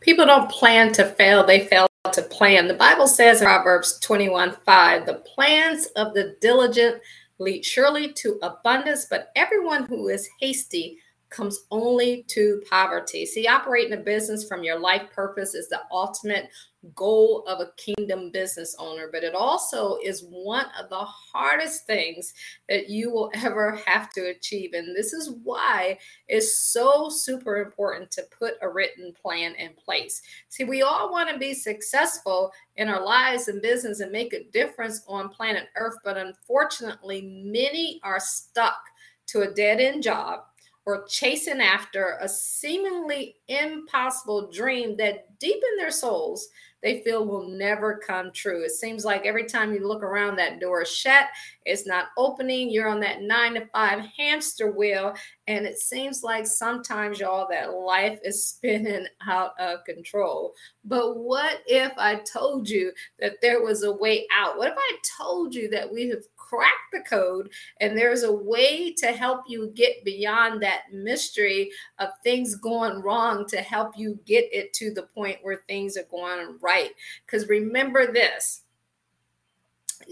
[0.00, 2.66] People don't plan to fail, they fail to plan.
[2.66, 7.00] The Bible says in Proverbs 21 5, the plans of the diligent
[7.38, 10.98] lead surely to abundance, but everyone who is hasty
[11.30, 13.24] comes only to poverty.
[13.24, 16.50] See, operating a business from your life purpose is the ultimate
[16.94, 22.32] goal of a kingdom business owner, but it also is one of the hardest things
[22.68, 24.72] that you will ever have to achieve.
[24.72, 30.22] And this is why it's so super important to put a written plan in place.
[30.48, 34.48] See, we all want to be successful in our lives and business and make a
[34.50, 38.80] difference on planet Earth, but unfortunately, many are stuck
[39.26, 40.40] to a dead end job
[40.86, 46.48] or chasing after a seemingly impossible dream that deep in their souls
[46.82, 48.64] they feel will never come true.
[48.64, 51.26] It seems like every time you look around, that door is shut,
[51.66, 52.70] it's not opening.
[52.70, 55.14] You're on that nine to five hamster wheel.
[55.46, 60.54] And it seems like sometimes, y'all, that life is spinning out of control.
[60.84, 64.56] But what if I told you that there was a way out?
[64.56, 68.92] What if I told you that we have crack the code and there's a way
[68.92, 71.70] to help you get beyond that mystery
[72.00, 76.06] of things going wrong to help you get it to the point where things are
[76.10, 76.90] going right
[77.24, 78.62] because remember this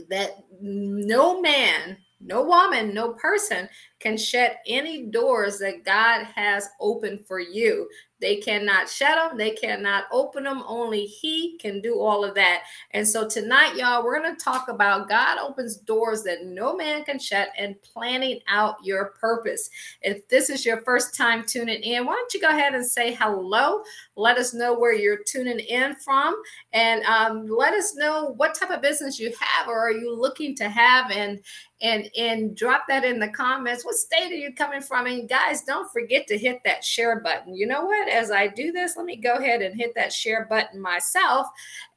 [0.09, 3.69] that no man no woman, no person
[4.01, 7.89] can shut any doors that God has opened for you.
[8.21, 10.63] They cannot shut them, they cannot open them.
[10.67, 12.65] Only He can do all of that.
[12.93, 17.05] And so tonight, y'all, we're going to talk about God opens doors that no man
[17.05, 19.71] can shut and planning out your purpose.
[20.03, 23.15] If this is your first time tuning in, why don't you go ahead and say
[23.15, 23.83] hello?
[24.17, 26.41] Let us know where you're tuning in from
[26.73, 30.55] and um, let us know what type of business you have or are you looking
[30.57, 31.41] to have and
[31.81, 33.85] and and drop that in the comments.
[33.85, 35.07] What state are you coming from?
[35.07, 37.55] And guys don't forget to hit that share button.
[37.55, 38.09] You know what?
[38.09, 41.47] As i do this let me go ahead and hit that share button myself.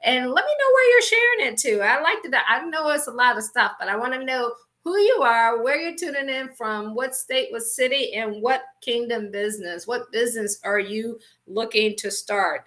[0.03, 1.81] And let me know where you're sharing it to.
[1.81, 4.53] I like to i know it's a lot of stuff but i want to know
[4.83, 9.31] who you are where you're tuning in from what state what city and what kingdom
[9.31, 12.65] business what business are you looking to start?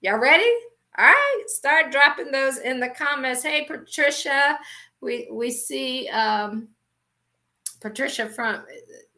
[0.00, 0.50] Y'all ready?
[0.98, 3.42] All right start dropping those in the comments.
[3.42, 4.58] Hey patricia
[5.02, 6.68] we we see um,
[7.80, 8.64] Patricia from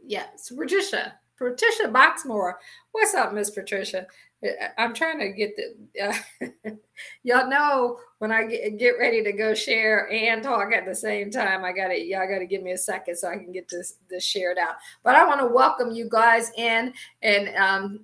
[0.05, 1.15] yes, Patricia.
[1.37, 2.55] Patricia Boxmore.
[2.93, 4.07] What's up, Miss Patricia?
[4.79, 6.71] I'm trying to get the uh,
[7.23, 11.31] y'all know when I get, get ready to go share and talk at the same
[11.31, 11.65] time.
[11.65, 13.95] I got to y'all got to give me a second so I can get this
[14.09, 14.77] this shared out.
[15.03, 18.01] But I want to welcome you guys in and um,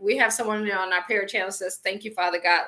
[0.00, 2.62] we have someone on our prayer channel says, Thank you, Father God.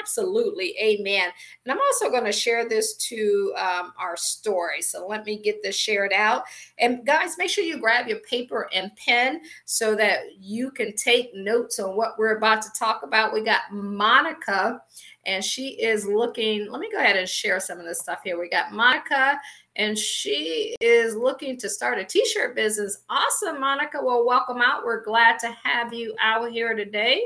[0.00, 0.74] Absolutely.
[0.80, 1.30] Amen.
[1.64, 4.82] And I'm also going to share this to um, our story.
[4.82, 6.44] So let me get this shared out.
[6.78, 11.34] And guys, make sure you grab your paper and pen so that you can take
[11.34, 13.32] notes on what we're about to talk about.
[13.32, 14.82] We got Monica,
[15.24, 16.70] and she is looking.
[16.70, 18.38] Let me go ahead and share some of this stuff here.
[18.38, 19.38] We got Monica
[19.76, 22.98] and she is looking to start a t-shirt business.
[23.08, 23.98] Awesome, Monica.
[24.02, 24.84] Well, welcome out.
[24.84, 27.22] We're glad to have you out here today.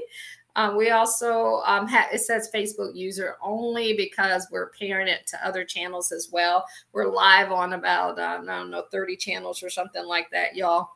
[0.56, 5.47] Um, we also um, have it says Facebook user only because we're pairing it to
[5.47, 6.65] other channels as well.
[6.93, 10.96] We're live on about uh, I don't know 30 channels or something like that, y'all.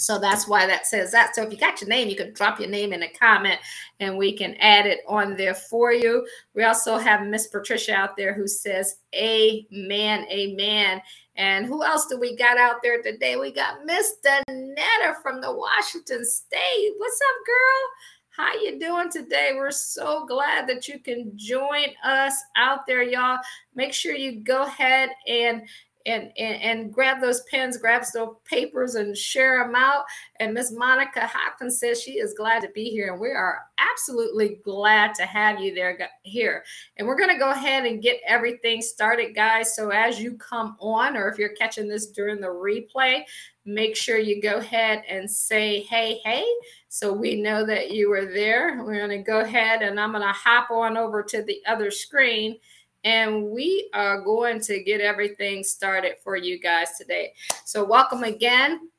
[0.00, 1.34] So that's why that says that.
[1.34, 3.58] So if you got your name, you can drop your name in a comment
[4.00, 6.26] and we can add it on there for you.
[6.54, 11.02] We also have Miss Patricia out there who says, Amen, amen.
[11.36, 13.36] And who else do we got out there today?
[13.36, 16.92] We got Miss Danetta from the Washington State.
[16.98, 17.88] What's up, girl?
[18.36, 19.52] How you doing today?
[19.54, 23.38] We're so glad that you can join us out there, y'all.
[23.74, 25.62] Make sure you go ahead and
[26.06, 30.04] and, and, and grab those pens, grab those papers, and share them out.
[30.38, 34.60] And Miss Monica Hopkins says she is glad to be here, and we are absolutely
[34.64, 36.64] glad to have you there here.
[36.96, 39.74] And we're going to go ahead and get everything started, guys.
[39.74, 43.22] So as you come on, or if you're catching this during the replay,
[43.64, 46.46] make sure you go ahead and say hey, hey,
[46.88, 48.82] so we know that you were there.
[48.82, 51.90] We're going to go ahead, and I'm going to hop on over to the other
[51.90, 52.58] screen
[53.04, 57.32] and we are going to get everything started for you guys today.
[57.64, 58.90] So, welcome again.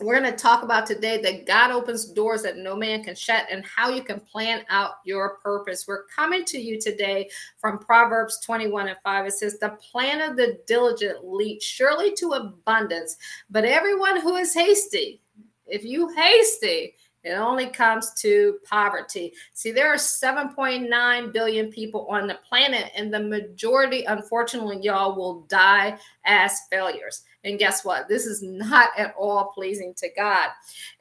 [0.00, 3.46] We're going to talk about today that God opens doors that no man can shut
[3.50, 5.86] and how you can plan out your purpose.
[5.88, 7.28] We're coming to you today
[7.58, 9.26] from Proverbs 21 and 5.
[9.26, 13.16] It says, The plan of the diligent leads surely to abundance,
[13.50, 15.20] but everyone who is hasty,
[15.66, 19.32] if you hasty, It only comes to poverty.
[19.52, 25.40] See, there are 7.9 billion people on the planet, and the majority, unfortunately, y'all will
[25.42, 27.24] die as failures.
[27.44, 28.08] And guess what?
[28.08, 30.48] This is not at all pleasing to God.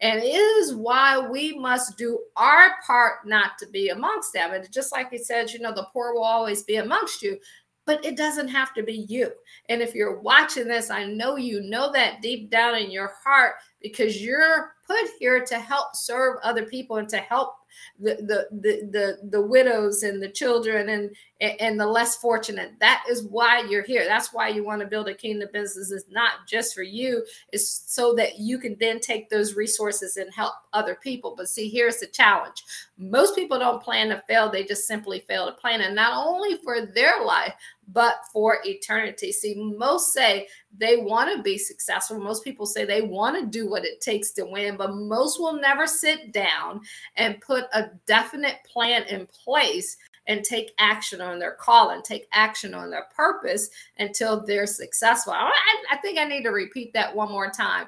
[0.01, 4.53] And it is why we must do our part not to be amongst them.
[4.53, 7.39] And just like he says, you know, the poor will always be amongst you
[7.87, 9.31] but it doesn't have to be you.
[9.69, 13.55] And if you're watching this, I know you know that deep down in your heart
[13.81, 17.55] because you're put here to help serve other people and to help
[17.99, 22.71] the the the the, the widows and the children and and the less fortunate.
[22.79, 24.05] That is why you're here.
[24.05, 25.91] That's why you want to build a kingdom business.
[25.91, 27.23] It's not just for you.
[27.51, 31.35] It's so that you can then take those resources and help other people.
[31.37, 32.63] But see here's the challenge.
[32.97, 34.49] Most people don't plan to fail.
[34.49, 37.53] They just simply fail to plan and not only for their life
[37.89, 39.31] but for eternity.
[39.31, 40.47] See most say
[40.77, 42.19] they want to be successful.
[42.19, 45.59] Most people say they want to do what it takes to win but most will
[45.59, 46.81] never sit down
[47.15, 49.97] and put a definite plan in place
[50.27, 55.33] and take action on their call and take action on their purpose until they're successful.
[55.33, 55.51] I,
[55.91, 57.87] I think I need to repeat that one more time.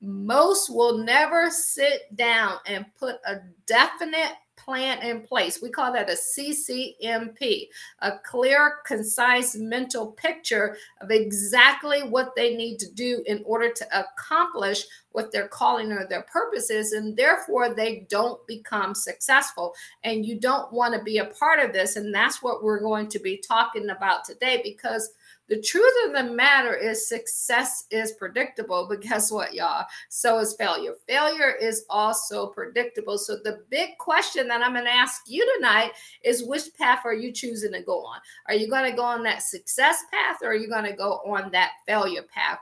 [0.00, 3.36] Most will never sit down and put a
[3.66, 4.32] definite
[4.66, 5.62] plan in place.
[5.62, 7.68] We call that a CCMP,
[8.00, 13.86] a clear, concise mental picture of exactly what they need to do in order to
[13.98, 16.92] accomplish what their calling or their purpose is.
[16.92, 19.72] And therefore, they don't become successful.
[20.02, 21.94] And you don't want to be a part of this.
[21.96, 25.10] And that's what we're going to be talking about today because
[25.48, 29.86] the truth of the matter is success is predictable, but guess what, y'all?
[30.08, 30.94] So is failure.
[31.08, 33.16] Failure is also predictable.
[33.18, 35.92] So the big question that I'm going to ask you tonight
[36.24, 38.18] is which path are you choosing to go on?
[38.48, 41.20] Are you going to go on that success path or are you going to go
[41.26, 42.58] on that failure path?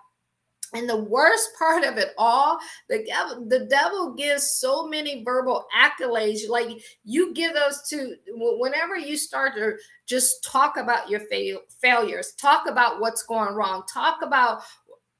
[0.75, 5.67] And the worst part of it all, the devil, the devil gives so many verbal
[5.77, 6.49] accolades.
[6.49, 6.69] Like
[7.05, 9.77] you give those to whenever you start to
[10.07, 14.63] just talk about your fail, failures, talk about what's going wrong, talk about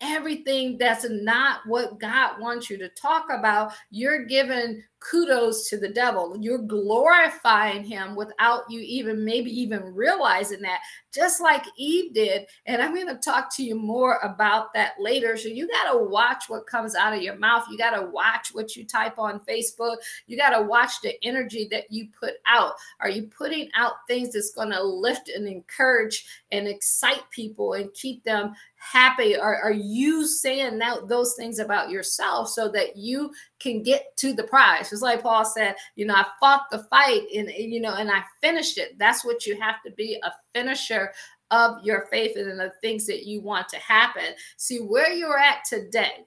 [0.01, 5.89] everything that's not what God wants you to talk about, you're giving kudos to the
[5.89, 6.37] devil.
[6.41, 10.81] You're glorifying him without you even maybe even realizing that,
[11.13, 12.47] just like Eve did.
[12.67, 15.37] And I'm going to talk to you more about that later.
[15.37, 17.65] So you got to watch what comes out of your mouth.
[17.71, 19.97] You got to watch what you type on Facebook.
[20.27, 22.73] You got to watch the energy that you put out.
[23.01, 27.93] Are you putting out things that's going to lift and encourage and excite people and
[27.93, 29.37] keep them happy?
[29.37, 33.33] Are, are you saying that, those things about yourself so that you
[33.65, 34.93] can get to the prize?
[34.93, 38.23] It's like Paul said, you know, I fought the fight and, you know, and I
[38.41, 38.99] finished it.
[38.99, 41.13] That's what you have to be a finisher
[41.51, 44.35] of your faith and the things that you want to happen.
[44.57, 46.27] See where you're at today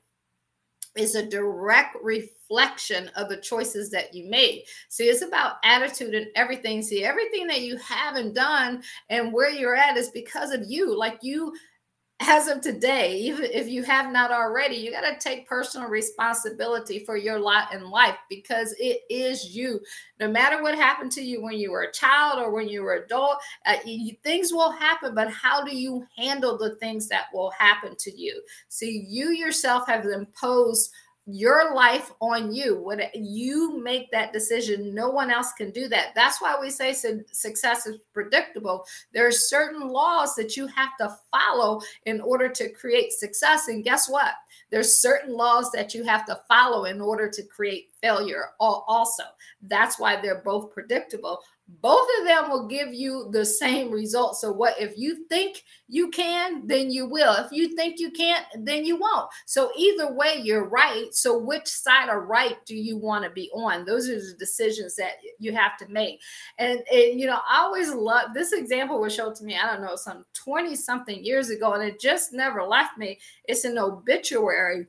[0.98, 4.64] is a direct reflection of the choices that you made.
[4.90, 6.82] See, it's about attitude and everything.
[6.82, 10.98] See, everything that you haven't done and where you're at is because of you.
[10.98, 11.54] Like you
[12.20, 17.06] as of today, even if you have not already, you got to take personal responsibility
[17.06, 19.80] for your lot in life because it is you.
[20.20, 23.04] No matter what happened to you when you were a child or when you were
[23.06, 23.38] adult,
[23.68, 25.14] uh, you, things will happen.
[25.14, 28.42] But how do you handle the things that will happen to you?
[28.68, 30.92] See, you yourself have imposed
[31.30, 32.82] your life on you.
[32.82, 36.16] When you make that decision, no one else can do that.
[36.16, 38.86] That's why we say success is predictable.
[39.14, 43.68] There are certain laws that you have to follow in order to create success.
[43.68, 44.36] And guess what?
[44.72, 49.24] There's certain laws that you have to follow in order to create failure also.
[49.62, 54.38] That's why they're both predictable both of them will give you the same result.
[54.38, 57.34] So, what if you think you can, then you will.
[57.34, 59.30] If you think you can't, then you won't.
[59.46, 61.08] So, either way, you're right.
[61.12, 63.86] So, which side of right do you want to be on?
[63.86, 66.22] Those are the decisions that you have to make.
[66.58, 69.86] And, and you know, I always love this example was shown to me, I don't
[69.86, 73.20] know, some 20 something years ago, and it just never left me.
[73.44, 74.88] It's an obituary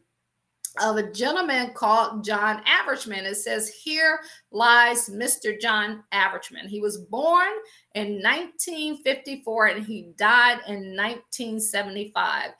[0.80, 3.25] of a gentleman called John Averishman.
[3.25, 4.20] It says, Here
[4.50, 5.58] lies Mr.
[5.60, 6.66] John Averishman.
[6.68, 7.48] He was born
[7.94, 12.50] in 1954 and he died in 1975,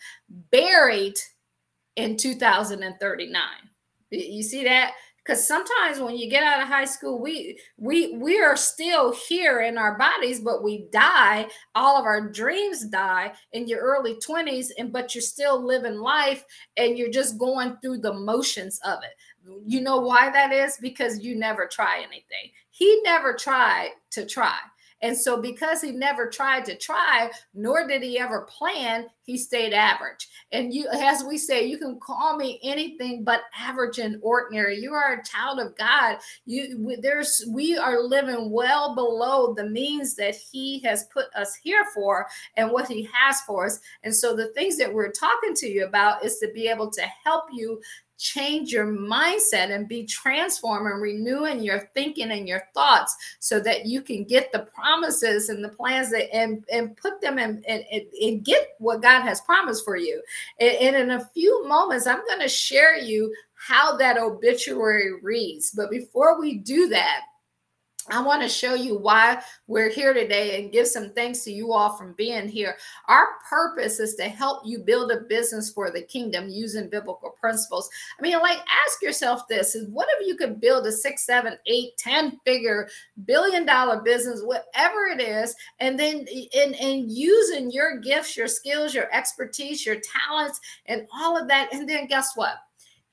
[0.51, 1.19] buried
[1.97, 3.43] in 2039.
[4.11, 4.95] You see that?
[5.29, 9.61] Because sometimes when you get out of high school we we we are still here
[9.61, 11.47] in our bodies but we die.
[11.75, 16.45] All of our dreams die in your early 20s and but you're still living life
[16.79, 19.61] and you're just going through the motions of it.
[19.67, 20.79] You know why that is?
[20.81, 22.51] Because you never try anything.
[22.71, 24.57] He never tried to try
[25.01, 29.73] And so, because he never tried to try, nor did he ever plan, he stayed
[29.73, 30.27] average.
[30.53, 34.79] And you, as we say, you can call me anything but average and ordinary.
[34.79, 36.19] You are a child of God.
[36.47, 41.85] You, there's, we are living well below the means that He has put us here
[41.95, 42.27] for
[42.57, 43.79] and what He has for us.
[44.03, 47.03] And so, the things that we're talking to you about is to be able to
[47.25, 47.81] help you
[48.19, 53.87] change your mindset and be transformed and renewing your thinking and your thoughts so that
[53.87, 57.85] you can get the promises and the plans that and and put them in and,
[58.21, 60.23] and, get what god has promised for you.
[60.61, 65.73] And, and in a few moments i'm going to share you how that obituary reads.
[65.73, 67.23] But before we do that
[68.11, 71.73] I want to show you why we're here today and give some thanks to you
[71.73, 72.77] all from being here.
[73.07, 77.89] Our purpose is to help you build a business for the kingdom using biblical principles.
[78.19, 81.59] I mean, like, ask yourself this is what if you could build a six, seven,
[81.67, 82.89] eight, ten figure
[83.25, 88.95] billion dollar business, whatever it is, and then in, in using your gifts, your skills,
[88.95, 91.73] your expertise, your talents, and all of that.
[91.73, 92.55] And then guess what?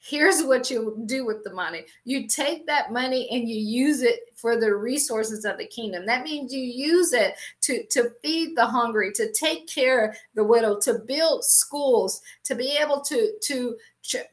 [0.05, 1.83] Here's what you do with the money.
[2.03, 6.05] You take that money and you use it for the resources of the kingdom.
[6.05, 10.43] That means you use it to to feed the hungry to take care of the
[10.43, 13.75] widow to build schools to be able to to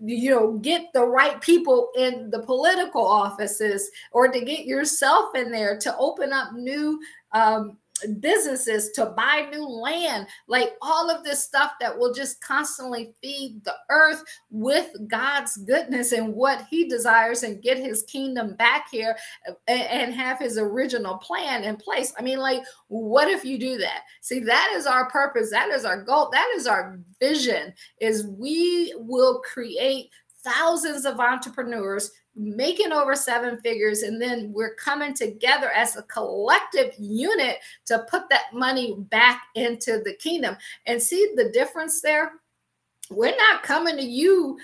[0.01, 5.51] you know get the right people in the political offices or to get yourself in
[5.51, 7.01] there to open up new
[7.33, 7.79] um,
[8.21, 13.65] businesses to buy new land, like all of this stuff that will just constantly feed
[13.65, 19.17] the earth with God's goodness and what He desires and get His kingdom back here
[19.69, 22.13] and have His original plan in place.
[22.19, 24.03] I mean, like, what if you do that?
[24.21, 28.95] See, that is our purpose, that is our goal, that is our vision, is we
[28.97, 30.11] will create
[30.45, 36.93] thousands of entrepreneurs making over seven figures and then we're coming together as a collective
[36.99, 40.57] unit to put that money back into the kingdom.
[40.87, 42.33] And see the difference there?
[43.11, 44.59] We're not coming to you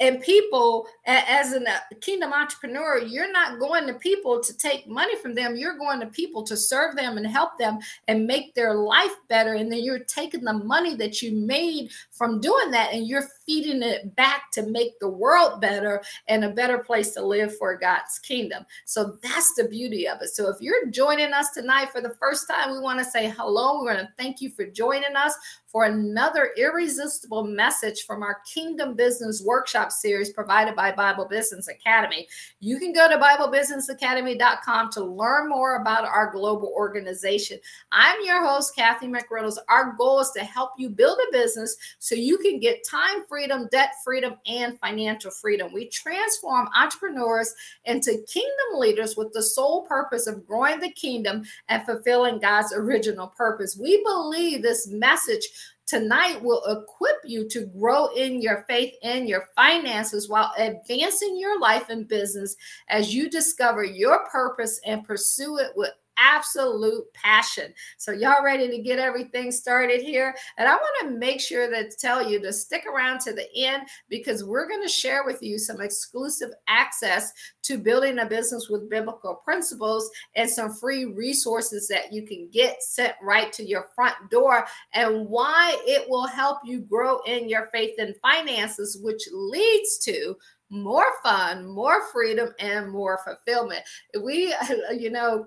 [0.00, 2.98] and people as a uh, kingdom entrepreneur.
[2.98, 5.56] You're not going to people to take money from them.
[5.56, 7.78] You're going to people to serve them and help them
[8.08, 9.54] and make their life better.
[9.54, 13.82] And then you're taking the money that you made from doing that and you're feeding
[13.82, 18.18] it back to make the world better and a better place to live for God's
[18.18, 22.14] kingdom so that's the beauty of it so if you're joining us tonight for the
[22.20, 25.34] first time we want to say hello we want to thank you for joining us
[25.74, 32.28] for another irresistible message from our Kingdom Business Workshop series provided by Bible Business Academy.
[32.60, 37.58] You can go to BibleBusinessAcademy.com to learn more about our global organization.
[37.90, 39.56] I'm your host, Kathy McReynolds.
[39.68, 43.66] Our goal is to help you build a business so you can get time freedom,
[43.72, 45.72] debt freedom, and financial freedom.
[45.72, 47.52] We transform entrepreneurs
[47.84, 53.26] into kingdom leaders with the sole purpose of growing the kingdom and fulfilling God's original
[53.26, 53.76] purpose.
[53.76, 55.48] We believe this message
[55.84, 61.58] tonight will equip you to grow in your faith and your finances while advancing your
[61.58, 62.54] life and business
[62.88, 67.72] as you discover your purpose and pursue it with absolute passion.
[67.98, 70.34] So y'all ready to get everything started here?
[70.58, 73.82] And I want to make sure that tell you to stick around to the end
[74.08, 78.90] because we're going to share with you some exclusive access to building a business with
[78.90, 84.14] biblical principles and some free resources that you can get sent right to your front
[84.30, 89.98] door and why it will help you grow in your faith and finances which leads
[89.98, 90.36] to
[90.70, 93.82] more fun, more freedom, and more fulfillment.
[94.22, 94.54] We,
[94.98, 95.46] you know,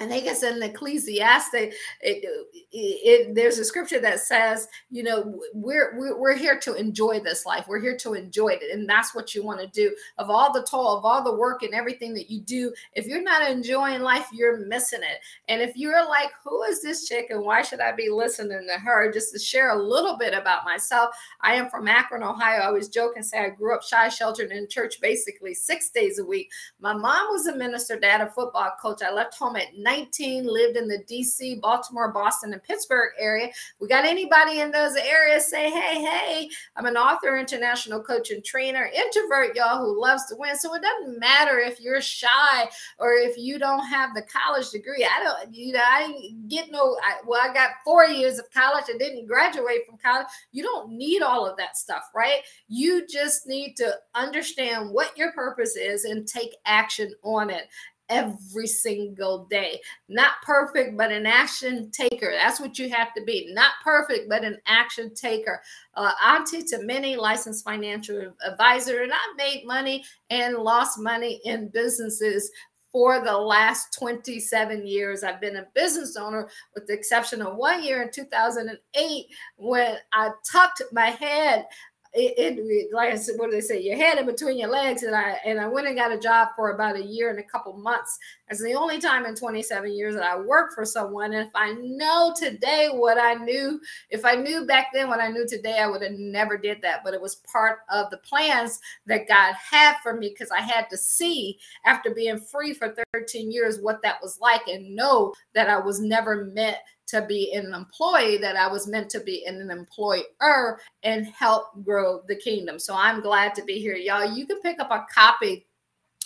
[0.00, 1.52] I think it's in Ecclesiastes.
[1.54, 2.24] It, it,
[2.72, 7.66] it, there's a scripture that says, you know, we're, we're here to enjoy this life.
[7.68, 9.94] We're here to enjoy it, and that's what you want to do.
[10.16, 13.22] Of all the toil, of all the work, and everything that you do, if you're
[13.22, 15.20] not enjoying life, you're missing it.
[15.48, 18.80] And if you're like, who is this chick, and why should I be listening to
[18.80, 19.12] her?
[19.12, 21.10] Just to share a little bit about myself,
[21.42, 22.62] I am from Akron, Ohio.
[22.62, 26.18] I always joke and say I grew up shy, sheltered in church, basically six days
[26.18, 26.50] a week.
[26.80, 29.02] My mom was a minister, dad a football coach.
[29.02, 33.48] I left home at 19, lived in the DC, Baltimore, Boston, and Pittsburgh area.
[33.80, 38.44] We got anybody in those areas say, hey, hey, I'm an author, international coach, and
[38.44, 40.56] trainer, introvert, y'all, who loves to win.
[40.56, 42.68] So it doesn't matter if you're shy
[42.98, 45.04] or if you don't have the college degree.
[45.04, 48.48] I don't, you know, I didn't get no, I, well, I got four years of
[48.52, 48.84] college.
[48.88, 50.28] I didn't graduate from college.
[50.52, 52.42] You don't need all of that stuff, right?
[52.68, 57.68] You just need to understand what your purpose is and take action on it
[58.10, 59.80] every single day.
[60.08, 62.32] Not perfect, but an action taker.
[62.32, 63.50] That's what you have to be.
[63.54, 65.62] Not perfect, but an action taker.
[65.94, 71.68] Uh, auntie to many licensed financial advisor, and I've made money and lost money in
[71.68, 72.50] businesses
[72.92, 75.22] for the last 27 years.
[75.22, 79.26] I've been a business owner with the exception of one year in 2008
[79.56, 81.66] when I tucked my head
[82.12, 83.80] it, it, like I said, what do they say?
[83.80, 86.48] Your head in between your legs, and I and I went and got a job
[86.56, 88.18] for about a year and a couple months.
[88.48, 91.32] That's the only time in 27 years that I worked for someone.
[91.32, 95.28] And if I know today what I knew, if I knew back then what I
[95.28, 97.02] knew today, I would have never did that.
[97.04, 100.90] But it was part of the plans that God had for me because I had
[100.90, 105.70] to see after being free for 13 years what that was like and know that
[105.70, 106.78] I was never meant
[107.10, 112.22] to be an employee, that I was meant to be an employer and help grow
[112.26, 112.78] the kingdom.
[112.78, 113.96] So I'm glad to be here.
[113.96, 115.66] Y'all, you can pick up a copy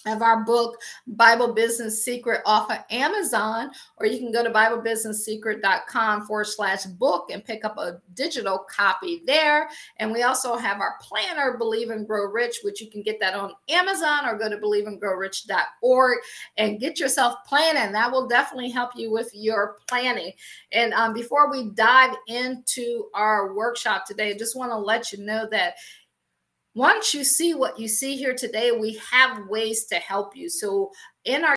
[0.06, 6.26] of our book, Bible Business Secret, off of Amazon, or you can go to BibleBusinessSecret.com
[6.26, 9.68] forward slash book and pick up a digital copy there.
[9.98, 13.34] And we also have our planner, Believe and Grow Rich, which you can get that
[13.34, 16.18] on Amazon or go to believeandgrowrich.org
[16.56, 17.92] and get yourself planning.
[17.92, 20.32] That will definitely help you with your planning.
[20.72, 25.24] And um, before we dive into our workshop today, I just want to let you
[25.24, 25.76] know that
[26.74, 30.48] once you see what you see here today, we have ways to help you.
[30.48, 30.90] So
[31.24, 31.54] in our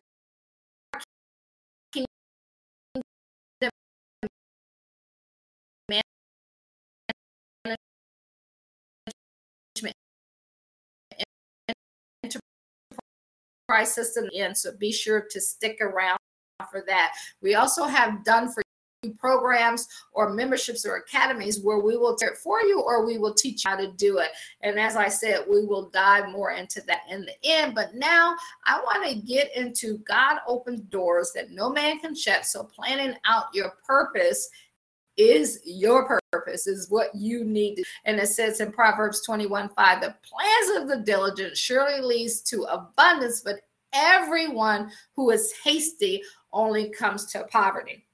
[13.69, 14.55] enterprise system in.
[14.55, 16.17] So be sure to stick around
[16.71, 17.13] for that.
[17.41, 18.63] We also have done for
[19.19, 23.33] programs or memberships or academies where we will do it for you or we will
[23.33, 24.29] teach you how to do it.
[24.61, 27.75] And as I said, we will dive more into that in the end.
[27.75, 28.35] But now
[28.65, 32.45] I want to get into God opens doors that no man can shut.
[32.45, 34.49] So planning out your purpose
[35.17, 40.15] is your purpose is what you need and it says in proverbs 21 5 the
[40.21, 43.61] plans of the diligent surely leads to abundance but
[43.93, 46.21] everyone who is hasty
[46.53, 48.06] only comes to poverty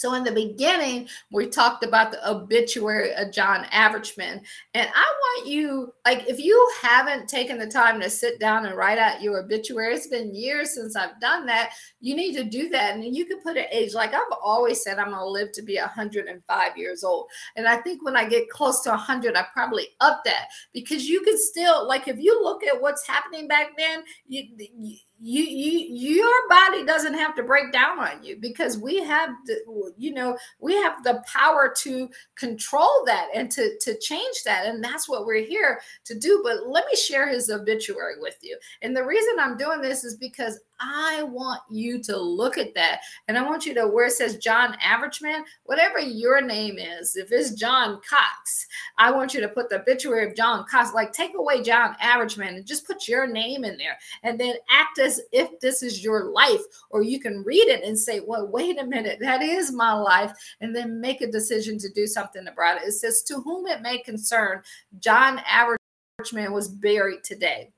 [0.00, 4.46] so in the beginning, we talked about the obituary of John Averagement.
[4.72, 8.78] And I want you, like, if you haven't taken the time to sit down and
[8.78, 11.72] write out your obituary, it's been years since I've done that.
[12.00, 12.94] You need to do that.
[12.94, 15.62] And you can put an age, like I've always said, I'm going to live to
[15.62, 17.26] be 105 years old.
[17.56, 21.20] And I think when I get close to 100, I probably up that because you
[21.20, 25.86] can still, like, if you look at what's happening back then, you, you you, you
[25.90, 30.36] your body doesn't have to break down on you because we have the, you know
[30.60, 34.66] we have the power to control that and to to change that.
[34.66, 36.40] And that's what we're here to do.
[36.42, 38.58] But let me share his obituary with you.
[38.82, 43.00] And the reason i'm doing this is because I want you to look at that.
[43.28, 47.30] And I want you to, where it says John Averagement, whatever your name is, if
[47.30, 48.66] it's John Cox,
[48.98, 52.56] I want you to put the obituary of John Cox, like take away John Averagement
[52.56, 56.30] and just put your name in there and then act as if this is your
[56.30, 56.62] life.
[56.90, 60.32] Or you can read it and say, well, wait a minute, that is my life.
[60.60, 62.88] And then make a decision to do something about it.
[62.88, 64.62] It says, to whom it may concern,
[64.98, 67.72] John Averagement was buried today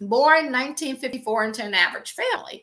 [0.00, 2.62] born 1954 into an average family.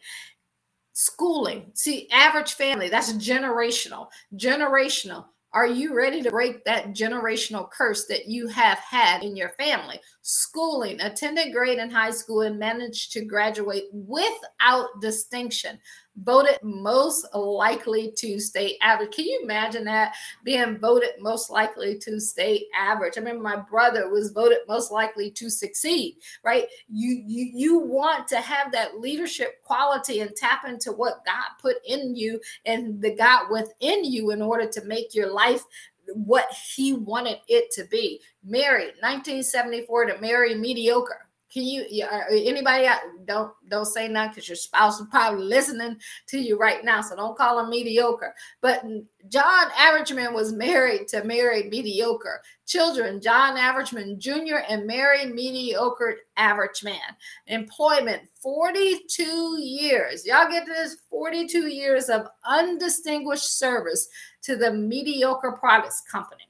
[0.93, 4.08] Schooling see average family that's generational.
[4.36, 9.50] Generational are you ready to break that generational curse that you have had in your
[9.50, 15.78] family schooling attended grade in high school and managed to graduate without distinction
[16.24, 19.12] voted most likely to stay average.
[19.14, 23.18] Can you imagine that being voted most likely to stay average?
[23.18, 26.66] I remember my brother was voted most likely to succeed, right?
[26.90, 31.78] You you you want to have that leadership quality and tap into what God put
[31.86, 35.64] in you and the God within you in order to make your life
[36.13, 38.22] what he wanted it to be.
[38.44, 41.25] Married 1974 to Mary Mediocre
[41.56, 45.96] can you uh, anybody out, don't don't say nothing because your spouse is probably listening
[46.28, 47.00] to you right now.
[47.00, 48.36] So don't call him mediocre.
[48.60, 48.84] But
[49.30, 52.41] John Averagement was married to Mary Mediocre.
[52.68, 54.65] Children, John Averagement Jr.
[54.68, 57.00] and Mary Mediocre Averagement.
[57.48, 60.26] Employment, 42 years.
[60.26, 64.10] Y'all get this 42 years of undistinguished service
[64.41, 66.44] to the Mediocre Products Company.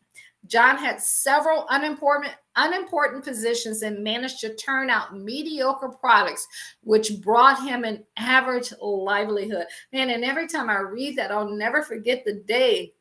[0.47, 6.47] John had several unimportant unimportant positions and managed to turn out mediocre products,
[6.81, 9.65] which brought him an average livelihood.
[9.91, 12.93] Man, and every time I read that, I'll never forget the day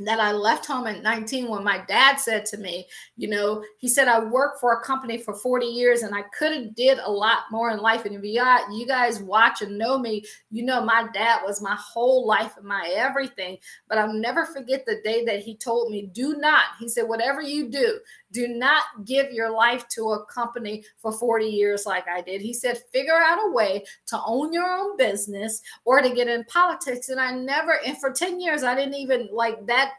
[0.00, 3.88] that I left home at 19 when my dad said to me, you know, he
[3.88, 7.10] said I worked for a company for 40 years and I could have did a
[7.10, 8.04] lot more in life.
[8.04, 12.26] And if you guys watch and know me, you know my dad was my whole
[12.26, 13.58] life and my everything.
[13.88, 17.40] But I'll never forget the day that he told me, do not, he said, whatever
[17.40, 18.00] you do,
[18.34, 22.42] do not give your life to a company for 40 years like I did.
[22.42, 26.44] He said, figure out a way to own your own business or to get in
[26.44, 27.08] politics.
[27.08, 29.92] And I never, and for 10 years, I didn't even like that.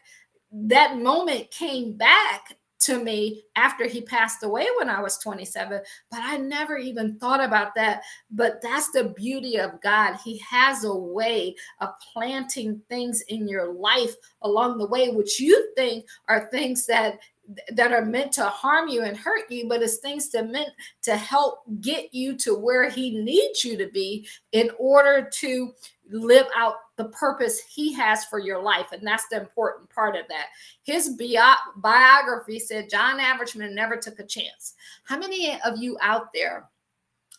[0.52, 6.19] That moment came back to me after he passed away when I was 27, but
[6.21, 8.04] I never even thought about that.
[8.30, 10.17] But that's the beauty of God.
[10.24, 15.74] He has a way of planting things in your life along the way, which you
[15.76, 17.19] think are things that
[17.73, 20.69] that are meant to harm you and hurt you, but it's things that meant
[21.03, 25.73] to help get you to where he needs you to be in order to
[26.10, 28.91] live out the purpose he has for your life.
[28.91, 30.47] And that's the important part of that.
[30.84, 34.75] His bi- biography said John Averagement never took a chance.
[35.03, 36.69] How many of you out there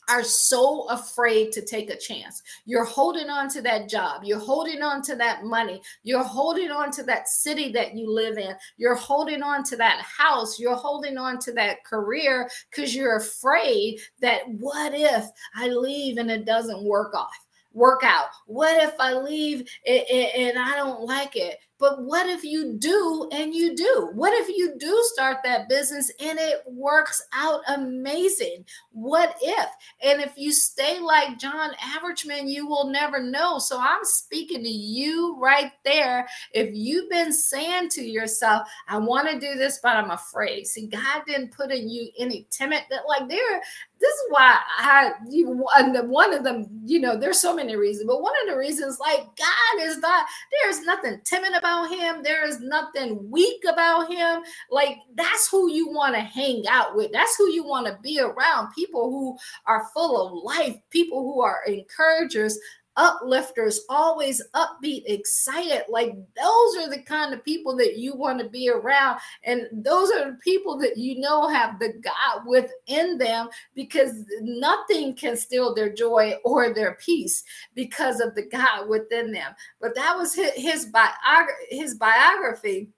[0.08, 2.42] are so afraid to take a chance.
[2.64, 4.22] You're holding on to that job.
[4.24, 5.82] You're holding on to that money.
[6.04, 8.54] You're holding on to that city that you live in.
[8.76, 10.60] You're holding on to that house.
[10.60, 15.24] You're holding on to that career because you're afraid that what if
[15.56, 17.36] I leave and it doesn't work off?
[17.72, 18.26] Work out.
[18.46, 21.58] What if I leave and I don't like it?
[21.78, 24.10] But what if you do and you do?
[24.14, 28.64] What if you do start that business and it works out amazing?
[28.92, 29.68] What if?
[30.02, 33.58] And if you stay like John Averagement, you will never know.
[33.58, 36.26] So I'm speaking to you right there.
[36.52, 40.66] If you've been saying to yourself, I want to do this, but I'm afraid.
[40.66, 43.62] See, God didn't put in you any timid that like there
[44.00, 48.22] this is why I you one of them, you know, there's so many reasons, but
[48.22, 50.26] one of the reasons, like God is not
[50.62, 54.42] there's nothing timid about him, there is nothing weak about him.
[54.70, 58.20] Like that's who you want to hang out with, that's who you want to be
[58.20, 58.72] around.
[58.74, 62.58] People who are full of life, people who are encouragers,
[62.96, 65.82] uplifters, always upbeat, excited.
[65.88, 69.20] Like those are the kind of people that you want to be around.
[69.44, 75.14] And those are the people that you know have the God within them because nothing
[75.14, 79.52] can steal their joy or their peace because of the God within them.
[79.80, 82.88] But that was his, biog- his biography.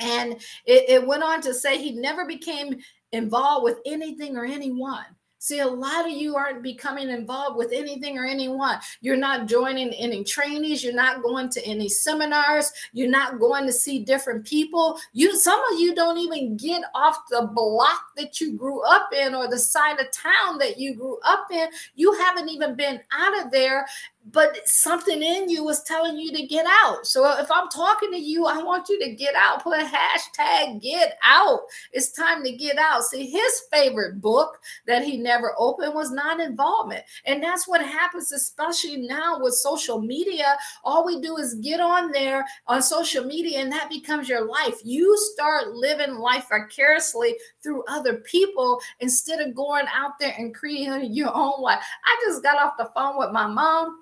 [0.00, 0.34] And
[0.66, 2.76] it, it went on to say he never became
[3.12, 5.04] involved with anything or anyone.
[5.44, 8.78] See, a lot of you aren't becoming involved with anything or anyone.
[9.02, 10.82] You're not joining any trainees.
[10.82, 12.72] You're not going to any seminars.
[12.94, 14.98] You're not going to see different people.
[15.12, 19.34] You, some of you don't even get off the block that you grew up in
[19.34, 21.68] or the side of town that you grew up in.
[21.94, 23.86] You haven't even been out of there
[24.32, 27.06] but something in you is telling you to get out.
[27.06, 29.62] So if I'm talking to you, I want you to get out.
[29.62, 31.60] Put a hashtag get out.
[31.92, 33.04] It's time to get out.
[33.04, 37.04] See, his favorite book that he never opened was non involvement.
[37.26, 40.56] And that's what happens, especially now with social media.
[40.84, 44.80] All we do is get on there on social media, and that becomes your life.
[44.84, 51.12] You start living life vicariously through other people instead of going out there and creating
[51.12, 51.80] your own life.
[52.04, 54.00] I just got off the phone with my mom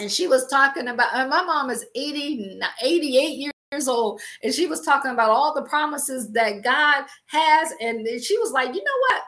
[0.00, 4.80] and she was talking about my mom is 80 88 years old and she was
[4.80, 9.22] talking about all the promises that god has and she was like you know what?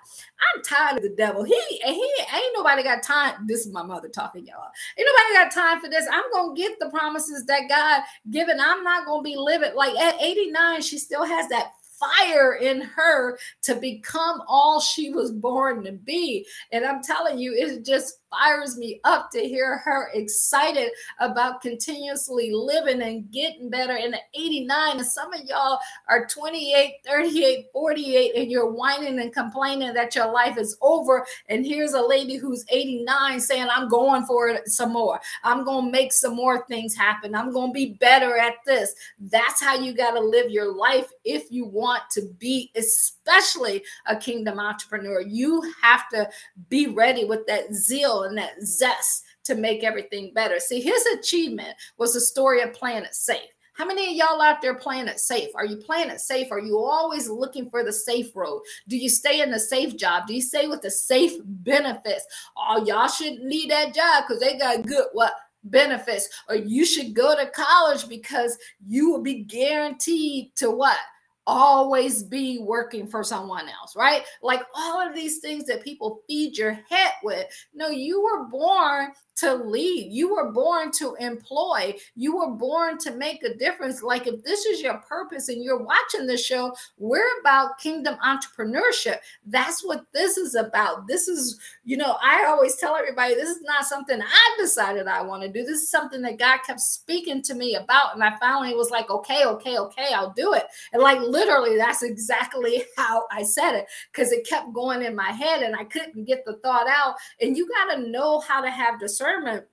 [0.54, 1.44] I'm tired of the devil.
[1.44, 4.70] He he ain't nobody got time this is my mother talking y'all.
[4.98, 6.06] Ain't nobody got time for this.
[6.10, 8.58] I'm gonna get the promises that god given.
[8.60, 13.38] I'm not gonna be living like at 89 she still has that fire in her
[13.62, 16.46] to become all she was born to be.
[16.72, 20.90] And I'm telling you, it's just fires me up to hear her excited
[21.20, 23.92] about continuously living and getting better.
[23.96, 29.92] And 89, and some of y'all are 28, 38, 48, and you're whining and complaining
[29.92, 31.26] that your life is over.
[31.48, 35.20] And here's a lady who's 89 saying, I'm going for it some more.
[35.44, 37.34] I'm going to make some more things happen.
[37.34, 38.94] I'm going to be better at this.
[39.18, 44.16] That's how you got to live your life if you want to be, especially a
[44.16, 45.20] kingdom entrepreneur.
[45.20, 46.28] You have to
[46.68, 50.58] be ready with that zeal and that zest to make everything better.
[50.58, 53.50] See, his achievement was the story of playing it safe.
[53.74, 55.48] How many of y'all out there playing it safe?
[55.54, 56.48] Are you playing it safe?
[56.52, 58.60] Are you always looking for the safe road?
[58.86, 60.26] Do you stay in the safe job?
[60.26, 62.26] Do you stay with the safe benefits?
[62.56, 65.32] Oh, y'all shouldn't leave that job because they got good what
[65.64, 66.28] benefits.
[66.48, 70.98] Or you should go to college because you will be guaranteed to what?
[71.46, 74.22] Always be working for someone else, right?
[74.42, 77.46] Like all of these things that people feed your head with.
[77.74, 80.12] No, you were born to lead.
[80.12, 81.94] You were born to employ.
[82.14, 84.02] You were born to make a difference.
[84.02, 89.18] Like if this is your purpose and you're watching this show, we're about kingdom entrepreneurship.
[89.46, 91.06] That's what this is about.
[91.06, 95.22] This is, you know, I always tell everybody this is not something I decided I
[95.22, 95.64] want to do.
[95.64, 98.14] This is something that God kept speaking to me about.
[98.14, 100.64] And I finally was like, okay, okay, okay, I'll do it.
[100.92, 105.30] And like literally, that's exactly how I said it because it kept going in my
[105.30, 107.14] head and I couldn't get the thought out.
[107.40, 109.66] And you got to know how to have discernment discernment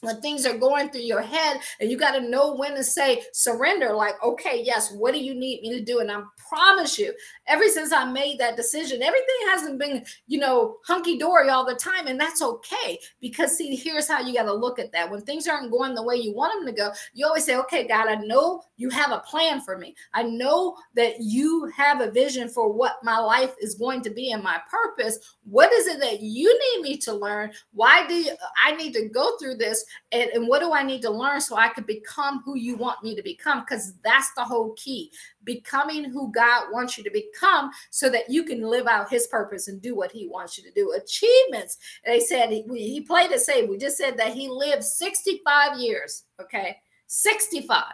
[0.00, 3.22] when things are going through your head and you got to know when to say
[3.32, 6.00] surrender like okay yes what do you need me to do?
[6.00, 7.12] And i promise you
[7.46, 12.06] ever since i made that decision everything hasn't been you know hunky-dory all the time
[12.06, 15.10] and that's okay because see here's how you got to look at that.
[15.10, 17.86] When things aren't going the way you want them to go you always say okay
[17.86, 19.94] god i know you have a plan for me.
[20.14, 24.30] I know that you have a vision for what my life is going to be
[24.30, 25.36] and my purpose.
[25.44, 27.52] What is it that you need me to learn?
[27.72, 28.32] Why do you,
[28.64, 31.56] i need to go through this and, and what do I need to learn so
[31.56, 33.60] I can become who you want me to become?
[33.60, 35.10] Because that's the whole key
[35.44, 39.68] becoming who God wants you to become so that you can live out his purpose
[39.68, 40.92] and do what he wants you to do.
[40.92, 43.68] Achievements, they said he, he played it safe.
[43.68, 46.76] We just said that he lived 65 years, okay?
[47.06, 47.84] 65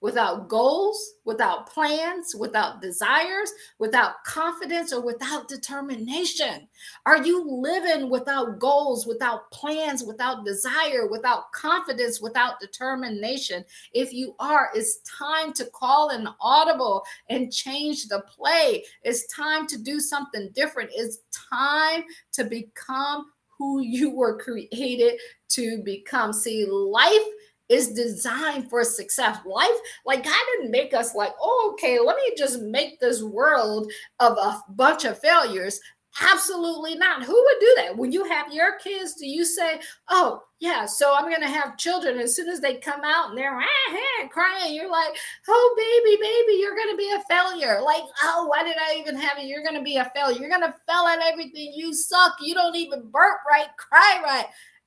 [0.00, 6.68] without goals, without plans, without desires, without confidence, or without determination?
[7.06, 13.64] Are you living without goals, without plans, without desire, without confidence, without determination?
[13.92, 18.84] If you are, it's time to call an audible and change the play.
[19.02, 20.90] It's time to do something different.
[20.94, 21.18] It's
[21.50, 26.32] time to become who you were created to become.
[26.32, 27.26] See, life
[27.68, 29.38] is designed for success.
[29.44, 29.68] Life,
[30.04, 34.32] like God didn't make us like, oh, okay, let me just make this world of
[34.32, 35.80] a bunch of failures.
[36.22, 37.24] Absolutely not.
[37.24, 37.96] Who would do that?
[37.96, 41.76] When you have your kids, do you say, oh, yeah, so I'm going to have
[41.76, 42.18] children.
[42.18, 45.14] As soon as they come out and they're ah, ah, crying, you're like,
[45.46, 47.82] oh, baby, baby, you're going to be a failure.
[47.82, 49.44] Like, oh, why did I even have it?
[49.44, 50.40] You're going to be a failure.
[50.40, 51.74] You're going to fail at everything.
[51.74, 52.36] You suck.
[52.40, 54.46] You don't even burp right, cry right.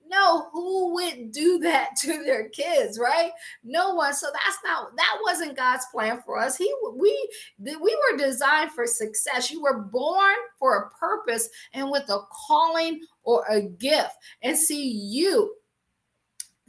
[0.09, 3.31] No, who would do that to their kids, right?
[3.63, 4.13] No one.
[4.13, 6.57] So that's not that wasn't God's plan for us.
[6.57, 9.51] He we we were designed for success.
[9.51, 14.15] You were born for a purpose and with a calling or a gift.
[14.41, 15.53] And see you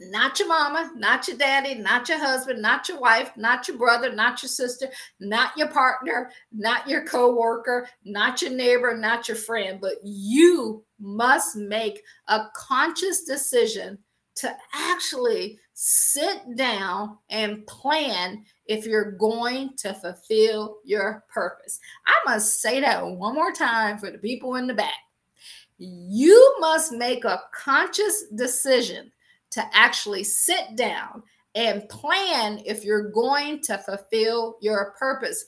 [0.09, 4.11] not your mama, not your daddy, not your husband, not your wife, not your brother,
[4.13, 4.87] not your sister,
[5.19, 11.55] not your partner, not your coworker, not your neighbor, not your friend, but you must
[11.55, 13.97] make a conscious decision
[14.33, 21.79] to actually sit down and plan if you're going to fulfill your purpose.
[22.07, 24.93] I must say that one more time for the people in the back.
[25.77, 29.11] You must make a conscious decision
[29.51, 31.23] to actually sit down
[31.55, 35.45] and plan if you're going to fulfill your purpose.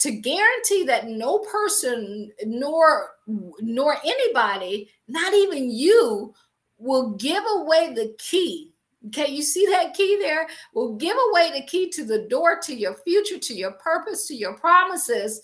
[0.00, 6.34] To guarantee that no person nor nor anybody not even you
[6.78, 8.72] will give away the key.
[9.06, 10.46] Okay you see that key there?
[10.74, 14.34] Will give away the key to the door to your future to your purpose to
[14.34, 15.40] your promises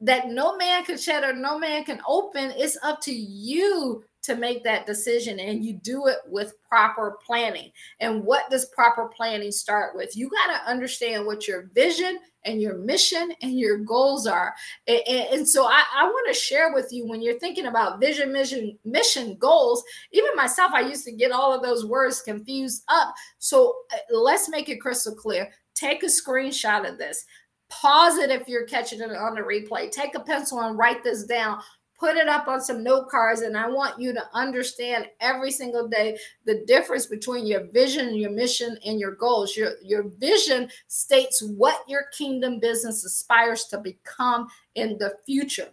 [0.00, 4.34] that no man can shut or no man can open it's up to you to
[4.34, 7.70] make that decision and you do it with proper planning.
[8.00, 10.16] And what does proper planning start with?
[10.16, 14.52] You got to understand what your vision and your mission and your goals are.
[14.88, 18.32] And, and so I, I want to share with you when you're thinking about vision,
[18.32, 19.84] mission, mission, goals.
[20.10, 23.14] Even myself, I used to get all of those words confused up.
[23.38, 25.50] So uh, let's make it crystal clear.
[25.76, 27.24] Take a screenshot of this.
[27.68, 29.90] Pause it if you're catching it on the replay.
[29.90, 31.60] Take a pencil and write this down.
[31.98, 35.88] Put it up on some note cards and i want you to understand every single
[35.88, 39.56] day the difference between your vision your mission and your goals.
[39.56, 45.70] Your your vision states what your kingdom business aspires to become in the future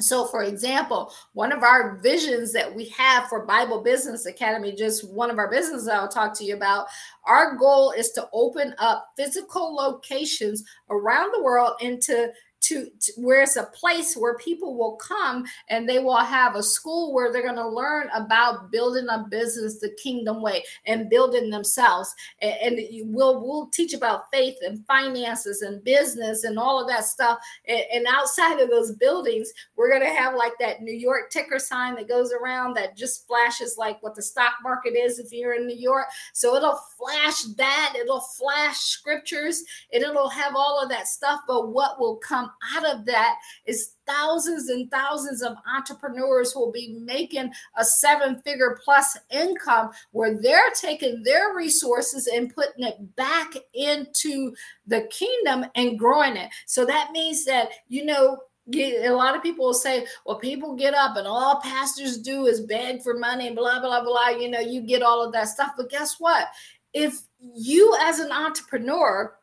[0.00, 5.08] so for example one of our visions that we have for bible business academy just
[5.12, 6.86] one of our businesses i'll talk to you about
[7.26, 12.32] our goal is to open up physical locations around the world and to
[12.64, 16.62] to, to, where it's a place where people will come and they will have a
[16.62, 21.50] school where they're going to learn about building a business the kingdom way and building
[21.50, 22.14] themselves.
[22.40, 27.04] And, and we'll we'll teach about faith and finances and business and all of that
[27.04, 27.38] stuff.
[27.68, 31.58] And, and outside of those buildings we're going to have like that new york ticker
[31.58, 35.54] sign that goes around that just flashes like what the stock market is if you're
[35.54, 36.06] in new york.
[36.32, 41.40] So it'll flash that it'll flash scriptures and it'll have all of that stuff.
[41.46, 43.36] But what will come out of that
[43.66, 49.90] is thousands and thousands of entrepreneurs who will be making a seven figure plus income
[50.12, 54.54] where they're taking their resources and putting it back into
[54.86, 56.50] the kingdom and growing it.
[56.66, 58.38] So that means that, you know,
[58.74, 62.62] a lot of people will say, well, people get up and all pastors do is
[62.62, 64.28] beg for money and blah, blah, blah.
[64.28, 65.72] You know, you get all of that stuff.
[65.76, 66.48] But guess what?
[66.94, 69.34] If you, as an entrepreneur,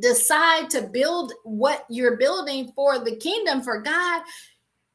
[0.00, 4.22] decide to build what you're building for the kingdom for God,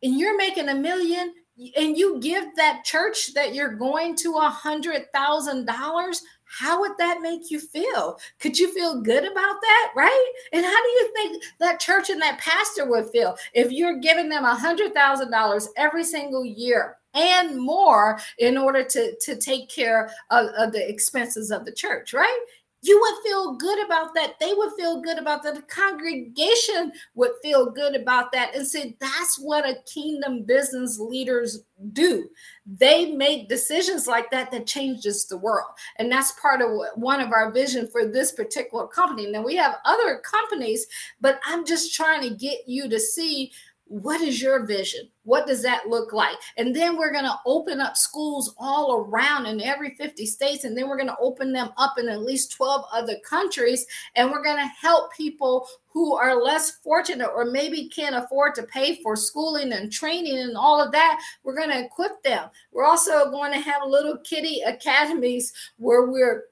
[0.03, 1.33] and you're making a million,
[1.75, 6.93] and you give that church that you're going to a hundred thousand dollars how would
[6.97, 8.17] that make you feel?
[8.39, 9.91] Could you feel good about that?
[9.95, 10.33] Right?
[10.53, 14.29] And how do you think that church and that pastor would feel if you're giving
[14.29, 19.69] them a hundred thousand dollars every single year and more in order to, to take
[19.69, 22.45] care of, of the expenses of the church, right?
[22.81, 24.39] You would feel good about that.
[24.39, 25.55] They would feel good about that.
[25.55, 31.63] The congregation would feel good about that and say, that's what a kingdom business leaders
[31.93, 32.29] do.
[32.65, 35.69] They make decisions like that that changes the world.
[35.97, 39.29] And that's part of one of our vision for this particular company.
[39.29, 40.85] Now we have other companies,
[41.19, 43.51] but I'm just trying to get you to see
[43.89, 45.09] what is your vision?
[45.23, 46.35] What does that look like?
[46.57, 50.63] And then we're going to open up schools all around in every 50 states.
[50.63, 53.85] And then we're going to open them up in at least 12 other countries.
[54.15, 58.63] And we're going to help people who are less fortunate or maybe can't afford to
[58.63, 61.19] pay for schooling and training and all of that.
[61.43, 62.49] We're going to equip them.
[62.71, 66.43] We're also going to have little kitty academies where we're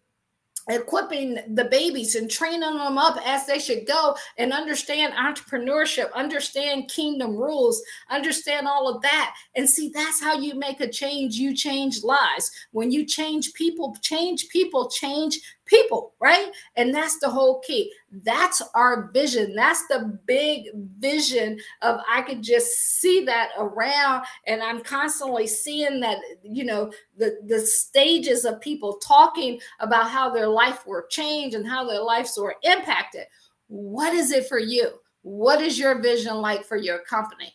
[0.68, 6.90] equipping the babies and training them up as they should go and understand entrepreneurship, understand
[6.90, 9.36] kingdom rules, understand all of that.
[9.56, 11.36] And see, that's how you make a change.
[11.36, 12.52] You change lives.
[12.72, 16.52] When you change people, change people, change people, right?
[16.76, 17.92] And that's the whole key.
[18.24, 19.56] That's our vision.
[19.56, 20.68] That's the big
[21.00, 26.92] vision of I could just see that around and I'm constantly seeing that, you know,
[27.18, 32.02] the the stages of people talking about how their life were changed and how their
[32.02, 33.26] lives were impacted.
[33.68, 34.92] What is it for you?
[35.24, 37.52] What is your vision like for your company?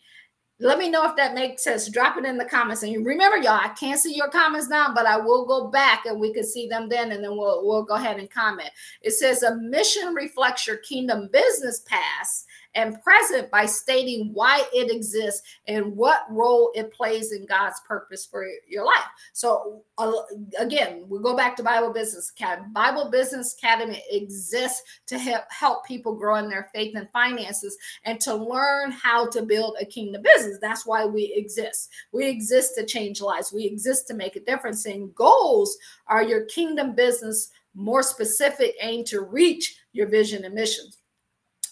[0.61, 1.89] Let me know if that makes sense.
[1.89, 2.83] Drop it in the comments.
[2.83, 6.19] And remember, y'all, I can't see your comments now, but I will go back and
[6.19, 8.69] we can see them then, and then we'll we'll go ahead and comment.
[9.01, 14.93] It says a mission reflects your kingdom business pass and present by stating why it
[14.93, 19.05] exists and what role it plays in God's purpose for your life.
[19.33, 20.11] So, uh,
[20.57, 22.67] again, we go back to Bible Business Academy.
[22.73, 28.19] Bible Business Academy exists to help, help people grow in their faith and finances and
[28.21, 30.57] to learn how to build a kingdom business.
[30.61, 31.89] That's why we exist.
[32.11, 34.85] We exist to change lives, we exist to make a difference.
[34.85, 40.97] And goals are your kingdom business more specific aim to reach your vision and missions.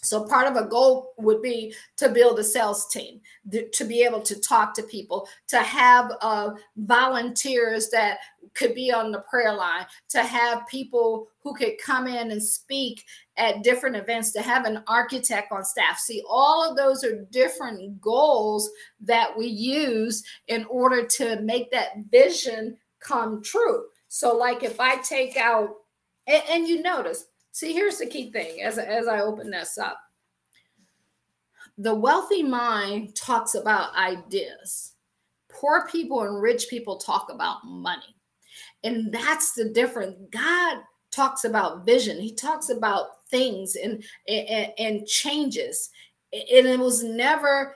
[0.01, 3.19] So, part of a goal would be to build a sales team,
[3.51, 8.19] to be able to talk to people, to have uh, volunteers that
[8.53, 13.03] could be on the prayer line, to have people who could come in and speak
[13.37, 15.99] at different events, to have an architect on staff.
[15.99, 18.69] See, all of those are different goals
[19.01, 23.85] that we use in order to make that vision come true.
[24.07, 25.75] So, like if I take out,
[26.25, 29.97] and, and you notice, See, here's the key thing as, as I open this up.
[31.77, 34.93] The wealthy mind talks about ideas.
[35.49, 38.15] Poor people and rich people talk about money.
[38.83, 40.15] And that's the difference.
[40.31, 40.79] God
[41.11, 42.19] talks about vision.
[42.19, 45.89] He talks about things and, and, and changes.
[46.31, 47.75] And it was never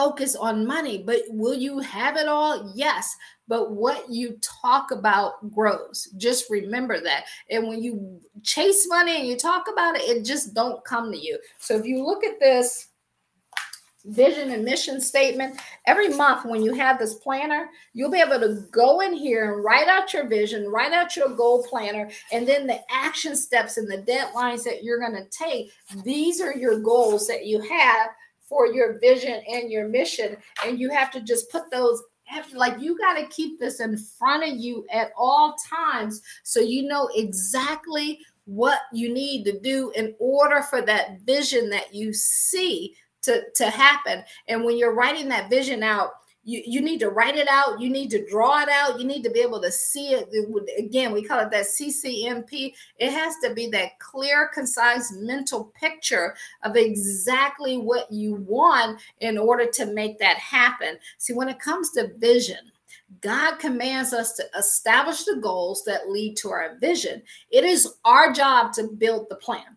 [0.00, 1.02] focused on money.
[1.04, 2.72] But will you have it all?
[2.74, 3.16] Yes
[3.50, 6.08] but what you talk about grows.
[6.16, 7.24] Just remember that.
[7.50, 11.18] And when you chase money and you talk about it, it just don't come to
[11.18, 11.36] you.
[11.58, 12.86] So if you look at this
[14.04, 18.64] vision and mission statement every month when you have this planner you'll be able to
[18.70, 22.66] go in here and write out your vision write out your goal planner and then
[22.66, 25.70] the action steps and the deadlines that you're going to take
[26.02, 28.08] these are your goals that you have
[28.50, 30.36] for your vision and your mission
[30.66, 32.02] and you have to just put those
[32.54, 36.86] like you got to keep this in front of you at all times so you
[36.86, 42.94] know exactly what you need to do in order for that vision that you see
[43.22, 44.22] to to happen.
[44.48, 46.10] And when you're writing that vision out
[46.44, 47.80] you, you need to write it out.
[47.80, 48.98] You need to draw it out.
[48.98, 50.28] You need to be able to see it.
[50.78, 56.34] Again we call it that ccmp it has to be that clear concise mental picture
[56.62, 60.98] of exactly what you want in order to make that happen.
[61.18, 62.70] See when it comes to vision
[63.20, 67.22] God commands us to establish the goals that lead to our vision.
[67.50, 69.76] It is our job to build the plan.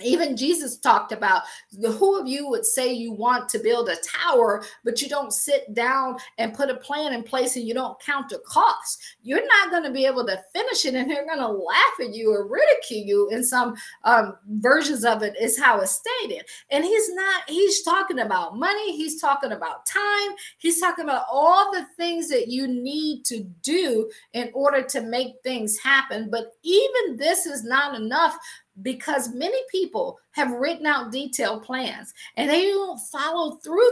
[0.00, 3.96] Even Jesus talked about the who of you would say you want to build a
[3.96, 7.98] tower, but you don't sit down and put a plan in place and you don't
[8.00, 9.16] count the costs.
[9.22, 12.14] You're not going to be able to finish it, and they're going to laugh at
[12.14, 13.28] you or ridicule you.
[13.30, 16.44] In some um, versions of it, is how it's stated.
[16.70, 17.42] And he's not.
[17.48, 18.96] He's talking about money.
[18.96, 20.30] He's talking about time.
[20.58, 25.34] He's talking about all the things that you need to do in order to make
[25.42, 26.28] things happen.
[26.30, 28.36] But even this is not enough
[28.82, 33.90] because many people have written out detailed plans and they don't follow through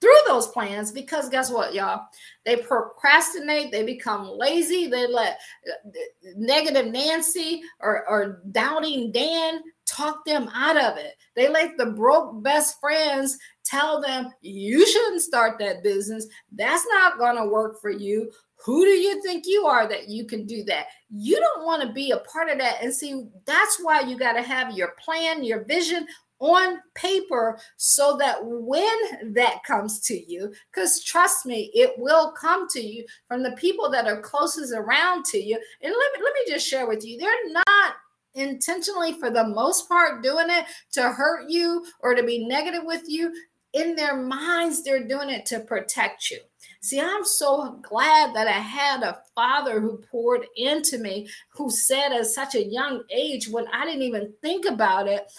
[0.00, 2.06] through those plans because guess what y'all?
[2.44, 5.90] They procrastinate they become lazy they let uh,
[6.36, 12.42] negative nancy or, or doubting dan talk them out of it they let the broke
[12.42, 17.90] best friends tell them you shouldn't start that business that's not going to work for
[17.90, 18.30] you
[18.64, 20.86] who do you think you are that you can do that?
[21.10, 22.82] You don't want to be a part of that.
[22.82, 26.06] And see, that's why you got to have your plan, your vision
[26.40, 32.68] on paper so that when that comes to you, because trust me, it will come
[32.70, 35.58] to you from the people that are closest around to you.
[35.82, 37.94] And let me, let me just share with you, they're not
[38.34, 43.02] intentionally for the most part doing it to hurt you or to be negative with
[43.06, 43.32] you
[43.72, 46.38] in their minds they're doing it to protect you
[46.80, 52.12] See, I'm so glad that I had a father who poured into me, who said
[52.12, 55.30] at such a young age, when I didn't even think about it,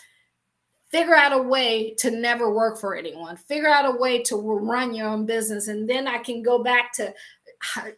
[0.91, 4.93] figure out a way to never work for anyone, figure out a way to run
[4.93, 5.69] your own business.
[5.69, 7.13] And then I can go back to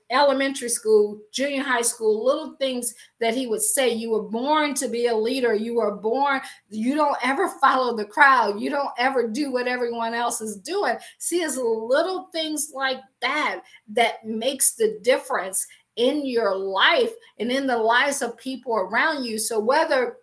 [0.09, 3.89] elementary school, junior high school, little things that he would say.
[3.89, 5.53] You were born to be a leader.
[5.53, 8.59] You were born, you don't ever follow the crowd.
[8.59, 10.95] You don't ever do what everyone else is doing.
[11.19, 17.67] See, it's little things like that that makes the difference in your life and in
[17.67, 19.37] the lives of people around you.
[19.37, 20.17] So whether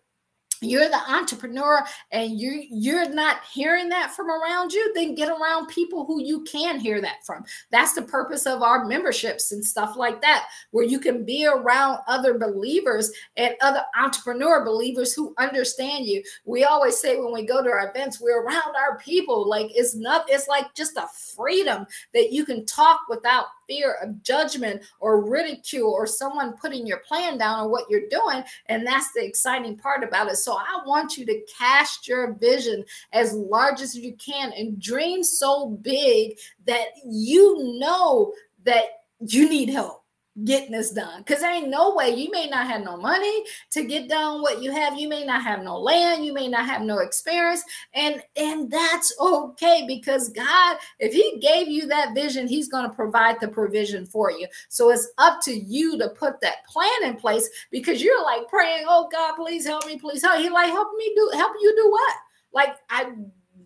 [0.61, 5.67] you're the entrepreneur and you you're not hearing that from around you then get around
[5.69, 7.45] people who you can hear that from.
[7.71, 11.99] That's the purpose of our memberships and stuff like that where you can be around
[12.07, 16.23] other believers and other entrepreneur believers who understand you.
[16.45, 19.49] We always say when we go to our events we're around our people.
[19.49, 21.07] Like it's not it's like just a
[21.37, 26.99] freedom that you can talk without fear of judgment or ridicule or someone putting your
[26.99, 28.43] plan down or what you're doing.
[28.67, 30.37] And that's the exciting part about it.
[30.37, 35.23] So I want you to cast your vision as large as you can and dream
[35.23, 38.33] so big that you know
[38.65, 38.85] that
[39.21, 39.98] you need help
[40.45, 41.21] getting this done.
[41.21, 44.63] Because there ain't no way you may not have no money to get done what
[44.63, 44.99] you have.
[44.99, 46.25] You may not have no land.
[46.25, 47.63] You may not have no experience.
[47.95, 52.95] And and that's okay because god if he gave you that vision he's going to
[52.95, 54.47] provide the provision for you.
[54.69, 58.85] So it's up to you to put that plan in place because you're like praying
[58.89, 61.91] oh god please help me please help he like help me do help you do
[61.91, 62.15] what?
[62.53, 63.13] Like i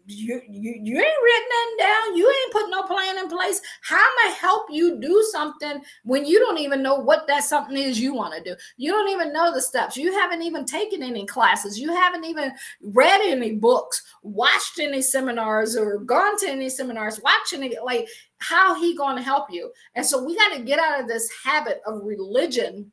[0.06, 2.16] you, you you ain't written nothing down.
[2.16, 3.60] You ain't put no plan in place.
[3.82, 7.76] How am I help you do something when you don't even know what that something
[7.76, 8.56] is you want to do?
[8.76, 9.96] You don't even know the steps.
[9.96, 11.78] You haven't even taken any classes.
[11.78, 17.62] You haven't even read any books, watched any seminars, or gone to any seminars, watching
[17.64, 17.84] it.
[17.84, 19.70] Like, how he going to help you?
[19.94, 22.90] And so we got to get out of this habit of religion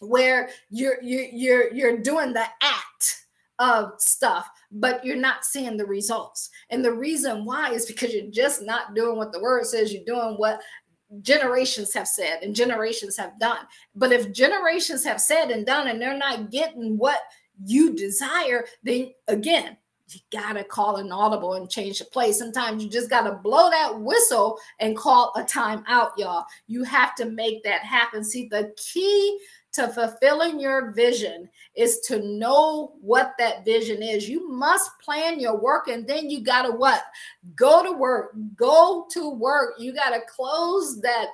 [0.00, 3.22] where you're you're you're, you're doing the act
[3.58, 6.50] of stuff, but you're not seeing the results.
[6.70, 10.04] And the reason why is because you're just not doing what the word says, you're
[10.04, 10.60] doing what
[11.20, 13.66] generations have said and generations have done.
[13.94, 17.18] But if generations have said and done and they're not getting what
[17.64, 19.76] you desire, then again,
[20.08, 22.32] you gotta call an audible and change the play.
[22.32, 26.44] Sometimes you just gotta blow that whistle and call a time out, y'all.
[26.66, 28.24] You have to make that happen.
[28.24, 29.38] See, the key
[29.72, 34.28] to fulfilling your vision is to know what that vision is.
[34.28, 37.02] You must plan your work and then you got to what?
[37.54, 38.34] Go to work.
[38.54, 39.74] Go to work.
[39.78, 41.28] You got to close that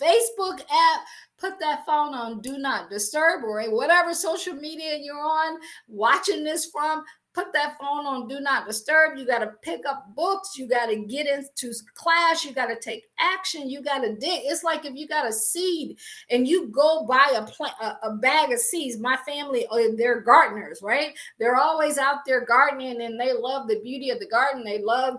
[0.00, 1.00] Facebook app,
[1.38, 6.66] put that phone on do not disturb or whatever social media you're on watching this
[6.66, 7.02] from
[7.38, 9.16] put that phone on do not disturb.
[9.16, 10.56] You got to pick up books.
[10.56, 12.44] You got to get into class.
[12.44, 13.70] You got to take action.
[13.70, 14.40] You got to dig.
[14.44, 15.98] It's like if you got a seed
[16.30, 18.98] and you go buy a plant, a, a bag of seeds.
[18.98, 21.16] My family, uh, they're gardeners, right?
[21.38, 24.64] They're always out there gardening and they love the beauty of the garden.
[24.64, 25.16] They love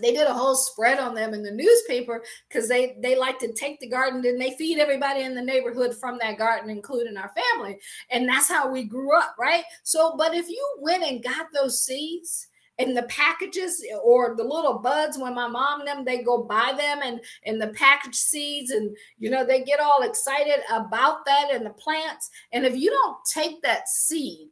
[0.00, 3.52] they did a whole spread on them in the newspaper because they they like to
[3.52, 7.32] take the garden and they feed everybody in the neighborhood from that garden including our
[7.52, 7.78] family.
[8.10, 9.64] And that's how we grew up right?
[9.82, 14.78] So but if you went and got those seeds and the packages or the little
[14.78, 18.70] buds when my mom and them they go buy them and and the packaged seeds
[18.70, 22.30] and you know they get all excited about that and the plants.
[22.52, 24.48] And if you don't take that seed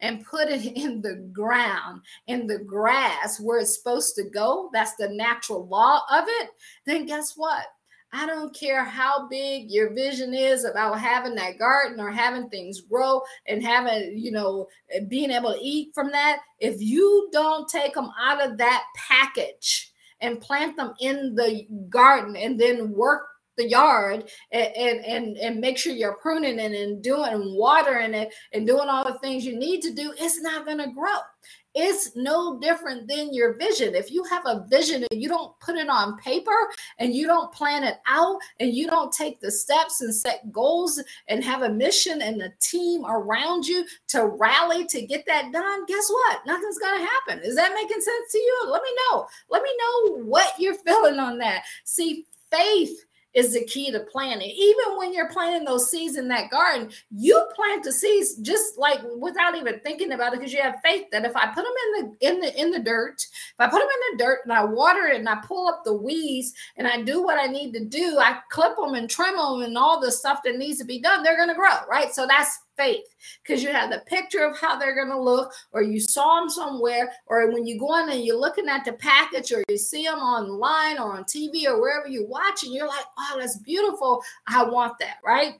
[0.00, 4.96] and put it in the ground, in the grass where it's supposed to go, that's
[4.96, 6.50] the natural law of it,
[6.86, 7.66] then guess what?
[8.12, 12.80] I don't care how big your vision is about having that garden or having things
[12.80, 14.66] grow and having, you know,
[15.06, 16.40] being able to eat from that.
[16.58, 22.34] If you don't take them out of that package and plant them in the garden
[22.34, 23.28] and then work
[23.60, 28.14] the yard and, and and and, make sure you're pruning it and doing and watering
[28.14, 31.18] it and doing all the things you need to do, it's not going to grow.
[31.74, 33.94] It's no different than your vision.
[33.94, 37.52] If you have a vision and you don't put it on paper and you don't
[37.52, 41.68] plan it out and you don't take the steps and set goals and have a
[41.68, 46.44] mission and a team around you to rally to get that done, guess what?
[46.44, 47.44] Nothing's going to happen.
[47.44, 48.64] Is that making sense to you?
[48.66, 49.26] Let me know.
[49.48, 51.62] Let me know what you're feeling on that.
[51.84, 53.04] See, faith
[53.34, 54.50] is the key to planting.
[54.50, 59.00] Even when you're planting those seeds in that garden, you plant the seeds just like
[59.18, 61.92] without even thinking about it because you have faith that if I put them in
[61.92, 64.64] the in the in the dirt, if I put them in the dirt and I
[64.64, 67.84] water it and I pull up the weeds and I do what I need to
[67.84, 71.00] do, I clip them and trim them and all the stuff that needs to be
[71.00, 72.12] done, they're going to grow, right?
[72.12, 73.04] So that's faith
[73.42, 76.48] because you have the picture of how they're going to look, or you saw them
[76.48, 80.04] somewhere, or when you go in and you're looking at the package, or you see
[80.04, 84.22] them online or on TV or wherever you're watching, you're like, oh, that's beautiful.
[84.46, 85.54] I want that, right?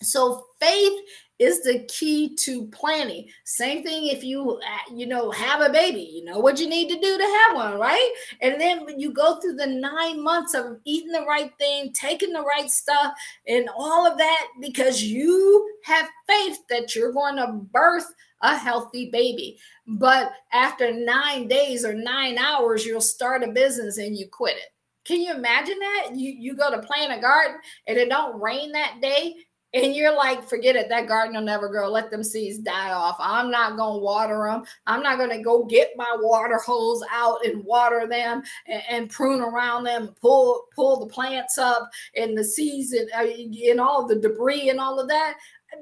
[0.00, 0.98] So faith
[1.38, 3.28] is the key to planning.
[3.44, 6.88] Same thing if you uh, you know have a baby, you know what you need
[6.88, 8.12] to do to have one, right?
[8.42, 12.32] And then when you go through the 9 months of eating the right thing, taking
[12.32, 13.12] the right stuff
[13.46, 18.06] and all of that because you have faith that you're going to birth
[18.42, 19.58] a healthy baby.
[19.86, 24.70] But after 9 days or 9 hours you'll start a business and you quit it.
[25.04, 26.10] Can you imagine that?
[26.14, 29.34] You you go to plant a garden and it don't rain that day
[29.74, 31.90] and you're like, forget it, that garden will never grow.
[31.90, 33.16] Let them seeds die off.
[33.18, 34.64] I'm not going to water them.
[34.86, 39.10] I'm not going to go get my water hose out and water them and, and,
[39.10, 44.06] prune around them, pull pull the plants up and the seeds and, uh, and all
[44.06, 45.34] the debris and all of that.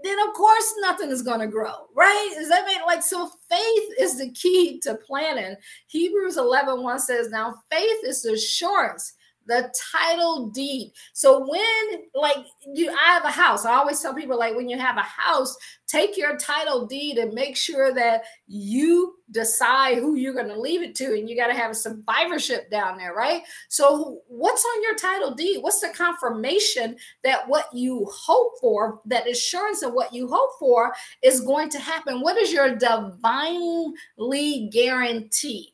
[0.02, 2.32] Then of course nothing is going to grow, right?
[2.36, 3.30] Does that make like so?
[3.48, 5.56] Faith is the key to planting.
[5.86, 9.14] Hebrews 11 1 says, "Now faith is the assurance."
[9.46, 10.92] The title deed.
[11.12, 14.78] So when like you I have a house, I always tell people like when you
[14.78, 20.34] have a house, take your title deed and make sure that you decide who you're
[20.34, 23.42] going to leave it to and you got to have a survivorship down there, right?
[23.68, 25.62] So what's on your title deed?
[25.62, 30.92] What's the confirmation that what you hope for, that assurance of what you hope for
[31.22, 32.20] is going to happen?
[32.20, 35.72] What is your divinely guarantee?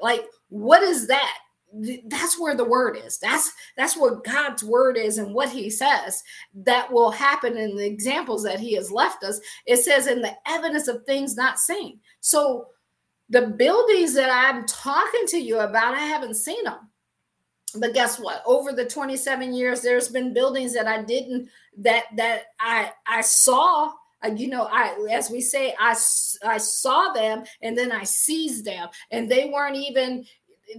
[0.00, 1.38] Like what is that?
[2.06, 3.18] That's where the word is.
[3.18, 6.22] That's that's what god's word is and what he says
[6.54, 9.40] that will happen in the examples that he has left us.
[9.66, 12.00] It says in the evidence of things not seen.
[12.20, 12.68] So
[13.30, 16.90] the buildings that i'm talking to you about i haven't seen them
[17.76, 18.42] but guess what?
[18.46, 21.48] Over the 27 years there's been buildings that i didn't
[21.78, 23.92] that that i i saw
[24.24, 25.90] uh, you know i as we say i
[26.44, 30.24] i saw them and then i seized them and they weren't even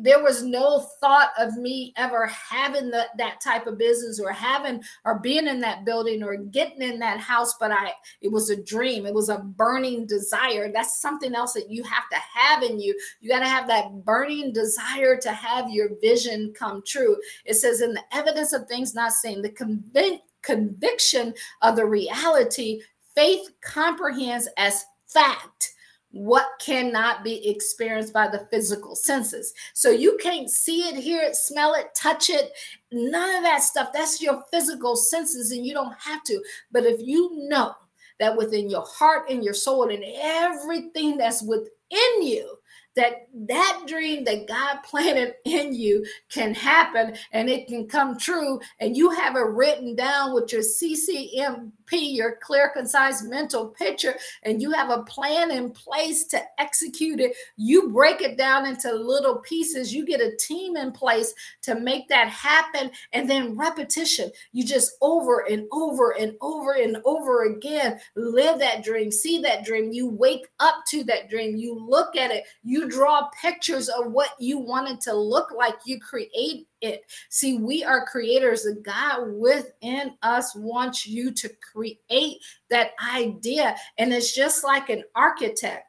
[0.01, 4.81] there was no thought of me ever having the, that type of business or having
[5.05, 7.91] or being in that building or getting in that house but i
[8.21, 9.05] it was a dream.
[9.05, 10.71] It was a burning desire.
[10.71, 12.97] That's something else that you have to have in you.
[13.19, 17.17] You got to have that burning desire to have your vision come true.
[17.45, 22.81] It says in the evidence of things not seen the convic- conviction of the reality
[23.15, 25.74] faith comprehends as fact
[26.15, 29.53] what cannot be experienced by the physical senses.
[29.73, 32.53] So you can't see it, hear it, smell it, touch it,
[32.89, 33.89] none of that stuff.
[33.93, 36.41] That's your physical senses, and you don't have to.
[36.71, 37.75] But if you know
[38.21, 42.49] that within your heart and your soul and everything that's within you,
[42.95, 48.59] that that dream that God planted in you can happen and it can come true
[48.79, 54.61] and you have it written down with your CCM your clear, concise mental picture, and
[54.61, 57.35] you have a plan in place to execute it.
[57.57, 59.93] You break it down into little pieces.
[59.93, 61.33] You get a team in place
[61.63, 62.91] to make that happen.
[63.13, 64.31] And then repetition.
[64.51, 69.65] You just over and over and over and over again live that dream, see that
[69.65, 69.91] dream.
[69.91, 71.55] You wake up to that dream.
[71.55, 72.45] You look at it.
[72.63, 75.75] You draw pictures of what you want it to look like.
[75.85, 77.03] You create it.
[77.29, 78.63] See, we are creators.
[78.63, 82.37] The God within us wants you to create
[82.69, 83.75] that idea.
[83.97, 85.85] And it's just like an architect.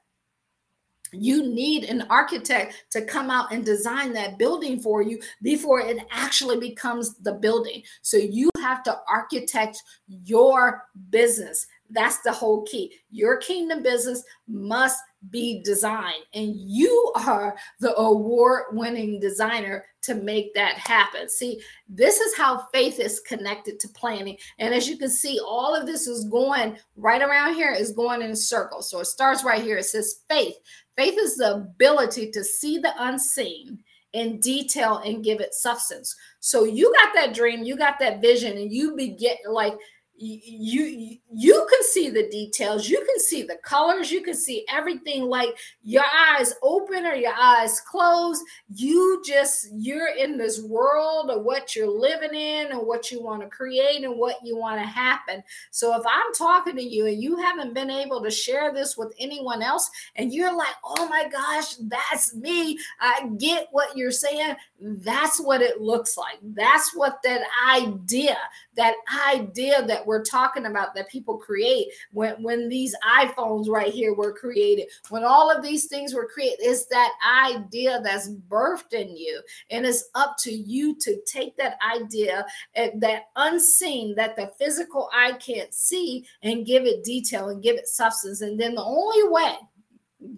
[1.13, 5.99] You need an architect to come out and design that building for you before it
[6.11, 7.83] actually becomes the building.
[8.03, 11.67] So you have to architect your business.
[11.91, 12.93] That's the whole key.
[13.11, 14.99] Your kingdom business must
[15.31, 21.29] be designed, and you are the award winning designer to make that happen.
[21.29, 24.37] See, this is how faith is connected to planning.
[24.59, 28.23] And as you can see, all of this is going right around here, is going
[28.23, 28.83] in a circle.
[28.83, 29.79] So it starts right here.
[29.79, 30.55] It says faith.
[30.97, 33.79] Faith is the ability to see the unseen
[34.13, 36.15] in detail and give it substance.
[36.41, 39.75] So you got that dream, you got that vision, and you begin like
[40.19, 45.25] you you can see the details you can see the colors you can see everything
[45.25, 45.51] like
[45.83, 48.43] your eyes open or your eyes closed
[48.75, 53.43] you just you're in this world of what you're living in and what you want
[53.43, 55.43] to create and what you want to happen.
[55.71, 59.13] So if i'm talking to you and you haven't been able to share this with
[59.19, 62.79] anyone else and you're like oh my gosh that's me.
[63.01, 64.57] I get what you're saying.
[64.81, 66.39] That's what it looks like.
[66.43, 68.39] That's what that idea
[68.77, 68.95] that
[69.35, 71.89] idea that we're talking about that people create.
[72.13, 76.65] When when these iPhones right here were created, when all of these things were created,
[76.65, 77.13] is that
[77.47, 83.23] idea that's birthed in you, and it's up to you to take that idea that
[83.37, 88.41] unseen that the physical eye can't see and give it detail and give it substance,
[88.41, 89.57] and then the only way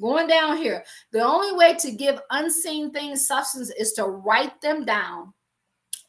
[0.01, 4.85] going down here the only way to give unseen things substance is to write them
[4.85, 5.33] down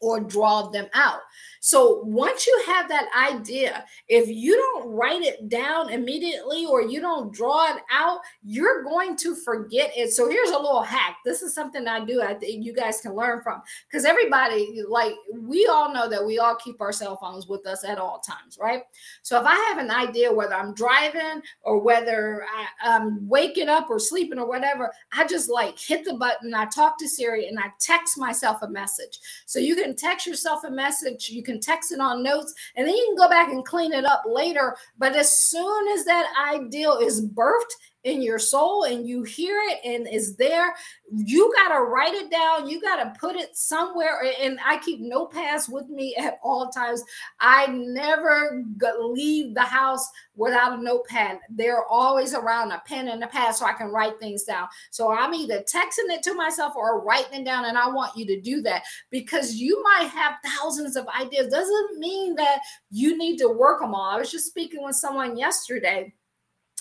[0.02, 1.20] or draw them out.
[1.60, 7.02] So once you have that idea, if you don't write it down immediately or you
[7.02, 10.12] don't draw it out, you're going to forget it.
[10.12, 11.18] So here's a little hack.
[11.26, 12.22] This is something I do.
[12.22, 16.40] I think you guys can learn from because everybody, like we all know that we
[16.40, 18.84] all keep our cell phones with us at all times, right?
[19.22, 23.90] So if I have an idea whether I'm driving or whether I, I'm waking up
[23.90, 26.54] or sleeping or whatever, I just like hit the button.
[26.54, 29.20] I talk to Siri and I text myself a message.
[29.46, 31.30] So you can text yourself a message.
[31.30, 34.06] You can text it on notes and then you can go back and clean it
[34.06, 34.76] up later.
[34.98, 37.74] But as soon as that ideal is birthed
[38.04, 40.74] in your soul and you hear it and is there
[41.12, 45.02] you got to write it down you got to put it somewhere and i keep
[45.02, 47.04] notepads with me at all times.
[47.40, 48.64] I never
[49.00, 51.40] leave the house without a notepad.
[51.50, 54.68] They're always around a pen and a pad so i can write things down.
[54.92, 58.26] So i'm either texting it to myself or writing it down and i want you
[58.28, 61.52] to do that because you might have thousands of ideas.
[61.52, 62.60] Doesn't mean that
[62.92, 64.10] you need to work them all.
[64.10, 66.14] I was just speaking with someone yesterday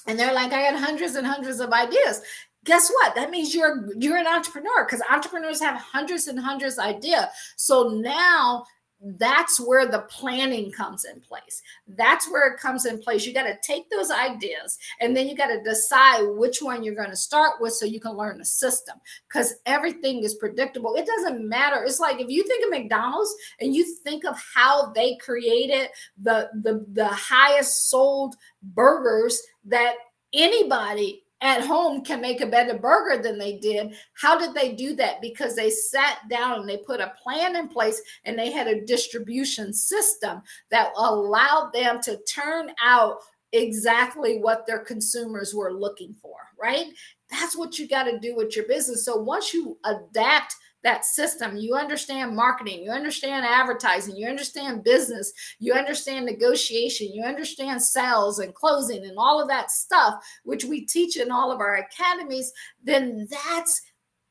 [0.08, 2.22] and they're like, I got hundreds and hundreds of ideas.
[2.64, 3.14] Guess what?
[3.14, 7.26] That means you're you're an entrepreneur because entrepreneurs have hundreds and hundreds of ideas.
[7.56, 8.64] So now
[9.00, 11.62] that's where the planning comes in place.
[11.86, 13.24] That's where it comes in place.
[13.24, 16.96] You got to take those ideas and then you got to decide which one you're
[16.96, 20.96] going to start with so you can learn the system because everything is predictable.
[20.96, 21.84] It doesn't matter.
[21.84, 25.88] It's like if you think of McDonald's and you think of how they created
[26.20, 29.94] the the the highest sold burgers that
[30.32, 33.94] anybody at home can make a better burger than they did.
[34.14, 35.20] How did they do that?
[35.20, 38.84] Because they sat down and they put a plan in place and they had a
[38.84, 43.18] distribution system that allowed them to turn out
[43.52, 46.86] exactly what their consumers were looking for, right?
[47.30, 49.04] That's what you got to do with your business.
[49.04, 50.54] So once you adapt
[50.88, 51.58] that system.
[51.58, 58.38] You understand marketing, you understand advertising, you understand business, you understand negotiation, you understand sales
[58.38, 60.14] and closing and all of that stuff,
[60.44, 62.50] which we teach in all of our academies,
[62.82, 63.82] then that's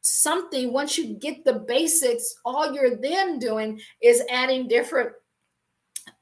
[0.02, 5.12] something once you get the basics all you're then doing is adding different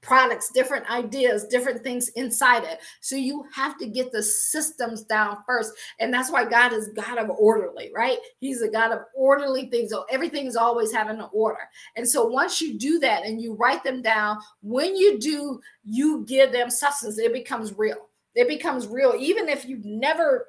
[0.06, 2.80] products, different ideas, different things inside it.
[3.02, 5.74] So you have to get the systems down first.
[6.00, 8.20] And that's why God is God of orderly, right?
[8.40, 9.92] He's a God of orderly things.
[9.92, 11.60] So everything is always having an order.
[11.96, 16.24] And so once you do that and you write them down, when you do, you
[16.28, 18.10] give them substance, it becomes real.
[18.36, 19.16] It becomes real.
[19.18, 20.46] Even if you've never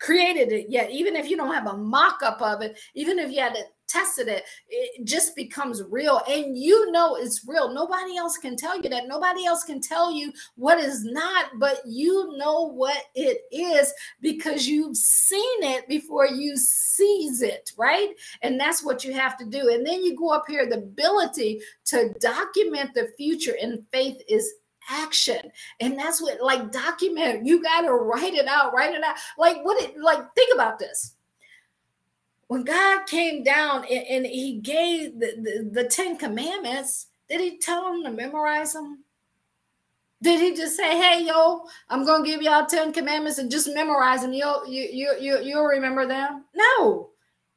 [0.00, 3.30] created it yet, even if you don't have a mock up of it, even if
[3.30, 6.20] you had it tested it, it just becomes real.
[6.28, 7.72] And you know it's real.
[7.72, 9.08] Nobody else can tell you that.
[9.08, 14.66] Nobody else can tell you what is not, but you know what it is because
[14.66, 18.10] you've seen it before you seize it, right?
[18.42, 19.70] And that's what you have to do.
[19.70, 24.52] And then you go up here, the ability to document the future in faith is
[24.90, 29.16] action and that's what like document you got to write it out write it out
[29.36, 31.14] like what it like think about this
[32.48, 37.84] when God came down and, he gave the, the, the, Ten Commandments, did he tell
[37.84, 39.04] them to memorize them?
[40.22, 44.22] Did he just say, "Hey, yo, I'm gonna give y'all Ten Commandments and just memorize
[44.22, 44.32] them.
[44.32, 46.44] You'll you you you you'll remember them"?
[46.56, 47.10] No,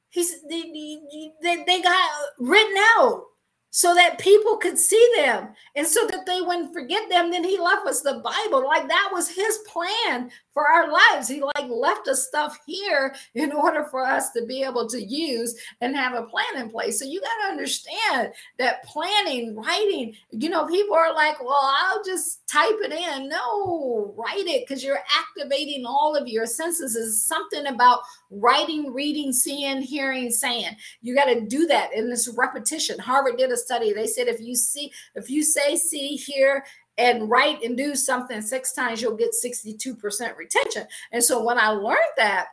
[0.10, 1.02] he's they,
[1.42, 3.24] they, they got written out.
[3.72, 7.58] so that people could see them and so that they wouldn't forget them then he
[7.58, 11.28] left us the bible like that was his plan for our lives.
[11.28, 15.56] He like left us stuff here in order for us to be able to use
[15.82, 17.00] and have a plan in place.
[17.00, 22.04] So you got to understand that planning writing you know people are like well i'll
[22.04, 23.30] just type it in.
[23.30, 26.96] No write it because you're activating all of your senses.
[26.96, 30.76] Is something about writing reading seeing hearing saying.
[31.02, 33.00] You got to do that in this repetition.
[33.00, 33.94] Harvard did a study.
[33.94, 36.66] They said if you see, if you say, see, hear,
[36.98, 40.86] and write and do something six times, you'll get 62% retention.
[41.12, 42.48] And so when I learned that,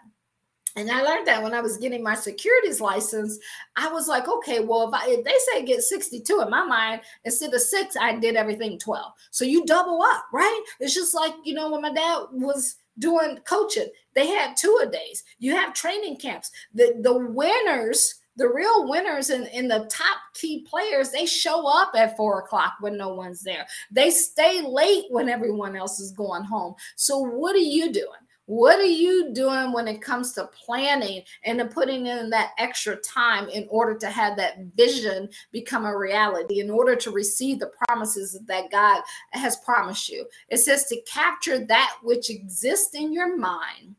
[0.76, 3.38] and I learned that when I was getting my securities license,
[3.74, 7.00] I was like, okay, well, if, I, if they say get 62 in my mind,
[7.24, 9.12] instead of six, I did everything 12.
[9.32, 10.64] So you double up, right?
[10.78, 14.86] It's just like, you know, when my dad was doing coaching, they had two a
[14.86, 15.24] days.
[15.38, 16.50] You have training camps.
[16.72, 21.90] The, the winners the real winners and, and the top key players, they show up
[21.94, 23.66] at four o'clock when no one's there.
[23.90, 26.74] They stay late when everyone else is going home.
[26.96, 28.06] So, what are you doing?
[28.46, 32.96] What are you doing when it comes to planning and to putting in that extra
[32.96, 37.70] time in order to have that vision become a reality, in order to receive the
[37.86, 40.24] promises that God has promised you?
[40.48, 43.96] It says to capture that which exists in your mind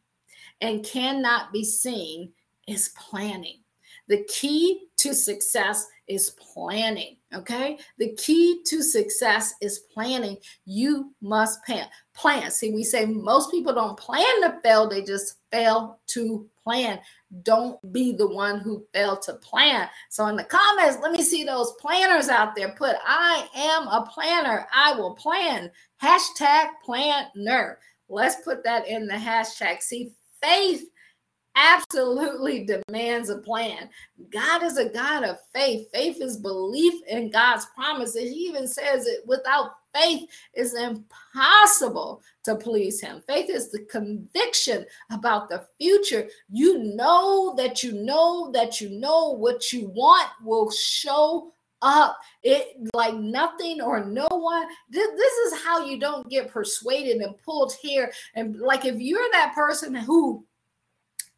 [0.61, 2.31] and cannot be seen
[2.67, 3.58] is planning.
[4.09, 7.17] The key to success is planning.
[7.33, 7.77] Okay.
[7.99, 10.37] The key to success is planning.
[10.65, 11.87] You must plan.
[12.15, 12.49] Plan.
[12.49, 16.99] See, we say most people don't plan to fail, they just fail to plan.
[17.43, 19.87] Don't be the one who failed to plan.
[20.09, 22.69] So, in the comments, let me see those planners out there.
[22.69, 24.67] Put, I am a planner.
[24.73, 25.69] I will plan.
[26.01, 27.77] Hashtag planner.
[28.09, 29.81] Let's put that in the hashtag.
[29.81, 30.89] See, faith
[31.59, 33.89] absolutely demands a plan.
[34.31, 35.87] God is a God of faith.
[35.93, 38.29] Faith is belief in God's promises.
[38.29, 43.21] He even says it without faith is impossible to please him.
[43.27, 46.27] Faith is the conviction about the future.
[46.49, 52.75] You know that you know that you know what you want will show up it
[52.93, 57.71] like nothing or no one this, this is how you don't get persuaded and pulled
[57.81, 60.45] here and like if you're that person who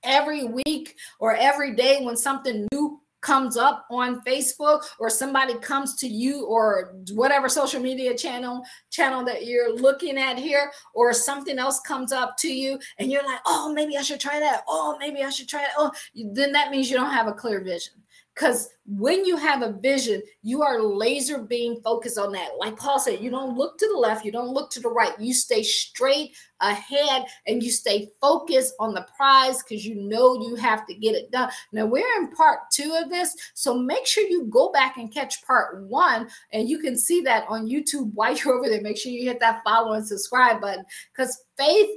[0.04, 5.96] every week or every day when something new comes up on Facebook or somebody comes
[5.96, 11.60] to you or whatever social media channel channel that you're looking at here or something
[11.60, 14.64] else comes up to you and you're like oh maybe I should try that.
[14.68, 15.92] Oh maybe I should try it oh
[16.34, 17.94] then that means you don't have a clear vision
[18.34, 22.52] because when you have a vision, you are laser being focused on that.
[22.58, 25.12] Like Paul said, you don't look to the left, you don't look to the right.
[25.20, 30.56] You stay straight ahead and you stay focused on the prize because you know you
[30.56, 31.52] have to get it done.
[31.72, 33.36] Now, we're in part two of this.
[33.54, 36.30] So make sure you go back and catch part one.
[36.54, 38.82] And you can see that on YouTube while you're over there.
[38.82, 41.90] Make sure you hit that follow and subscribe button because faith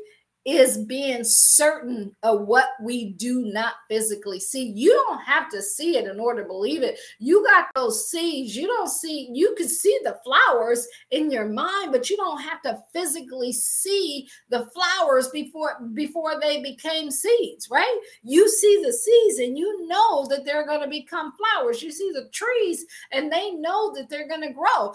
[0.45, 4.73] is being certain of what we do not physically see.
[4.75, 6.99] You don't have to see it in order to believe it.
[7.19, 8.55] You got those seeds.
[8.55, 12.61] You don't see, you can see the flowers in your mind, but you don't have
[12.63, 18.01] to physically see the flowers before before they became seeds, right?
[18.23, 21.83] You see the seeds and you know that they're going to become flowers.
[21.83, 24.93] You see the trees and they know that they're going to grow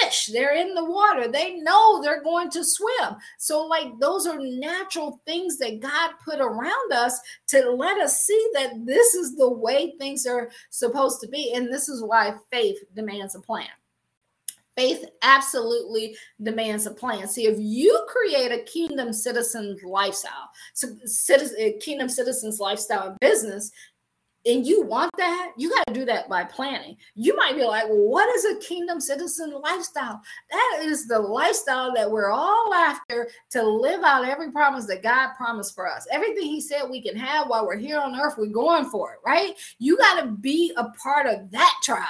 [0.00, 0.26] fish.
[0.26, 1.28] They're in the water.
[1.28, 3.16] They know they're going to swim.
[3.38, 7.18] So, like, those are natural things that God put around us
[7.48, 11.52] to let us see that this is the way things are supposed to be.
[11.54, 13.68] And this is why faith demands a plan.
[14.74, 17.28] Faith absolutely demands a plan.
[17.28, 23.20] See, if you create a kingdom citizen's lifestyle, so citizen, eh, kingdom citizens lifestyle and
[23.20, 23.70] business,
[24.44, 26.96] and you want that, you got to do that by planning.
[27.14, 30.20] You might be like, well, what is a kingdom citizen lifestyle?
[30.50, 35.30] That is the lifestyle that we're all after to live out every promise that God
[35.36, 36.06] promised for us.
[36.10, 39.18] Everything He said we can have while we're here on earth, we're going for it,
[39.24, 39.54] right?
[39.78, 42.02] You got to be a part of that tribe,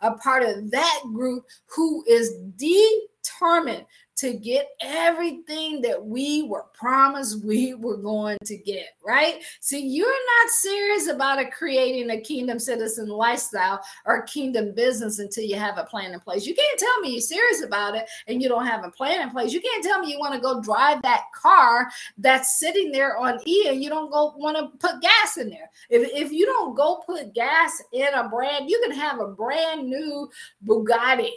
[0.00, 3.84] a part of that group who is determined
[4.20, 9.42] to get everything that we were promised we were going to get, right?
[9.60, 15.44] See, you're not serious about a creating a kingdom citizen lifestyle or kingdom business until
[15.44, 16.46] you have a plan in place.
[16.46, 19.30] You can't tell me you're serious about it and you don't have a plan in
[19.30, 19.54] place.
[19.54, 23.38] You can't tell me you want to go drive that car that's sitting there on
[23.46, 25.70] E and you don't go want to put gas in there.
[25.88, 29.88] If, if you don't go put gas in a brand, you can have a brand
[29.88, 30.28] new
[30.66, 31.30] Bugatti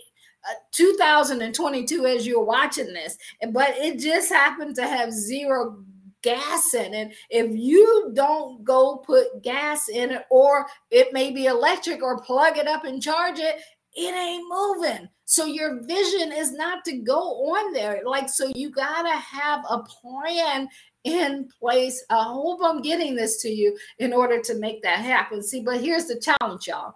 [0.71, 3.17] 2022 as you're watching this,
[3.51, 5.83] but it just happened to have zero
[6.21, 7.15] gas in it.
[7.29, 12.57] If you don't go put gas in it, or it may be electric or plug
[12.57, 13.59] it up and charge it,
[13.95, 15.07] it ain't moving.
[15.25, 17.19] So your vision is not to go
[17.53, 18.01] on there.
[18.05, 20.67] Like, so you got to have a plan
[21.03, 22.03] in place.
[22.09, 25.43] I hope I'm getting this to you in order to make that happen.
[25.43, 26.95] See, but here's the challenge, y'all.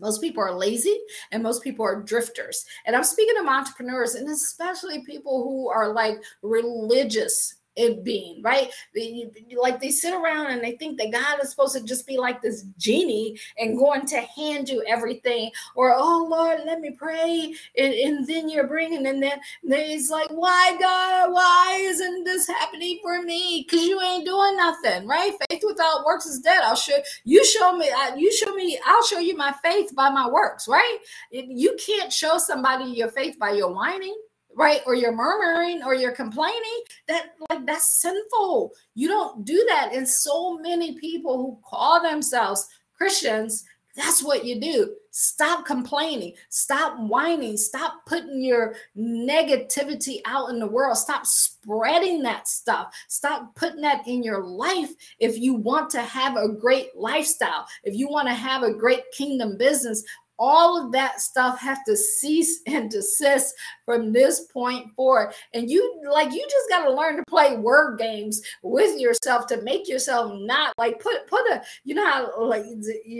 [0.00, 0.98] Most people are lazy
[1.30, 2.64] and most people are drifters.
[2.86, 8.68] And I'm speaking of entrepreneurs and especially people who are like religious it being, right?
[8.94, 12.18] They, like they sit around and they think that God is supposed to just be
[12.18, 17.54] like this genie and going to hand you everything, or oh Lord, let me pray,
[17.76, 22.46] and, and then you're bringing, and then, then he's like, why God, why isn't this
[22.46, 23.66] happening for me?
[23.66, 25.32] Because you ain't doing nothing, right?
[25.48, 26.60] Faith without works is dead.
[26.62, 30.28] I'll show you show me, you show me, I'll show you my faith by my
[30.28, 30.98] works, right?
[31.30, 34.16] You can't show somebody your faith by your whining
[34.56, 34.80] right?
[34.86, 38.72] Or you're murmuring or you're complaining that like that's sinful.
[38.94, 39.92] You don't do that.
[39.94, 43.64] And so many people who call themselves christians
[43.96, 44.94] that's what you do.
[45.10, 46.34] Stop complaining.
[46.48, 47.56] Stop whining.
[47.56, 50.96] Stop putting your negativity out in the world.
[50.96, 52.94] Stop spreading that stuff.
[53.08, 57.94] Stop putting that in your life if you want to have a great lifestyle if
[57.94, 60.04] you want to have a great kingdom business
[60.40, 65.32] all of that stuff has to cease and desist from this point forward.
[65.54, 69.62] And you like you just got to learn to play word games with yourself to
[69.62, 72.64] make yourself not like put put a you know how like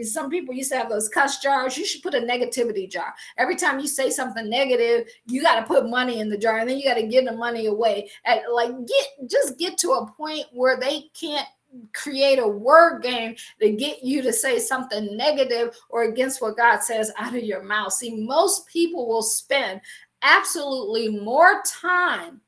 [0.02, 1.76] some people used to have those cuss jars?
[1.76, 3.14] You should put a negativity jar.
[3.36, 6.68] Every time you say something negative you got to put money in the jar and
[6.68, 8.10] then you got to give the money away.
[8.24, 11.46] And like get just get to a point where they can't
[11.92, 16.82] create a word game to get you to say something negative or against what God
[16.82, 17.92] says out of your mouth.
[17.92, 19.80] See, most people will spend
[20.22, 22.40] absolutely more time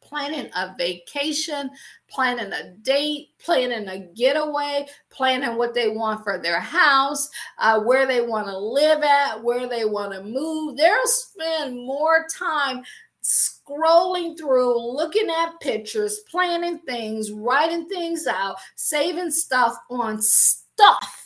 [0.00, 1.70] planning a vacation,
[2.08, 7.28] planning a date, planning a getaway, planning what they want for their house,
[7.58, 10.76] uh, where they want to live at, where they want to move.
[10.76, 12.82] They'll spend more time
[13.24, 21.24] scrolling through, looking at pictures, planning things, writing things out, saving stuff on stuff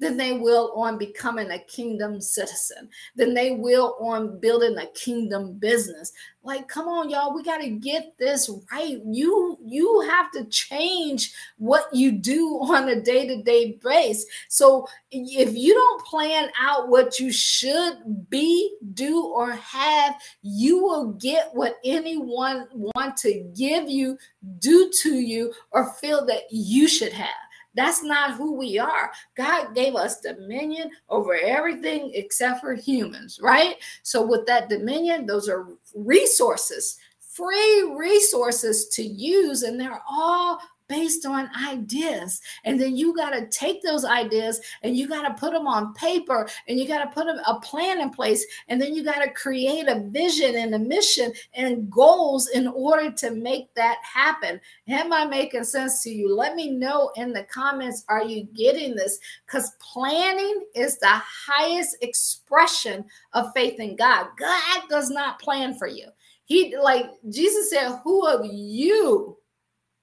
[0.00, 5.54] than they will on becoming a kingdom citizen, than they will on building a kingdom
[5.54, 6.10] business.
[6.44, 9.00] Like, come on, y'all, we got to get this right.
[9.06, 14.26] You you have to change what you do on a day-to-day basis.
[14.48, 21.12] So if you don't plan out what you should be, do, or have, you will
[21.12, 24.18] get what anyone want to give you,
[24.58, 27.28] do to you, or feel that you should have.
[27.74, 29.10] That's not who we are.
[29.36, 33.76] God gave us dominion over everything except for humans, right?
[34.02, 40.60] So, with that dominion, those are resources, free resources to use, and they're all
[40.92, 42.42] based on ideas.
[42.64, 45.94] And then you got to take those ideas and you got to put them on
[45.94, 48.44] paper and you got to put a plan in place.
[48.68, 53.10] And then you got to create a vision and a mission and goals in order
[53.10, 54.60] to make that happen.
[54.86, 56.36] Am I making sense to you?
[56.36, 58.04] Let me know in the comments.
[58.10, 59.18] Are you getting this?
[59.46, 64.26] Because planning is the highest expression of faith in God.
[64.38, 66.08] God does not plan for you.
[66.44, 69.38] He, like Jesus said, Who of you?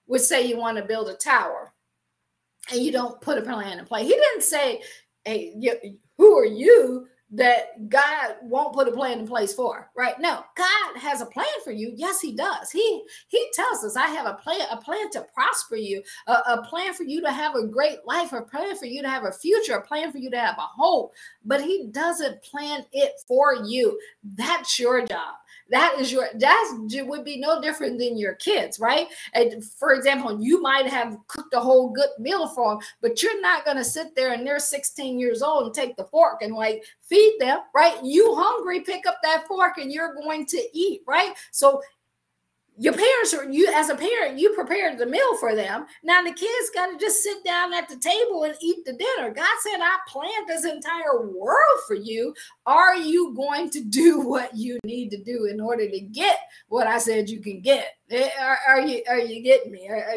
[0.10, 1.72] Would say you want to build a tower
[2.72, 4.03] and you don't put a plan in place.
[4.03, 4.82] He didn't say,
[5.24, 5.76] hey, you,
[6.18, 10.20] who are you that God won't put a plan in place for, right?
[10.20, 11.93] No, God has a plan for you.
[11.95, 12.72] Yes, He does.
[12.72, 16.66] He He tells us, "I have a plan, a plan to prosper you, a, a,
[16.68, 19.32] plan for you to have a great life, a plan for you to have a
[19.32, 21.14] future, a plan for you to have a hope."
[21.45, 23.99] But He doesn't plan it for you.
[24.24, 25.36] That's your job
[25.70, 29.07] that is your that would be no different than your kids right?
[29.34, 33.41] And for example you might have cooked a whole good meal for them but you're
[33.41, 36.53] not going to sit there and they're 16 years old and take the fork and
[36.53, 37.97] like feed them right?
[38.03, 41.34] You hungry pick up that fork and you're going to eat right?
[41.51, 41.82] So
[42.80, 45.86] your parents are you as a parent you prepared the meal for them.
[46.01, 49.32] Now the kids got to just sit down at the table and eat the dinner.
[49.32, 52.34] God said i planned this entire world for you.
[52.65, 56.88] Are you going to do what you need to do in order to get what
[56.88, 57.95] i said you can get?
[58.11, 59.88] Eh, are, are you are you getting me?
[59.89, 60.15] Are,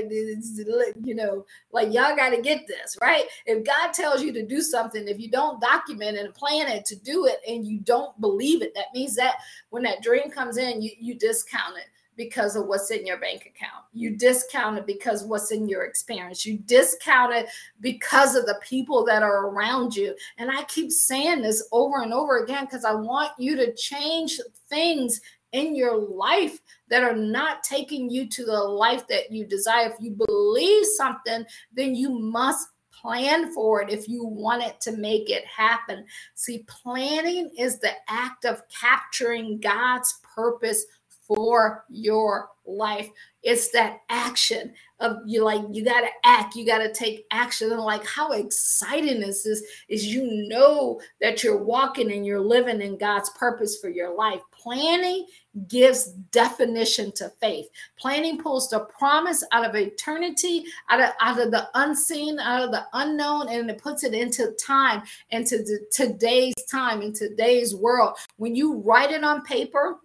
[1.03, 3.25] you know like y'all got to get this right?
[3.45, 6.97] If god tells you to do something if you don't document and plan it to
[6.97, 9.37] do it and you don't believe it that means that
[9.71, 11.87] when that dream comes in you you discount it
[12.17, 13.85] because of what's in your bank account.
[13.93, 16.45] You discount it because what's in your experience.
[16.45, 17.49] You discount it
[17.81, 20.15] because of the people that are around you.
[20.39, 24.41] And I keep saying this over and over again because I want you to change
[24.69, 25.21] things
[25.53, 26.59] in your life
[26.89, 29.91] that are not taking you to the life that you desire.
[29.91, 34.93] If you believe something, then you must plan for it if you want it to
[34.93, 36.05] make it happen.
[36.35, 40.87] See, planning is the act of capturing God's purpose
[41.27, 43.11] for your life.
[43.43, 47.73] It's that action of you like you got to act, you got to take action.
[47.73, 52.81] And like how exciting is this is you know that you're walking and you're living
[52.81, 54.41] in God's purpose for your life.
[54.53, 55.27] Planning
[55.67, 57.67] gives definition to faith.
[57.99, 62.71] Planning pulls the promise out of eternity, out of, out of the unseen, out of
[62.71, 68.17] the unknown, and it puts it into time, into the, today's time, in today's world.
[68.37, 69.99] When you write it on paper,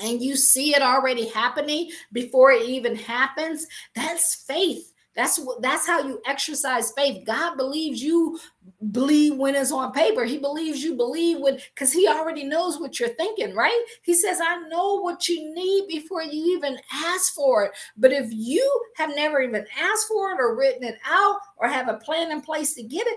[0.00, 4.92] and you see it already happening before it even happens, that's faith.
[5.16, 7.26] That's what that's how you exercise faith.
[7.26, 8.38] God believes you
[8.92, 10.24] believe when it's on paper.
[10.24, 13.84] He believes you believe when because he already knows what you're thinking, right?
[14.02, 17.72] He says, I know what you need before you even ask for it.
[17.96, 21.88] But if you have never even asked for it or written it out or have
[21.88, 23.16] a plan in place to get it,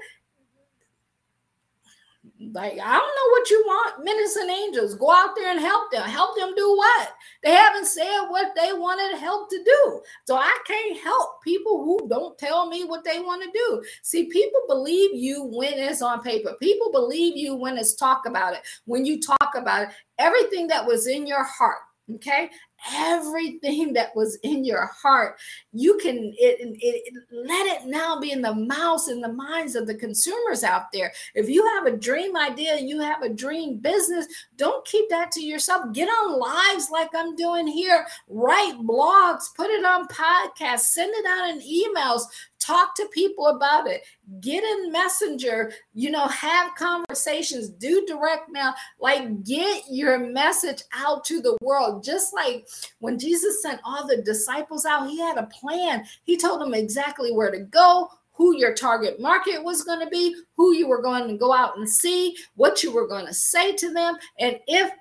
[2.51, 3.83] like, I don't know what you want.
[4.05, 6.03] And angels, go out there and help them.
[6.03, 7.09] Help them do what?
[7.43, 10.01] They haven't said what they wanted help to do.
[10.25, 13.83] So I can't help people who don't tell me what they want to do.
[14.01, 16.55] See, people believe you when it's on paper.
[16.61, 18.61] People believe you when it's talk about it.
[18.85, 21.79] When you talk about it, everything that was in your heart,
[22.15, 22.49] okay
[22.91, 25.39] everything that was in your heart.
[25.71, 29.75] You can it, it, it, let it now be in the mouths and the minds
[29.75, 31.11] of the consumers out there.
[31.35, 35.41] If you have a dream idea you have a dream business don't keep that to
[35.41, 35.93] yourself.
[35.93, 38.05] Get on lives like i'm doing here.
[38.27, 42.23] Write blogs put it on podcasts send it out in emails
[42.63, 44.03] talk to people about it.
[44.39, 51.25] Get in messenger you know have conversations do direct mail like get your message out
[51.25, 52.03] to the world.
[52.03, 52.67] Just like
[52.99, 56.05] when jesus sent all the disciples out he had a plan.
[56.23, 60.35] He told them exactly where to go who your target market was going to be,
[60.57, 63.73] who you were going to go out and see, what you were going to say
[63.73, 64.91] to them, and if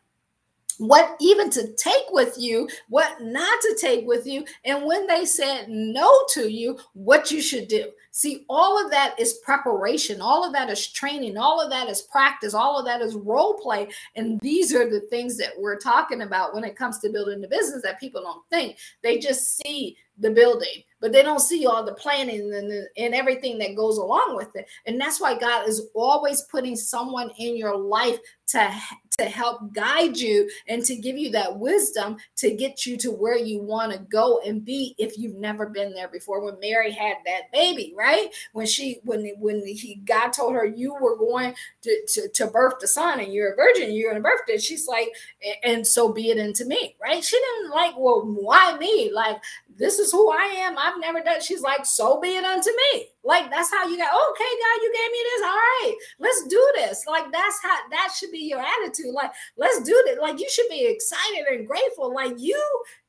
[0.82, 5.24] what even to take with you, what not to take with you, and when they
[5.24, 7.90] said no to you, what you should do.
[8.10, 12.02] See, all of that is preparation, all of that is training, all of that is
[12.02, 13.88] practice, all of that is role play.
[14.16, 17.48] And these are the things that we're talking about when it comes to building the
[17.48, 18.76] business that people don't think.
[19.02, 23.58] They just see the building, but they don't see all the planning and, and everything
[23.58, 24.68] that goes along with it.
[24.86, 28.18] And that's why God is always putting someone in your life
[28.48, 28.74] to
[29.18, 33.36] to help guide you and to give you that wisdom to get you to where
[33.36, 36.42] you want to go and be if you've never been there before.
[36.42, 38.28] When mary had that baby right?
[38.52, 42.74] When she when when he god told her you were going to to, to birth
[42.80, 45.08] the son and you're a virgin you're gonna birth it she's like
[45.62, 47.22] and so be it into me right?
[47.22, 49.10] She didn't like well why me?
[49.12, 49.36] Like
[49.76, 50.76] this is who I am.
[50.78, 51.40] I've never done.
[51.40, 53.06] She's like, so be it unto me.
[53.24, 54.10] Like that's how you got.
[54.12, 55.42] Okay, God, you gave me this.
[55.42, 57.04] All right, let's do this.
[57.06, 59.14] Like that's how that should be your attitude.
[59.14, 60.18] Like let's do this.
[60.20, 62.14] Like you should be excited and grateful.
[62.14, 62.60] Like you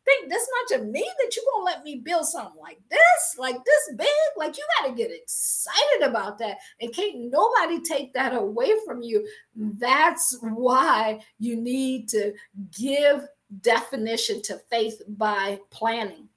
[0.05, 3.57] think this much of me that you gonna let me build something like this, like
[3.66, 4.07] this big.
[4.38, 9.01] Like you got to get excited about that, and can't nobody take that away from
[9.01, 9.28] you.
[9.55, 12.34] That's why you need to
[12.78, 13.28] give
[13.61, 16.28] definition to faith by planning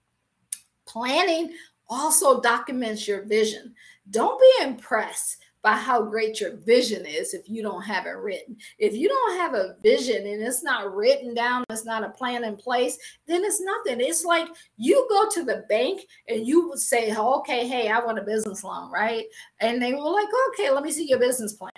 [0.97, 1.53] Planning
[1.91, 3.75] also documents your vision.
[4.09, 8.57] Don't be impressed by how great your vision is if you don't have it written.
[8.79, 12.45] If you don't have a vision and it's not written down, it's not a plan
[12.45, 14.01] in place, then it's nothing.
[14.01, 18.19] It's like you go to the bank and you would say, okay, hey, I want
[18.19, 19.27] a business loan, right?
[19.61, 21.73] And they were like, okay, let me see your business plan.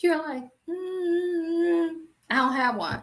[0.00, 1.90] You're like, mm,
[2.30, 3.02] I don't have one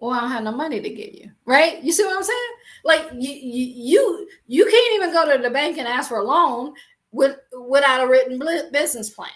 [0.00, 1.82] well, I don't have no money to give you, right?
[1.82, 2.38] You see what I'm saying?
[2.84, 6.74] Like you, you, you can't even go to the bank and ask for a loan
[7.10, 7.36] with
[7.68, 8.38] without a written
[8.70, 9.30] business plan.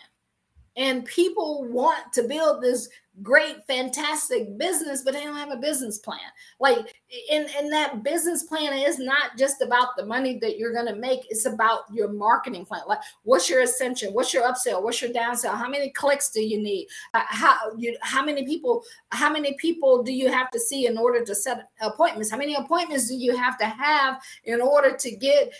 [0.76, 2.88] And people want to build this
[3.22, 6.18] great, fantastic business, but they don't have a business plan.
[6.60, 6.91] Like,
[7.30, 10.94] and, and that business plan is not just about the money that you're going to
[10.94, 12.82] make, it's about your marketing plan.
[12.86, 14.14] Like, what's your ascension?
[14.14, 14.82] What's your upsell?
[14.82, 15.54] What's your downsell?
[15.54, 16.88] How many clicks do you need?
[17.12, 21.22] How you how many people, how many people do you have to see in order
[21.24, 22.30] to set appointments?
[22.30, 25.52] How many appointments do you have to have in order to get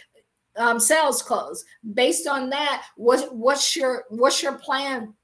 [0.57, 5.15] um, sales closed Based on that, what what's your what's your plan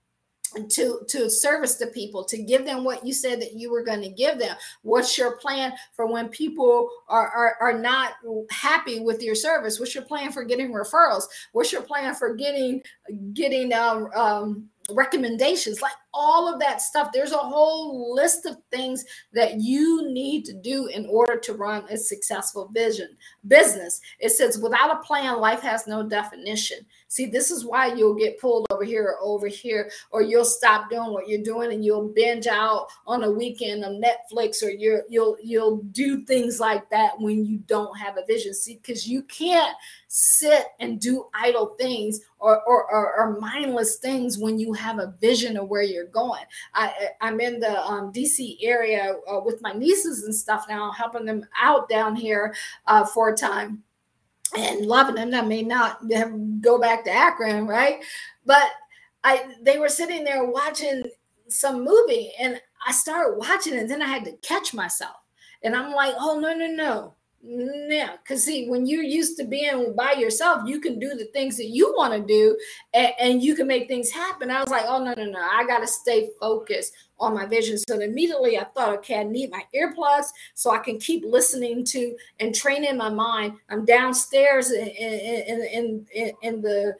[0.71, 4.03] to to service the people to give them what you said that you were going
[4.03, 4.57] to give them.
[4.83, 8.15] What's your plan for when people are, are are not
[8.51, 9.79] happy with your service?
[9.79, 11.25] What's your plan for getting referrals?
[11.53, 12.83] What's your plan for getting
[13.33, 15.83] getting um, um recommendations?
[15.83, 17.11] Like all of that stuff.
[17.13, 21.85] There's a whole list of things that you need to do in order to run
[21.91, 24.01] a successful vision business.
[24.19, 26.79] It says without a plan, life has no definition.
[27.09, 30.91] See, this is why you'll get pulled over here or over here, or you'll stop
[30.91, 35.03] doing what you're doing and you'll binge out on a weekend of Netflix, or you
[35.09, 38.55] you'll you'll do things like that when you don't have a vision.
[38.55, 39.77] See, because you can't
[40.09, 45.15] sit and do idle things or, or, or, or, mindless things when you have a
[45.21, 46.43] vision of where you're going.
[46.75, 51.25] I, I'm in the um, DC area uh, with my nieces and stuff now, helping
[51.25, 52.55] them out down here
[52.87, 53.83] uh, for a time
[54.57, 55.35] and loving them.
[55.35, 56.01] I may not
[56.61, 58.03] go back to Akron, right?
[58.47, 58.71] But
[59.25, 61.05] I they were sitting there watching
[61.49, 65.17] some movie and I started watching and then I had to catch myself.
[65.63, 67.15] And I'm like, oh no, no, no.
[67.41, 71.57] Yeah, because see, when you're used to being by yourself, you can do the things
[71.59, 72.59] that you want to do
[72.93, 74.51] and, and, you can make things happen.
[74.51, 77.79] I was like, oh, no, no, no, I got to stay focused on my vision.
[77.79, 82.17] So immediately I thought, okay, I need my earplugs so I can keep listening to
[82.41, 83.55] and training my mind.
[83.71, 86.97] I'm downstairs in, in, in, in, in the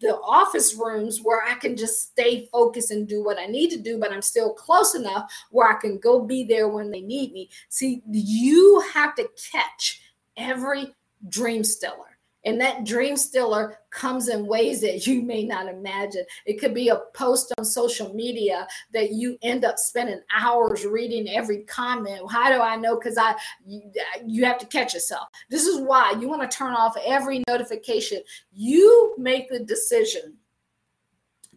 [0.00, 3.78] the office rooms where I can just stay focused and do what I need to
[3.78, 7.32] do, but I'm still close enough where I can go be there when they need
[7.32, 7.50] me.
[7.68, 10.00] See, you have to catch
[10.36, 10.94] every
[11.28, 12.11] dream stiller.
[12.44, 16.24] And that dream stiller comes in ways that you may not imagine.
[16.44, 21.28] It could be a post on social media that you end up spending hours reading
[21.28, 22.30] every comment.
[22.30, 22.96] How do I know?
[22.96, 23.34] Because I
[23.64, 23.82] you,
[24.26, 25.28] you have to catch yourself.
[25.50, 28.22] This is why you want to turn off every notification.
[28.52, 30.36] You make the decision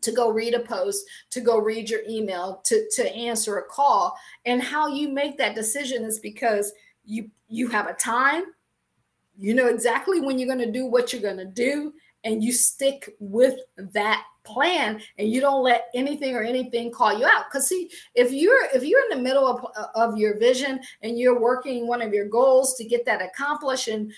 [0.02, 4.16] to go read a post, to go read your email, to, to answer a call.
[4.46, 6.72] And how you make that decision is because
[7.04, 8.44] you you have a time
[9.38, 12.52] you know exactly when you're going to do what you're going to do, and you
[12.52, 13.56] stick with
[13.94, 17.46] that plan and you don't let anything or anything call you out.
[17.50, 19.66] Because see if you're if you're in the middle of,
[19.96, 24.12] of your vision and you're working one of your goals to get that accomplished and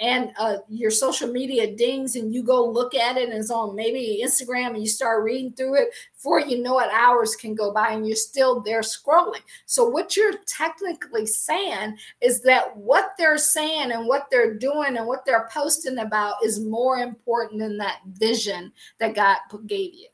[0.00, 3.76] and, uh, your social media dings and you go look at it and it's on
[3.76, 7.70] maybe instagram and you start reading through it before you know it hours can go
[7.70, 9.42] by and you're still there scrolling.
[9.66, 15.06] So what you're technically saying is that what they're saying and what they're doing and
[15.06, 20.13] what they're posting about is more important than that vision that god gave you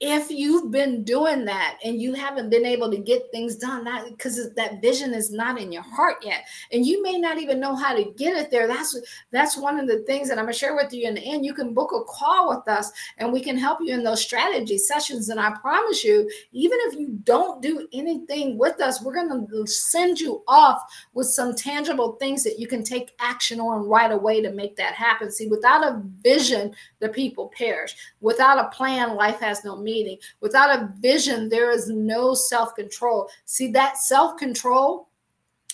[0.00, 4.04] if you've been doing that and you haven't been able to get things done that
[4.06, 6.44] because that vision is not in your heart yet.
[6.72, 8.66] And you may not even know how to get it there.
[8.66, 11.08] That's that's one of the things that i'm going to share with you.
[11.08, 13.94] In the end you can book a call with us and we can help you
[13.94, 15.30] in those strategy sessions.
[15.30, 19.66] And i promise you even if you don't do anything with us we're going to
[19.66, 20.82] send you off
[21.14, 24.94] with some tangible things that you can take action on right away to make that
[24.94, 25.30] happen.
[25.30, 27.96] See without a vision the people perish.
[28.20, 29.93] Without a plan life has no meaning
[30.40, 33.28] Without a vision, there is no self control.
[33.44, 35.08] See, that self control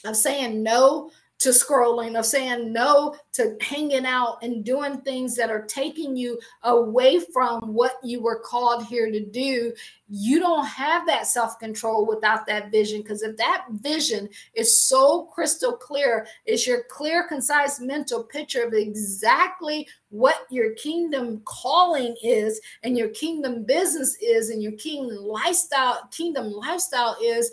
[0.04, 1.10] of saying no
[1.40, 6.38] to scrolling, of saying no to hanging out and doing things that are taking you
[6.64, 9.72] away from what you were called here to do.
[10.10, 13.00] You don't have that self control without that vision.
[13.00, 18.74] Because if that vision is so crystal clear, it's your clear, concise mental picture of
[18.74, 26.06] exactly what your kingdom calling is and your kingdom business is and your kingdom lifestyle
[26.10, 27.50] kingdom lifestyle is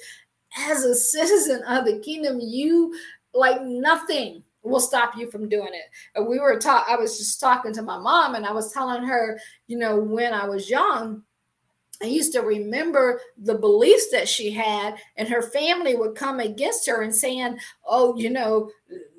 [0.57, 2.93] as a citizen of the kingdom you
[3.33, 5.85] like nothing will stop you from doing it.
[6.15, 9.03] And we were taught, I was just talking to my mom and I was telling
[9.03, 11.23] her, you know, when I was young,
[12.01, 16.87] I used to remember the beliefs that she had, and her family would come against
[16.87, 17.57] her and saying,
[17.87, 18.69] Oh, you know,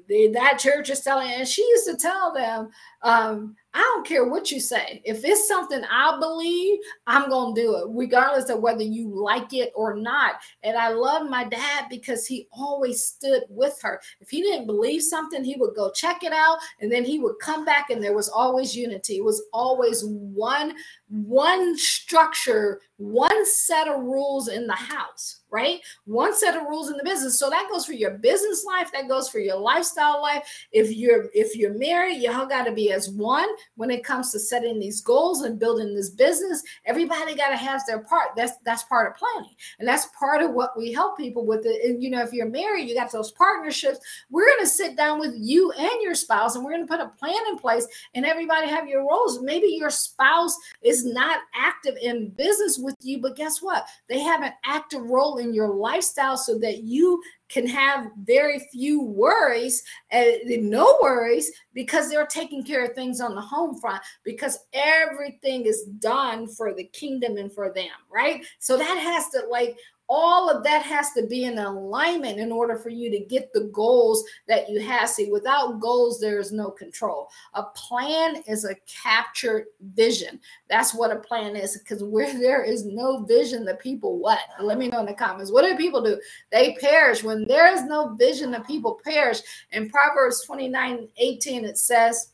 [0.09, 2.71] that church is telling, and she used to tell them,
[3.03, 5.01] um, I don't care what you say.
[5.05, 9.53] If it's something I believe, I'm going to do it, regardless of whether you like
[9.53, 10.33] it or not.
[10.65, 14.01] And I love my dad because he always stood with her.
[14.21, 17.39] If he didn't believe something, he would go check it out and then he would
[17.41, 19.19] come back and there was always unity.
[19.19, 20.75] It was always one
[21.09, 25.81] one structure, one set of rules in the house, right?
[26.05, 27.39] One set of rules in the business.
[27.39, 30.45] So that goes for your business life, that goes for your lifestyle life.
[30.73, 34.39] If you're if you're married, y'all got to be as one when it comes to
[34.39, 36.63] setting these goals and building this business.
[36.85, 38.31] Everybody got to have their part.
[38.37, 41.65] That's that's part of planning, and that's part of what we help people with.
[41.65, 41.89] It.
[41.89, 44.01] And you know, if you're married, you got those partnerships.
[44.29, 47.01] We're going to sit down with you and your spouse, and we're going to put
[47.01, 49.41] a plan in place, and everybody have your roles.
[49.41, 53.87] Maybe your spouse is not active in business with you, but guess what?
[54.09, 59.03] They have an active role in your lifestyle so that you can have very few
[59.03, 64.59] worries and no worries because they're taking care of things on the home front because
[64.73, 68.45] everything is done for the kingdom and for them, right?
[68.59, 69.79] So that has to like
[70.09, 73.71] all of that has to be in alignment in order for you to get the
[73.73, 75.09] goals that you have.
[75.09, 77.29] See, without goals, there is no control.
[77.55, 80.41] A plan is a captured vision.
[80.71, 81.77] That's what a plan is.
[81.77, 84.41] Because where there is no vision, the people what?
[84.61, 85.53] Let me know in the comments.
[85.53, 86.19] What do people do?
[86.51, 87.23] They perish.
[87.23, 89.41] When there is no vision, the people perish.
[89.73, 92.33] In Proverbs 29 18, it says,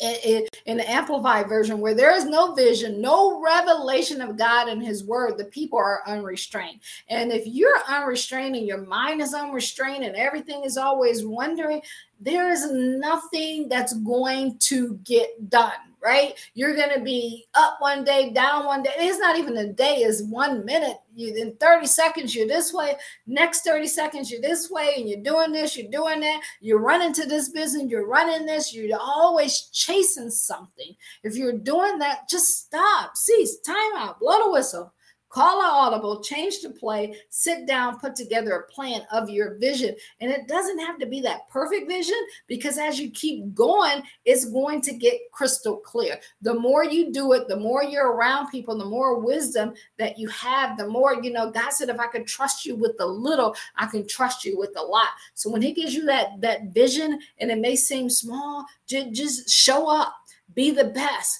[0.00, 5.02] in the amplified version where there is no vision no revelation of god and his
[5.04, 6.80] word the people are unrestrained.
[7.08, 11.82] And if you're unrestrained and your mind is unrestrained and everything is always wondering
[12.20, 16.34] there is nothing that's going to get done right?
[16.54, 18.92] You're going to be up one day, down one day.
[18.96, 20.98] It's not even a day, is one minute.
[21.14, 22.94] You in 30 seconds, you're this way.
[23.26, 26.40] Next 30 seconds, you're this way, and you're doing this, you're doing that.
[26.60, 30.94] You're running to this business, you're running this, you're always chasing something.
[31.24, 34.92] If you're doing that, just stop, cease, time out, blow the whistle
[35.28, 39.94] Call an audible, change the play, sit down, put together a plan of your vision.
[40.20, 44.46] And it doesn't have to be that perfect vision because as you keep going, it's
[44.46, 46.18] going to get crystal clear.
[46.40, 50.28] The more you do it, the more you're around people, the more wisdom that you
[50.28, 53.54] have, the more, you know, God said, if I could trust you with the little,
[53.76, 55.08] I can trust you with a lot.
[55.34, 59.88] So when He gives you that, that vision and it may seem small, just show
[59.88, 60.14] up,
[60.58, 61.38] be the best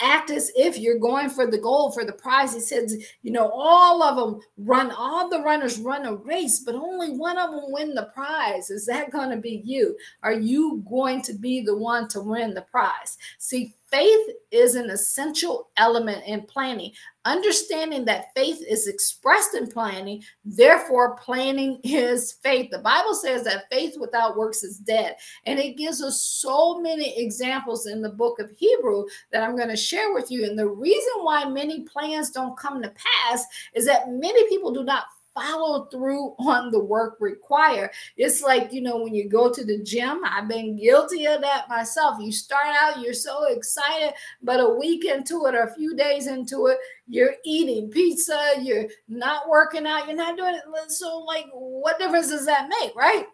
[0.00, 2.52] act as if you're going for the goal for the prize.
[2.52, 2.92] He says,
[3.22, 7.38] you know, all of them run, all the runners run a race, but only one
[7.38, 8.68] of them win the prize.
[8.68, 9.96] Is that going to be you?
[10.24, 13.16] Are you going to be the one to win the prize?
[13.38, 16.90] See, faith is an essential element in planning.
[17.24, 22.70] Understanding that faith is expressed in planning, therefore, planning is faith.
[22.70, 25.16] The Bible says that faith without works is dead.
[25.46, 29.68] And it gives us so many examples in the book of Hebrew that I'm going
[29.68, 30.44] to share with you.
[30.46, 32.92] And the reason why many plans don't come to
[33.28, 33.44] pass
[33.74, 35.04] is that many people do not
[35.34, 37.90] follow through on the work required.
[38.16, 41.68] It's like, you know, when you go to the gym, I've been guilty of that
[41.68, 42.20] myself.
[42.20, 46.26] You start out, you're so excited, but a week into it or a few days
[46.26, 46.78] into it,
[47.08, 50.90] you're eating pizza, you're not working out, you're not doing it.
[50.90, 53.26] So, like, what difference does that make, right?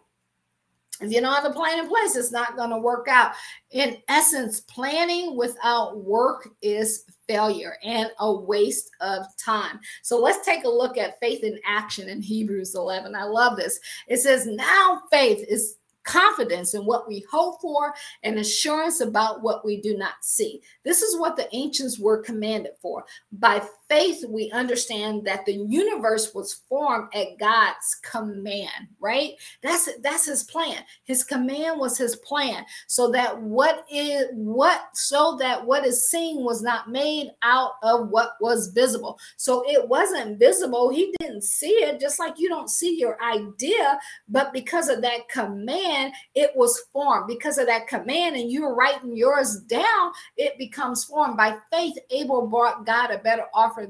[1.01, 3.31] If you don't have a plan in place, it's not going to work out.
[3.71, 9.79] In essence, planning without work is failure and a waste of time.
[10.01, 13.15] So let's take a look at faith in action in Hebrews 11.
[13.15, 13.79] I love this.
[14.07, 17.93] It says, Now faith is confidence in what we hope for
[18.23, 20.61] and assurance about what we do not see.
[20.83, 23.05] This is what the ancients were commanded for.
[23.31, 29.33] By faith, we understand that the universe was formed at God's command, right?
[29.61, 30.83] That's that's his plan.
[31.03, 32.65] His command was his plan.
[32.87, 38.09] So that what is what so that what is seen was not made out of
[38.09, 39.19] what was visible.
[39.37, 40.89] So it wasn't visible.
[40.89, 45.29] He didn't see it, just like you don't see your idea, but because of that
[45.29, 45.98] command
[46.35, 47.27] it was formed.
[47.27, 51.37] Because of that command, and you're writing yours down, it becomes formed.
[51.37, 53.87] By faith, Abel brought God a better offer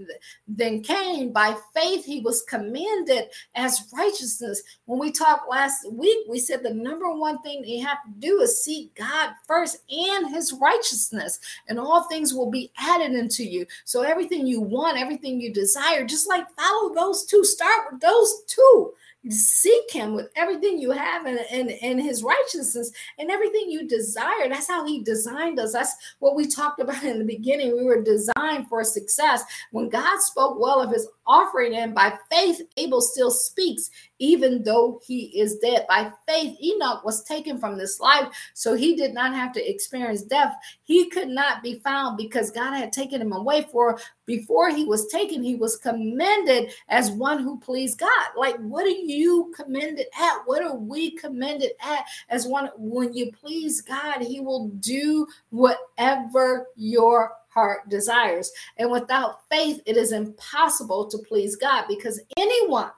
[0.47, 1.31] than Cain.
[1.31, 3.25] By faith, he was commended
[3.55, 4.61] as righteousness.
[4.85, 8.41] When we talked last week, we said the number one thing you have to do
[8.41, 13.65] is seek God first and his righteousness, and all things will be added into you.
[13.85, 18.43] So everything you want, everything you desire, just like follow those two, start with those
[18.47, 18.93] two
[19.27, 24.47] seek him with everything you have and, and, and his righteousness and everything you desire.
[24.47, 25.73] That's how he designed us.
[25.73, 27.75] That's what we talked about in the beginning.
[27.75, 29.43] We were designed for success.
[29.71, 34.99] When God spoke well of his offering, and by faith, Abel still speaks, even though
[35.05, 35.85] he is dead.
[35.87, 40.23] By faith, Enoch was taken from this life, so he did not have to experience
[40.23, 40.55] death.
[40.83, 43.67] He could not be found because God had taken him away.
[43.71, 48.27] For before he was taken, he was commended as one who pleased God.
[48.35, 50.39] Like, what are you commended at?
[50.45, 52.69] What are we commended at as one?
[52.75, 58.51] When you please God, he will do whatever your heart desires.
[58.77, 62.91] And without faith, it is impossible to please God because anyone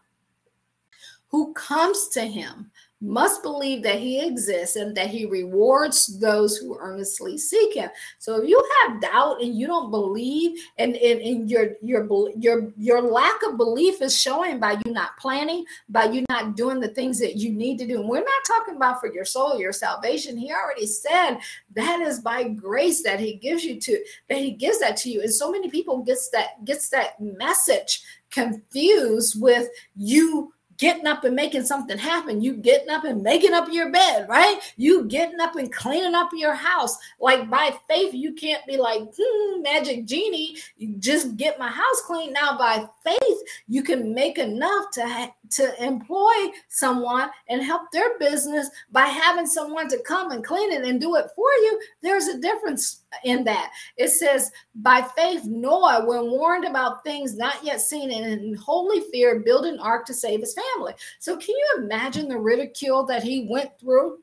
[1.29, 2.69] who comes to him
[3.01, 7.89] must believe that he exists and that he rewards those who earnestly seek him.
[8.19, 12.07] So if you have doubt and you don't believe and, and, and your your
[12.37, 16.79] your your lack of belief is showing by you not planning, by you not doing
[16.79, 17.99] the things that you need to do.
[17.99, 20.37] And we're not talking about for your soul, your salvation.
[20.37, 21.37] He already said
[21.75, 25.21] that is by grace that he gives you to that he gives that to you.
[25.21, 31.35] And so many people gets that gets that message confused with you getting up and
[31.35, 32.41] making something happen.
[32.41, 34.59] You getting up and making up your bed, right?
[34.77, 36.97] You getting up and cleaning up your house.
[37.19, 40.57] Like by faith, you can't be like, hmm, magic genie,
[40.97, 42.33] just get my house clean.
[42.33, 43.37] Now, by faith,
[43.67, 46.33] you can make enough to ha- to employ
[46.67, 51.15] someone and help their business by having someone to come and clean it and do
[51.15, 51.79] it for you.
[52.01, 53.71] There's a difference in that.
[53.97, 59.01] It says, by faith, Noah, when warned about things not yet seen, and in holy
[59.11, 60.93] fear, built an ark to save his family.
[61.19, 64.19] So, can you imagine the ridicule that he went through?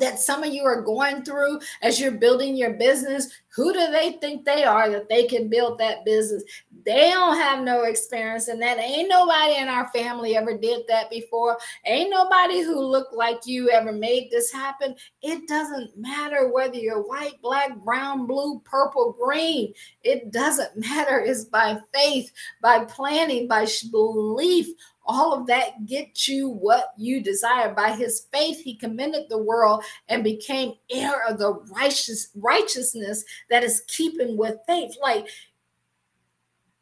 [0.00, 3.28] That some of you are going through as you're building your business.
[3.54, 6.42] Who do they think they are that they can build that business?
[6.84, 8.78] They don't have no experience in that.
[8.78, 11.58] Ain't nobody in our family ever did that before.
[11.84, 14.94] Ain't nobody who looked like you ever made this happen.
[15.20, 19.74] It doesn't matter whether you're white, black, brown, blue, purple, green.
[20.02, 21.20] It doesn't matter.
[21.20, 22.32] It's by faith,
[22.62, 24.68] by planning, by belief
[25.04, 27.74] all of that get you what you desire.
[27.74, 33.64] By his faith he commended the world and became heir of the righteous righteousness that
[33.64, 34.96] is keeping with faith.
[35.00, 35.28] Like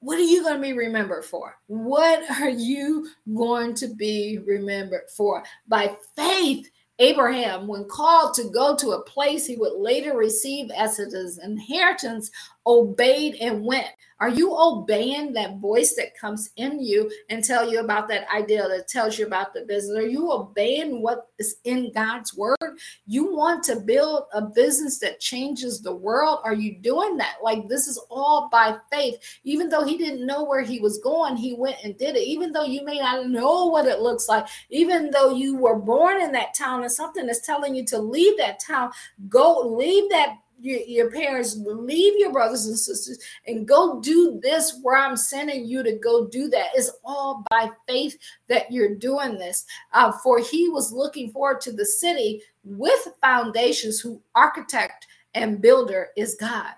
[0.00, 1.56] what are you going to be remembered for?
[1.66, 5.44] What are you going to be remembered for?
[5.68, 6.70] By faith
[7.00, 12.30] Abraham, when called to go to a place he would later receive as his inheritance,
[12.66, 13.88] obeyed and went.
[14.20, 18.68] Are you obeying that voice that comes in you and tell you about that idea
[18.68, 19.96] that tells you about the business?
[19.96, 22.58] Are you obeying what is in God's word?
[23.06, 26.40] You want to build a business that changes the world?
[26.44, 27.36] Are you doing that?
[27.42, 29.16] Like this is all by faith.
[29.44, 32.28] Even though he didn't know where he was going, he went and did it.
[32.28, 36.20] Even though you may not know what it looks like, even though you were born
[36.20, 38.90] in that town and something is telling you to leave that town,
[39.30, 44.78] go leave that your, your parents leave your brothers and sisters and go do this
[44.82, 46.68] where i'm sending you to go do that.
[46.74, 48.18] It's all by faith
[48.48, 49.64] that you're doing this.
[49.92, 56.08] Uh, for he was looking forward to the city with foundations who architect and builder
[56.16, 56.74] is god.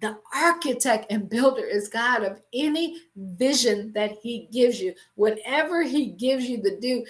[0.00, 4.92] The architect and builder is God of any vision that He gives you.
[5.14, 7.06] Whatever He gives you to do,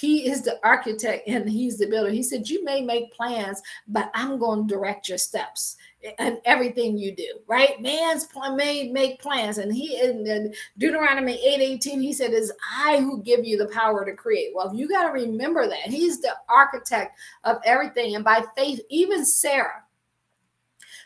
[0.00, 2.10] he is the architect and he's the builder.
[2.10, 5.76] He said, You may make plans, but I'm going to direct your steps
[6.18, 7.80] and everything you do, right?
[7.80, 9.58] Man's plan may make plans.
[9.58, 14.04] And he in Deuteronomy 8 18, he said, Is I who give you the power
[14.04, 14.50] to create.
[14.54, 15.86] Well, you got to remember that.
[15.86, 18.16] He's the architect of everything.
[18.16, 19.84] And by faith, even Sarah,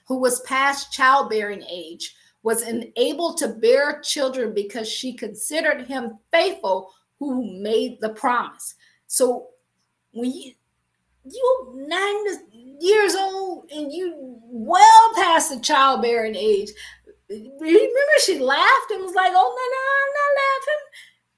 [0.07, 6.95] who was past childbearing age, was enabled to bear children because she considered him faithful
[7.19, 8.75] who made the promise.
[9.09, 9.49] So
[10.13, 10.55] when you
[11.25, 12.25] you nine
[12.81, 14.15] years old and you
[14.51, 16.71] well past the childbearing age,
[17.31, 20.88] remember she laughed and was like, "Oh no, no, I'm not laughing."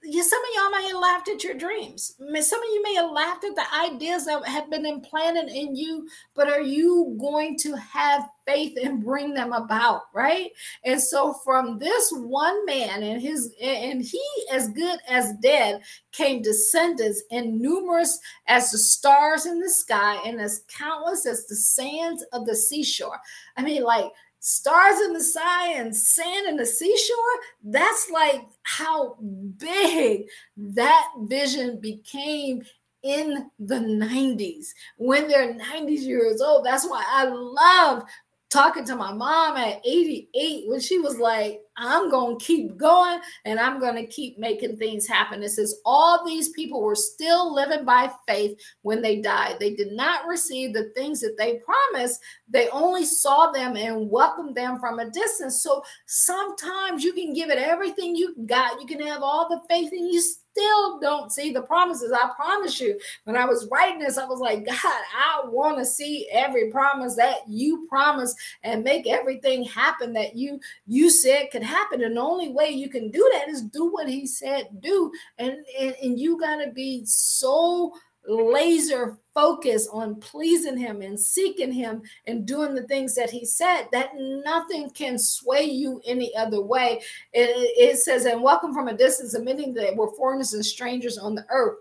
[0.02, 2.14] Yeah, some of y'all may have laughed at your dreams.
[2.18, 6.08] Some of you may have laughed at the ideas that have been implanted in you,
[6.34, 10.52] but are you going to have faith and bring them about, right?
[10.86, 15.82] And so from this one man and his and he as good as dead
[16.12, 21.56] came descendants and numerous as the stars in the sky and as countless as the
[21.56, 23.20] sands of the seashore.
[23.58, 24.06] I mean, like
[24.40, 27.16] stars in the sky and sand in the seashore
[27.64, 29.14] that's like how
[29.58, 30.26] big
[30.56, 32.62] that vision became
[33.02, 38.02] in the 90s when they're 90 years old that's why i love
[38.50, 43.20] talking to my mom at 88 when she was like, I'm going to keep going
[43.44, 45.42] and I'm going to keep making things happen.
[45.42, 49.56] It says, all these people were still living by faith when they died.
[49.58, 54.56] They did not receive the things that they promised, they only saw them and welcomed
[54.56, 55.62] them from a distance.
[55.62, 59.92] So sometimes you can give it everything you got, you can have all the faith,
[59.92, 60.20] and you
[60.52, 62.12] still don't see the promises.
[62.12, 65.84] I promise you, when I was writing this, I was like, God, I want to
[65.84, 71.62] see every promise that you promised and make everything happen that you you said could
[71.62, 72.02] happen.
[72.02, 75.10] And the only way you can do that is do what he said do.
[75.38, 77.92] And and, and you gotta be so
[78.26, 83.86] laser focus on pleasing him and seeking him and doing the things that he said
[83.92, 87.00] that nothing can sway you any other way.
[87.32, 91.34] It, it says and welcome from a distance admitting that we're foreigners and strangers on
[91.34, 91.78] the earth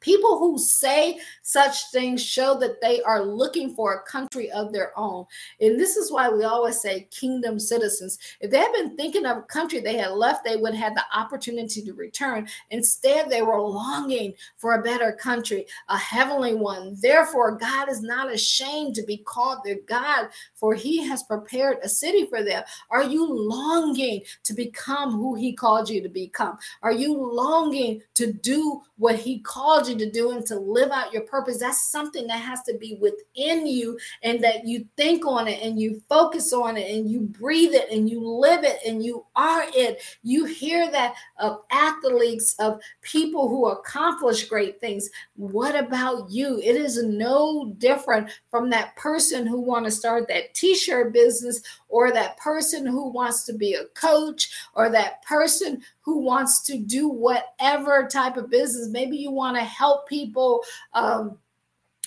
[0.00, 4.92] People who say such things show that they are looking for a country of their
[4.98, 5.24] own.
[5.60, 8.18] And this is why we always say kingdom citizens.
[8.40, 11.04] If they had been thinking of a country they had left, they would have the
[11.14, 12.48] opportunity to return.
[12.70, 16.96] Instead, they were longing for a better country, a heavenly one.
[17.00, 21.88] Therefore, God is not ashamed to be called their God, for he has prepared a
[21.88, 22.62] city for them.
[22.90, 26.58] Are you longing to become who he called you to become?
[26.82, 31.12] Are you longing to do what he called you to do and to live out
[31.12, 31.58] your purpose?
[31.58, 35.80] That's something that has to be within you and that you think on it and
[35.80, 39.64] you focus on it and you breathe it and you live it and you are
[39.74, 40.02] it.
[40.22, 45.08] You hear that of athletes, of people who accomplish great things.
[45.34, 46.58] What about you?
[46.58, 52.12] It is no different from that person who want to start that t-shirt business or
[52.12, 57.08] that person who wants to be a coach or that person who wants to do
[57.08, 60.62] whatever type of business maybe you want to help people
[60.94, 61.38] um,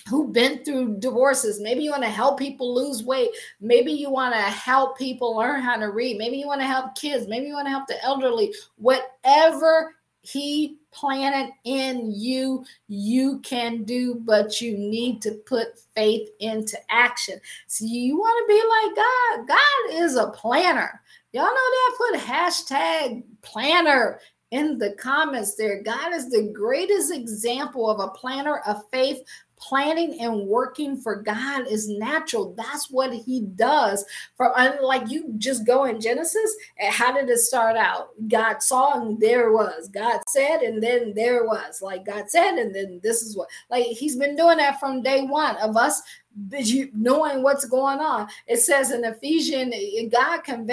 [0.08, 1.60] who've been through divorces.
[1.60, 3.30] Maybe you want to help people lose weight.
[3.60, 6.18] Maybe you want to help people learn how to read.
[6.18, 7.28] Maybe you want to help kids.
[7.28, 8.52] Maybe you want to help the elderly.
[8.76, 16.76] Whatever he planted in you, you can do, but you need to put faith into
[16.90, 17.40] action.
[17.68, 19.48] So you want to be like God.
[19.48, 21.00] God is a planner.
[21.32, 21.96] Y'all know that?
[21.98, 24.20] Put hashtag planner
[24.50, 25.82] in the comments there.
[25.82, 29.22] God is the greatest example of a planner of faith
[29.60, 32.54] planning and working for God is natural.
[32.56, 34.04] That's what He does.
[34.36, 36.54] From like you just go in Genesis.
[36.78, 38.10] and How did it start out?
[38.28, 39.88] God saw and there was.
[39.88, 41.82] God said and then there was.
[41.82, 43.48] Like God said and then this is what.
[43.70, 46.02] Like He's been doing that from day one of us
[46.34, 48.28] knowing what's going on.
[48.46, 49.74] It says in Ephesians,
[50.12, 50.68] God con-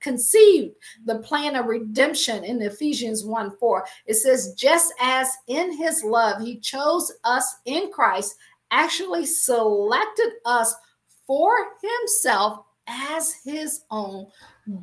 [0.00, 3.86] conceived the plan of redemption in Ephesians 1 4.
[4.06, 8.36] It says, just as in his love, he chose us in Christ,
[8.70, 10.74] actually selected us
[11.26, 11.52] for
[11.82, 14.26] himself as his own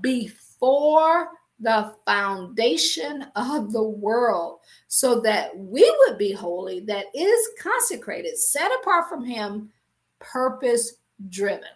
[0.01, 8.37] before the foundation of the world so that we would be holy that is consecrated
[8.37, 9.71] set apart from him
[10.31, 10.95] purpose
[11.29, 11.69] driven?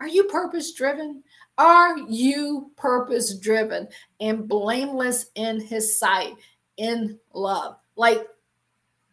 [0.00, 1.22] Are you purpose driven?
[1.58, 3.88] Are you purpose driven
[4.20, 6.34] and blameless in his sight
[6.76, 7.76] in love?
[7.96, 8.26] Like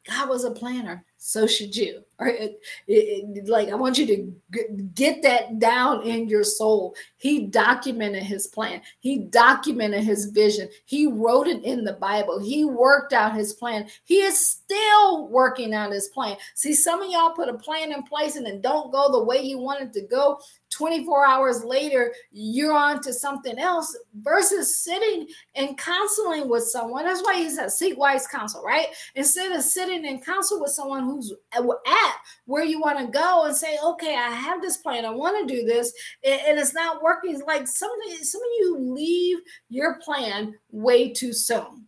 [0.10, 2.04] God was a planner, so should you.
[2.20, 6.96] Or it, it, like I want you to get that down in your soul.
[7.18, 8.82] He documented his plan.
[9.00, 10.70] He documented his vision.
[10.86, 12.40] He wrote it in the Bible.
[12.40, 13.88] He worked out his plan.
[14.04, 16.38] He is still working out his plan.
[16.56, 19.42] See, some of y'all put a plan in place and it don't go the way
[19.42, 20.40] you want it to go.
[20.78, 27.06] 24 hours later, you're on to something else versus sitting and counseling with someone.
[27.06, 28.88] That's why he said seek wise counsel, right?
[29.16, 31.64] Instead of sitting and counsel with someone who's at
[32.46, 35.56] where you want to go and say, okay, I have this plan, I want to
[35.56, 35.92] do this,
[36.24, 37.34] and it's not working.
[37.34, 39.38] It's Like some of some of you leave
[39.70, 41.88] your plan way too soon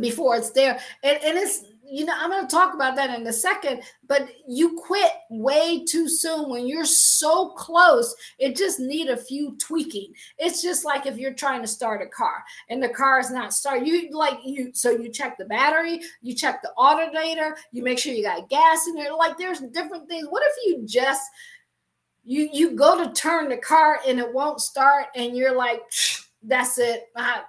[0.00, 0.78] before it's there.
[1.02, 4.28] And, and it's you know, I'm going to talk about that in a second, but
[4.48, 8.14] you quit way too soon when you're so close.
[8.38, 10.12] It just need a few tweaking.
[10.38, 13.52] It's just like if you're trying to start a car and the car is not
[13.52, 13.84] start.
[13.84, 18.12] You like you so you check the battery, you check the alternator, you make sure
[18.12, 19.14] you got gas in there.
[19.14, 20.26] Like there's different things.
[20.28, 21.22] What if you just
[22.24, 25.82] you you go to turn the car and it won't start and you're like
[26.42, 27.04] that's it.
[27.16, 27.42] I,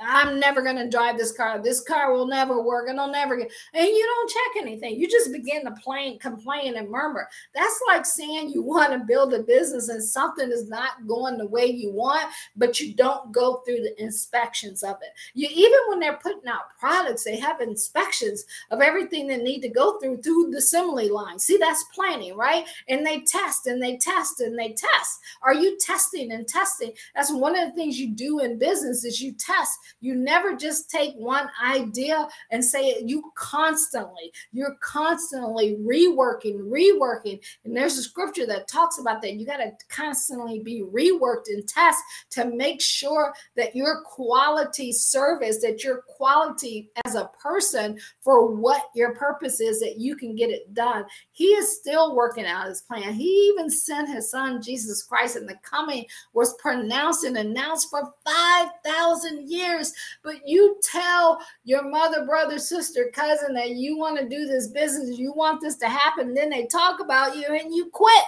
[0.00, 1.62] I'm never going to drive this car.
[1.62, 2.88] This car will never work.
[2.88, 3.50] and It'll never get.
[3.74, 4.98] And you don't check anything.
[5.00, 7.28] You just begin to plain, complain and murmur.
[7.54, 11.46] That's like saying you want to build a business and something is not going the
[11.46, 12.24] way you want,
[12.56, 15.10] but you don't go through the inspections of it.
[15.34, 19.68] You even when they're putting out products, they have inspections of everything they need to
[19.68, 21.38] go through through the assembly line.
[21.38, 22.66] See, that's planning, right?
[22.88, 25.20] And they test and they test and they test.
[25.42, 26.92] Are you testing and testing?
[27.14, 30.90] That's one of the things you do in business is you test you never just
[30.90, 33.08] take one idea and say it.
[33.08, 37.40] You constantly, you're constantly reworking, reworking.
[37.64, 39.34] And there's a scripture that talks about that.
[39.34, 41.98] You got to constantly be reworked and test
[42.30, 48.82] to make sure that your quality service, that your quality as a person for what
[48.94, 51.04] your purpose is, that you can get it done.
[51.32, 53.14] He is still working out his plan.
[53.14, 58.12] He even sent his son, Jesus Christ, and the coming was pronounced and announced for
[58.24, 59.77] 5,000 years
[60.22, 65.18] but you tell your mother, brother, sister, cousin that you want to do this business,
[65.18, 68.24] you want this to happen, then they talk about you and you quit.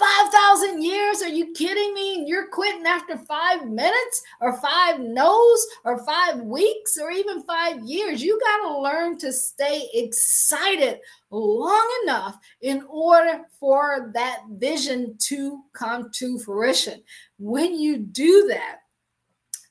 [0.00, 1.20] 5,000 years?
[1.20, 2.24] Are you kidding me?
[2.26, 8.22] You're quitting after five minutes or five no's or five weeks or even five years.
[8.22, 11.00] You got to learn to stay excited
[11.30, 17.02] long enough in order for that vision to come to fruition.
[17.38, 18.78] When you do that,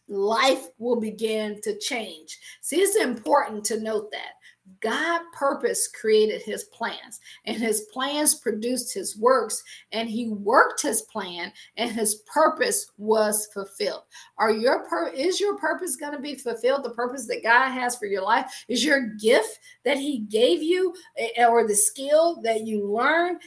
[0.09, 2.37] life will begin to change.
[2.61, 4.33] See, it's important to note that
[4.81, 11.01] God purpose created his plans and his plans produced his works and he worked his
[11.03, 14.03] plan and his purpose was fulfilled.
[14.37, 16.83] Are your pur- is your purpose going to be fulfilled?
[16.83, 20.93] The purpose that God has for your life is your gift that he gave you
[21.37, 23.41] or the skill that you learned.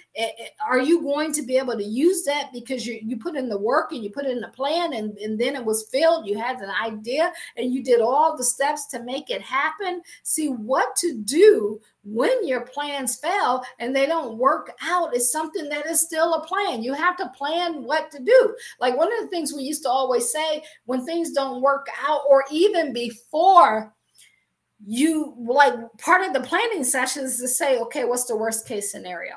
[0.67, 3.59] Are you going to be able to use that because you, you put in the
[3.59, 6.27] work and you put in the plan and, and then it was filled?
[6.27, 10.03] You had an idea and you did all the steps to make it happen.
[10.23, 15.69] See what to do when your plans fail and they don't work out is something
[15.69, 16.83] that is still a plan.
[16.83, 18.57] You have to plan what to do.
[18.81, 22.23] Like one of the things we used to always say when things don't work out,
[22.29, 23.95] or even before
[24.85, 29.35] you like part of the planning sessions to say, okay, what's the worst case scenario?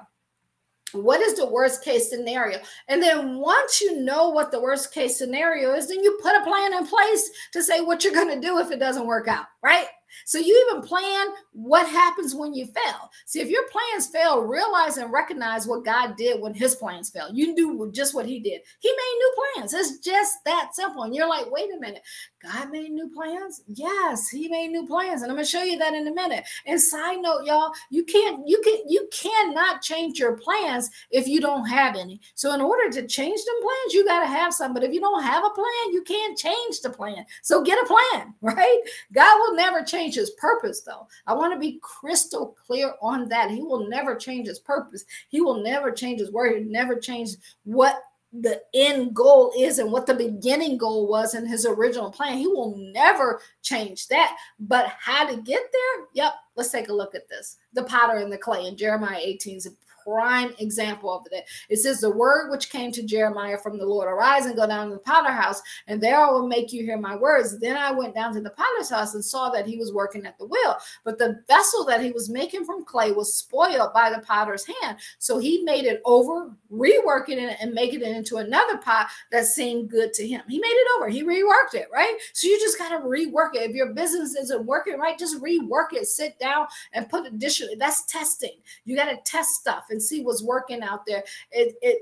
[0.92, 2.60] What is the worst case scenario?
[2.88, 6.44] And then once you know what the worst case scenario is, then you put a
[6.44, 9.46] plan in place to say what you're going to do if it doesn't work out,
[9.62, 9.88] right?
[10.26, 13.10] So you even plan what happens when you fail.
[13.26, 17.36] See, if your plans fail, realize and recognize what God did when his plans failed.
[17.36, 18.62] You do just what he did.
[18.80, 19.74] He made new plans.
[19.74, 21.04] It's just that simple.
[21.04, 22.04] And you're like, wait a minute,
[22.46, 23.64] God made new plans?
[23.68, 25.22] Yes, he made new plans.
[25.22, 26.46] And I'm gonna show you that in a minute.
[26.66, 31.42] And side note, y'all, you can't, you can you cannot change your plans if you
[31.42, 32.22] don't have any.
[32.36, 34.74] So in order to change them plans, you got to have some.
[34.74, 37.26] But if you don't have a plan, you can't change the plan.
[37.42, 38.80] So get a plan, right?
[39.12, 41.08] God will never change change his purpose, though.
[41.28, 43.52] I want to be crystal clear on that.
[43.52, 45.04] He will never change his purpose.
[45.30, 46.58] He will never change his word.
[46.58, 47.32] He never change
[47.64, 48.02] what
[48.42, 52.38] the end goal is and what the beginning goal was in his original plan.
[52.38, 54.36] He will never change that.
[54.60, 56.06] But how to get there?
[56.14, 56.34] Yep.
[56.56, 57.58] Let's take a look at this.
[57.74, 59.70] The potter and the clay in Jeremiah 18 is
[60.06, 61.46] prime example of it.
[61.70, 64.90] It says, The word which came to Jeremiah from the Lord, arise and go down
[64.90, 67.60] to the potter house, and there I will make you hear my words.
[67.60, 70.38] Then I went down to the potter's house and saw that he was working at
[70.38, 70.78] the wheel.
[71.04, 74.98] But the vessel that he was making from clay was spoiled by the potter's hand.
[75.20, 79.90] So he made it over, reworking it and making it into another pot that seemed
[79.90, 80.42] good to him.
[80.48, 82.16] He made it over, he reworked it, right?
[82.34, 83.70] So you just got to rework it.
[83.70, 86.08] If your business isn't working right, just rework it.
[86.08, 87.76] Sit down and put additional.
[87.78, 88.58] That's testing.
[88.84, 91.24] You got to test stuff and see what's working out there.
[91.52, 92.02] It it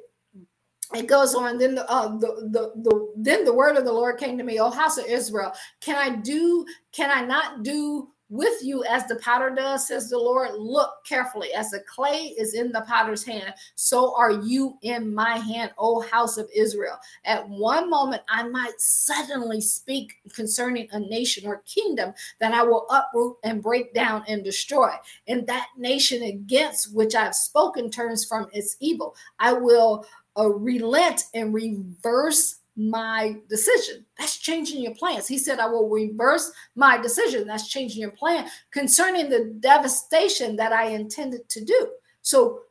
[0.94, 4.20] it goes on then the, uh, the, the the then the word of the lord
[4.20, 5.52] came to me oh house of israel
[5.82, 10.18] can i do can i not do with you as the potter does, says the
[10.18, 10.50] Lord.
[10.58, 15.38] Look carefully, as the clay is in the potter's hand, so are you in my
[15.38, 16.98] hand, O house of Israel.
[17.26, 22.88] At one moment, I might suddenly speak concerning a nation or kingdom that I will
[22.90, 24.90] uproot and break down and destroy.
[25.28, 29.16] And that nation against which I've spoken turns from its evil.
[29.38, 34.06] I will uh, relent and reverse my decision.
[34.18, 35.28] That's changing your plans.
[35.28, 37.48] He said, I will reverse my decision.
[37.48, 41.90] That's changing your plan concerning the devastation that I intended to do.
[42.22, 42.62] So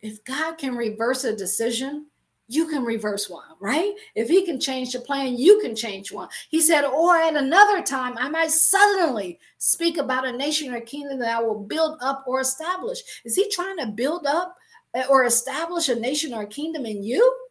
[0.00, 2.06] if God can reverse a decision,
[2.48, 3.92] you can reverse one, right?
[4.16, 6.28] If he can change the plan, you can change one.
[6.48, 11.20] He said, or at another time, I might suddenly speak about a nation or kingdom
[11.20, 13.02] that I will build up or establish.
[13.24, 14.56] Is he trying to build up
[14.94, 17.49] eh, or establish a nation or a kingdom in you?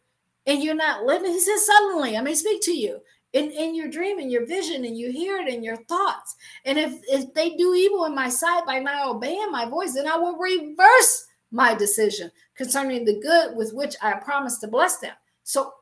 [0.50, 1.30] And you're not living.
[1.30, 3.00] He says, suddenly I may speak to you
[3.32, 6.34] in, in your dream and your vision, and you hear it in your thoughts.
[6.64, 10.08] And if, if they do evil in my sight by not obeying my voice, then
[10.08, 15.14] I will reverse my decision concerning the good with which I promised to bless them.
[15.44, 15.72] So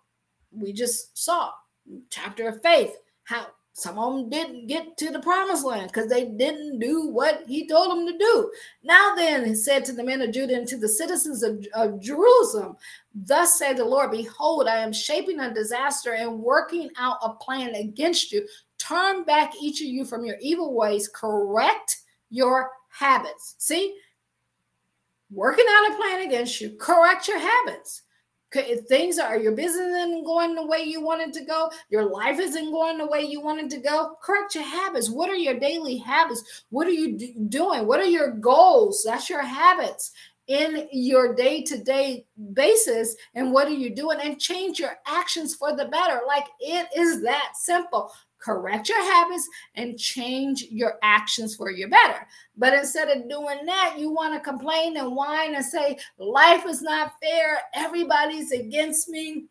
[0.50, 1.50] we just saw
[2.10, 3.46] chapter of faith how
[3.78, 7.68] some of them didn't get to the promised land because they didn't do what he
[7.68, 8.50] told them to do.
[8.82, 12.00] Now then, he said to the men of Judah and to the citizens of, of
[12.00, 12.76] Jerusalem,
[13.14, 17.76] Thus said the Lord, Behold, I am shaping a disaster and working out a plan
[17.76, 18.46] against you.
[18.78, 21.98] Turn back each of you from your evil ways, correct
[22.30, 23.54] your habits.
[23.58, 23.96] See,
[25.30, 28.02] working out a plan against you, correct your habits
[28.54, 32.10] if things are your business isn't going the way you want it to go, your
[32.10, 35.10] life isn't going the way you want it to go, correct your habits.
[35.10, 36.64] What are your daily habits?
[36.70, 37.86] What are you do- doing?
[37.86, 39.02] What are your goals?
[39.04, 40.12] That's your habits
[40.46, 43.14] in your day to day basis.
[43.34, 44.18] And what are you doing?
[44.22, 46.20] And change your actions for the better.
[46.26, 48.10] Like it is that simple.
[48.38, 52.26] Correct your habits and change your actions for your better.
[52.56, 56.82] But instead of doing that, you want to complain and whine and say, life is
[56.82, 57.58] not fair.
[57.74, 59.46] Everybody's against me.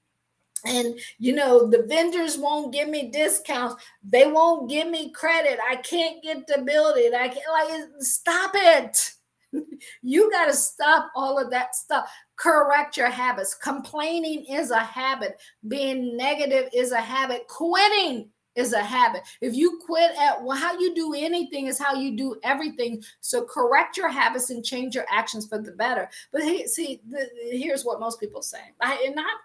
[0.65, 3.75] And you know the vendors won't give me discounts.
[4.03, 5.59] They won't give me credit.
[5.65, 7.11] I can't get the building.
[7.13, 9.11] i can't like stop it.
[10.01, 12.11] You got to stop all of that stuff.
[12.35, 13.55] Correct your habits.
[13.55, 15.39] Complaining is a habit.
[15.67, 17.47] Being negative is a habit.
[17.47, 19.21] Quitting is a habit.
[19.39, 23.01] If you quit at well, how you do anything is how you do everything.
[23.21, 26.09] So correct your habits and change your actions for the better.
[26.33, 28.59] But hey, see, the, here's what most people say.
[28.81, 29.37] I and not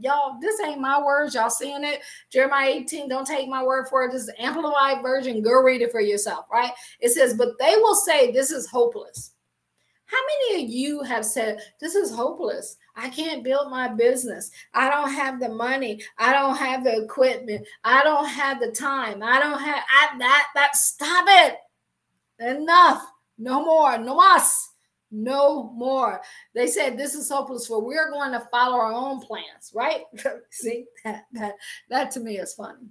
[0.00, 1.34] y'all, this ain't my words.
[1.34, 2.00] Y'all seeing it?
[2.30, 3.08] Jeremiah 18.
[3.08, 4.12] Don't take my word for it.
[4.12, 5.42] This is amplified version.
[5.42, 6.72] Go read it for yourself, right?
[7.00, 9.32] It says, but they will say this is hopeless.
[10.08, 10.16] How
[10.50, 12.78] many of you have said, This is hopeless?
[12.98, 14.50] I can't build my business.
[14.74, 16.02] I don't have the money.
[16.18, 17.64] I don't have the equipment.
[17.84, 19.22] I don't have the time.
[19.22, 20.48] I don't have I, that.
[20.56, 21.56] That stop it.
[22.40, 23.06] Enough.
[23.38, 23.98] No more.
[23.98, 24.66] No más.
[25.12, 26.20] No more.
[26.56, 30.02] They said this is hopeless for we're going to follow our own plans, right?
[30.50, 31.54] See that that
[31.88, 32.88] that to me is funny.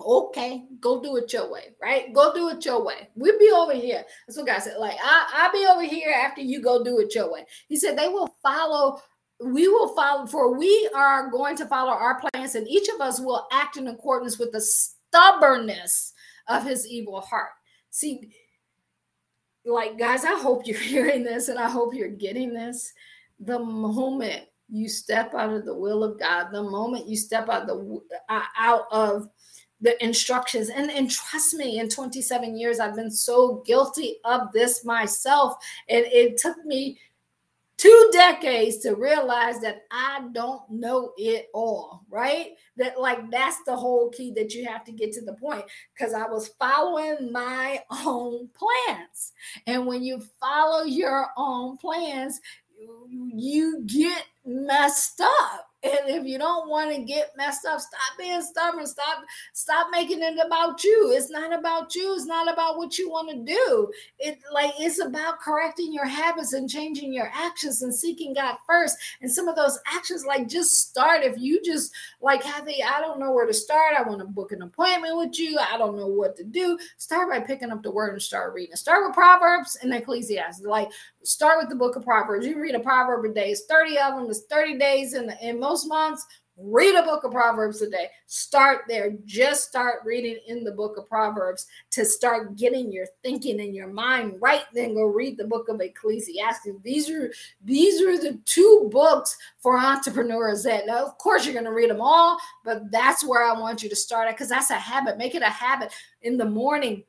[0.00, 2.12] Okay, go do it your way, right?
[2.12, 3.08] Go do it your way.
[3.16, 4.04] We'll be over here.
[4.26, 4.76] That's what God said.
[4.78, 7.46] Like, I, I'll be over here after you go do it your way.
[7.66, 9.00] He said they will follow
[9.40, 13.20] we will follow for we are going to follow our plans and each of us
[13.20, 16.12] will act in accordance with the stubbornness
[16.48, 17.50] of his evil heart.
[17.90, 18.32] See
[19.64, 22.92] like guys i hope you're hearing this and i hope you're getting this.
[23.40, 27.66] The moment you step out of the will of god the moment you step out
[27.66, 29.28] the uh, out of
[29.80, 34.84] the instructions and and trust me in 27 years i've been so guilty of this
[34.84, 35.54] myself
[35.88, 36.98] and it took me
[37.76, 42.52] two decades to realize that i don't know it all right?
[42.76, 46.14] That like that's the whole key that you have to get to the point because
[46.14, 49.32] i was following my own plans.
[49.66, 52.40] And when you follow your own plans
[52.78, 58.40] you, get messed up and if you don't want to get messed up, stop being
[58.40, 58.86] stubborn.
[58.86, 61.12] Stop, stop making it about you.
[61.14, 62.14] It's not about you.
[62.14, 63.90] It's not about what you want to do.
[64.18, 68.96] It like it's about correcting your habits and changing your actions and seeking God first.
[69.20, 71.22] And some of those actions, like just start.
[71.22, 73.94] If you just like Kathy, I don't know where to start.
[73.96, 75.58] I want to book an appointment with you.
[75.58, 76.78] I don't know what to do.
[76.96, 78.76] Start by picking up the word and start reading.
[78.76, 80.64] Start with Proverbs and Ecclesiastes.
[80.64, 80.90] Like
[81.22, 82.46] start with the book of Proverbs.
[82.46, 83.50] You read a proverb a day.
[83.50, 84.30] It's 30 of them.
[84.30, 86.24] It's 30 days in, in most months.
[86.58, 88.08] Read a book of Proverbs a day.
[88.24, 89.12] Start there.
[89.26, 93.88] Just start reading in the book of Proverbs to start getting your thinking in your
[93.88, 94.62] mind right.
[94.72, 96.68] Then go read the book of Ecclesiastes.
[96.82, 97.30] These are
[97.62, 101.90] these are the two books for entrepreneurs that now, of course, you're going to read
[101.90, 105.18] them all, but that's where I want you to start at because that's a habit.
[105.18, 105.92] Make it a habit
[106.22, 107.04] in the morning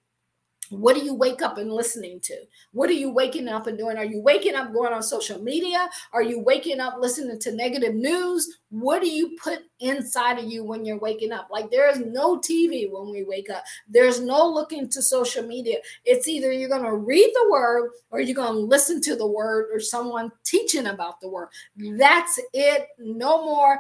[0.69, 2.35] what do you wake up and listening to?
[2.71, 3.97] What are you waking up and doing?
[3.97, 5.89] Are you waking up going on social media?
[6.13, 8.47] Are you waking up listening to negative news?
[8.69, 11.49] What do you put inside of you when you're waking up?
[11.51, 13.63] Like there is no TV when we wake up.
[13.87, 15.77] There's no looking to social media.
[16.05, 19.27] It's either you're going to read the word or you're going to listen to the
[19.27, 21.49] word or someone teaching about the word.
[21.77, 22.87] That's it.
[22.99, 23.79] No more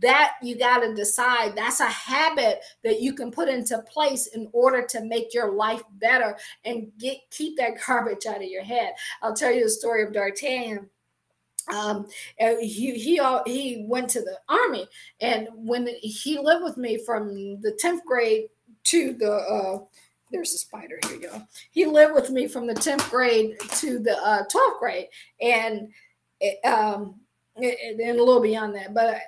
[0.00, 4.48] that you got to decide that's a habit that you can put into place in
[4.52, 8.92] order to make your life better and get keep that garbage out of your head
[9.22, 10.88] i'll tell you the story of d'artagnan
[11.74, 12.06] um,
[12.38, 14.86] he he he went to the army,
[15.20, 18.48] and when he lived with me from the tenth grade
[18.84, 19.78] to the uh,
[20.30, 21.48] there's a spider here, y'all.
[21.70, 25.08] He lived with me from the tenth grade to the uh, twelfth grade,
[25.40, 25.88] and
[26.40, 27.20] it, um,
[27.56, 29.18] and a little beyond that, but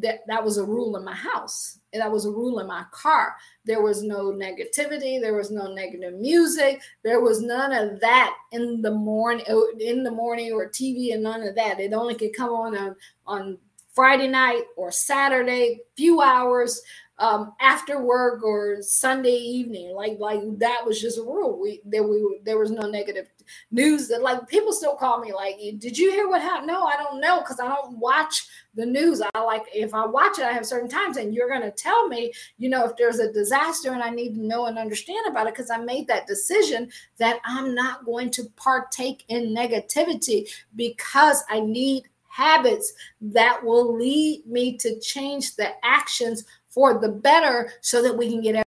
[0.00, 1.78] that that was a rule in my house.
[1.92, 3.34] That was a rule in my car.
[3.64, 5.20] There was no negativity.
[5.20, 6.80] There was no negative music.
[7.02, 9.44] There was none of that in the morning,
[9.78, 11.80] in the morning or TV, and none of that.
[11.80, 12.96] It only could come on on,
[13.26, 13.58] on
[13.92, 16.80] Friday night or Saturday, few hours
[17.18, 19.94] um, after work or Sunday evening.
[19.94, 21.60] Like like that was just a rule.
[21.60, 23.28] We there we there was no negative
[23.70, 24.08] news.
[24.08, 26.68] That like people still call me like, did you hear what happened?
[26.68, 29.22] No, I don't know because I don't watch the news.
[29.34, 32.32] I like if I watch it, I have certain times, and you're gonna tell me,
[32.58, 35.54] you know, if there's a disaster and I need to know and understand about it
[35.54, 41.60] because I made that decision that I'm not going to partake in negativity because I
[41.60, 48.16] need habits that will lead me to change the actions for the better so that
[48.16, 48.64] we can get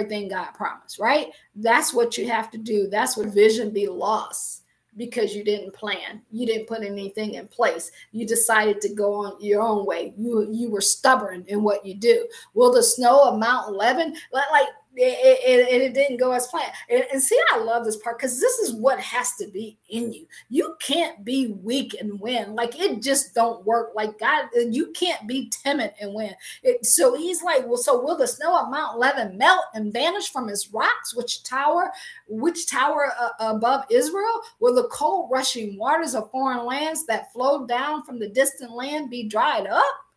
[0.00, 1.28] everything God promised, right?
[1.54, 2.88] That's what you have to do.
[2.88, 4.62] That's what vision be lost.
[4.96, 6.20] because you didn't plan.
[6.32, 7.92] You didn't put anything in place.
[8.10, 10.12] You decided to go on your own way.
[10.18, 12.26] You you were stubborn in what you do.
[12.54, 16.72] Will the snow of Mount Lebanon like it, it, it, didn't go as planned.
[16.88, 20.12] And, and see, I love this part because this is what has to be in
[20.12, 20.26] you.
[20.48, 22.54] You can't be weak and win.
[22.54, 23.92] Like it just don't work.
[23.94, 26.34] Like God, you can't be timid and win.
[26.62, 30.30] It, so he's like, well, so will the snow of Mount Lebanon melt and vanish
[30.30, 31.14] from his rocks?
[31.14, 31.92] Which tower,
[32.28, 34.40] which tower uh, above Israel?
[34.58, 39.10] Will the cold rushing waters of foreign lands that flow down from the distant land
[39.10, 40.09] be dried up?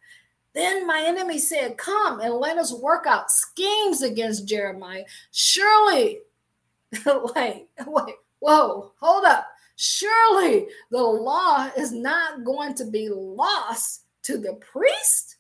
[0.54, 5.06] Then my enemy said, Come and let us work out schemes against Jeremiah.
[5.32, 6.20] Surely,
[7.06, 9.48] wait, wait, whoa, hold up.
[9.76, 15.38] Surely the law is not going to be lost to the priest,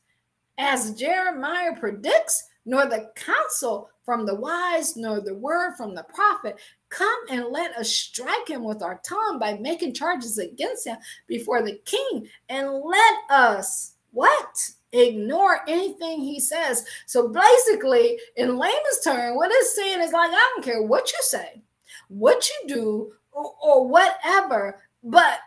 [0.57, 6.59] as Jeremiah predicts, nor the counsel from the wise, nor the word from the prophet.
[6.89, 11.61] Come and let us strike him with our tongue by making charges against him before
[11.61, 14.71] the king, and let us what?
[14.93, 16.85] Ignore anything he says.
[17.05, 21.19] So basically, in layman's term, what it's saying is like, I don't care what you
[21.21, 21.61] say,
[22.07, 25.39] what you do, or, or whatever, but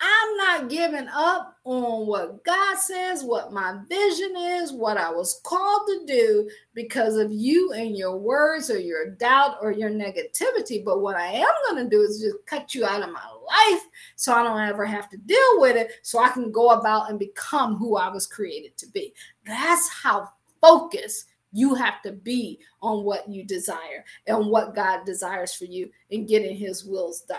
[0.00, 5.40] I'm not giving up on what God says, what my vision is, what I was
[5.44, 10.82] called to do because of you and your words or your doubt or your negativity.
[10.82, 13.82] But what I am going to do is just cut you out of my life
[14.16, 17.18] so I don't ever have to deal with it, so I can go about and
[17.18, 19.12] become who I was created to be.
[19.44, 20.30] That's how
[20.60, 25.90] focused you have to be on what you desire and what God desires for you
[26.10, 27.38] and getting his wills done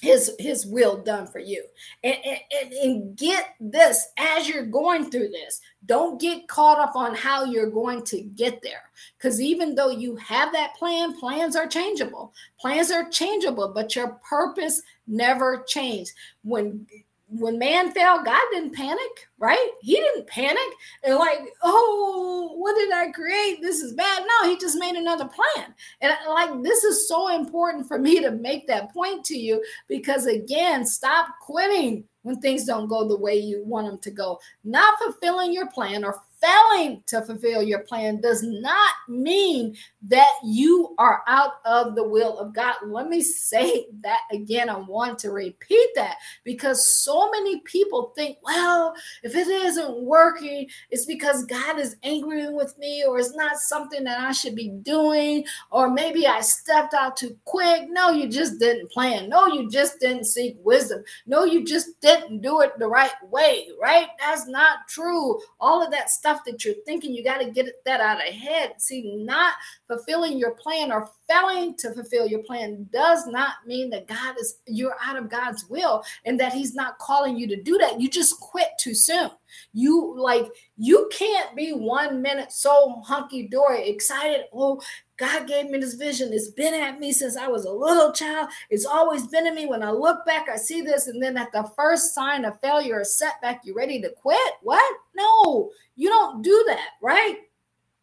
[0.00, 1.64] his his will done for you.
[2.02, 7.14] And, and, and get this as you're going through this don't get caught up on
[7.14, 8.82] how you're going to get there.
[9.16, 12.32] Because even though you have that plan plans are changeable.
[12.60, 16.12] Plans are changeable but your purpose never changed.
[16.42, 16.86] When
[17.30, 19.70] when man fell, God didn't panic, right?
[19.80, 20.58] He didn't panic
[21.04, 23.62] and like, oh, what did I create?
[23.62, 24.24] This is bad.
[24.26, 25.74] No, he just made another plan.
[26.00, 30.26] And like, this is so important for me to make that point to you because
[30.26, 34.38] again, stop quitting when things don't go the way you want them to go.
[34.64, 39.76] Not fulfilling your plan or failing to fulfill your plan does not mean
[40.08, 42.74] that you are out of the will of God.
[42.86, 44.68] Let me say that again.
[44.70, 50.68] I want to repeat that because so many people think, well, if it isn't working,
[50.90, 54.68] it's because God is angry with me, or it's not something that I should be
[54.68, 57.88] doing, or maybe I stepped out too quick.
[57.90, 59.28] No, you just didn't plan.
[59.28, 61.02] No, you just didn't seek wisdom.
[61.26, 64.08] No, you just didn't do it the right way, right?
[64.18, 65.40] That's not true.
[65.60, 68.32] All of that stuff stuff that you're thinking, you got to get that out of
[68.34, 68.74] head.
[68.78, 69.54] See, not
[69.88, 74.58] fulfilling your plan or failing to fulfill your plan does not mean that God is
[74.66, 78.00] you're out of God's will and that He's not calling you to do that.
[78.00, 79.30] You just quit too soon.
[79.72, 80.46] You like
[80.76, 84.44] you can't be one minute so hunky dory, excited.
[84.52, 84.80] Oh,
[85.20, 86.32] God gave me this vision.
[86.32, 88.48] It's been at me since I was a little child.
[88.70, 89.66] It's always been in me.
[89.66, 91.08] When I look back, I see this.
[91.08, 94.54] And then at the first sign of failure or setback, you're ready to quit.
[94.62, 94.96] What?
[95.14, 97.36] No, you don't do that, right?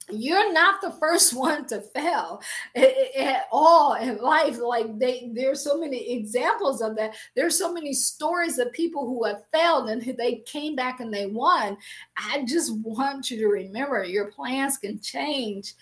[0.10, 2.42] you're not the first one to fail
[2.76, 7.94] at all in life like they there's so many examples of that there's so many
[7.94, 11.78] stories of people who have failed and they came back and they won
[12.16, 15.74] i just want you to remember your plans can change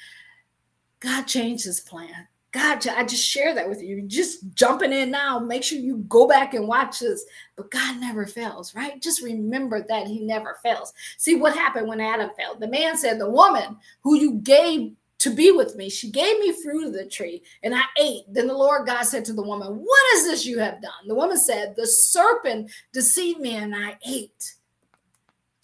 [0.99, 4.01] god changed his plan God, I just share that with you.
[4.03, 5.39] Just jumping in now.
[5.39, 7.25] Make sure you go back and watch this.
[7.57, 9.01] But God never fails, right?
[9.01, 10.93] Just remember that He never fails.
[11.17, 12.61] See what happened when Adam failed.
[12.61, 16.53] The man said, The woman who you gave to be with me, she gave me
[16.63, 18.23] fruit of the tree and I ate.
[18.29, 21.09] Then the Lord God said to the woman, What is this you have done?
[21.09, 24.55] The woman said, The serpent deceived me and I ate.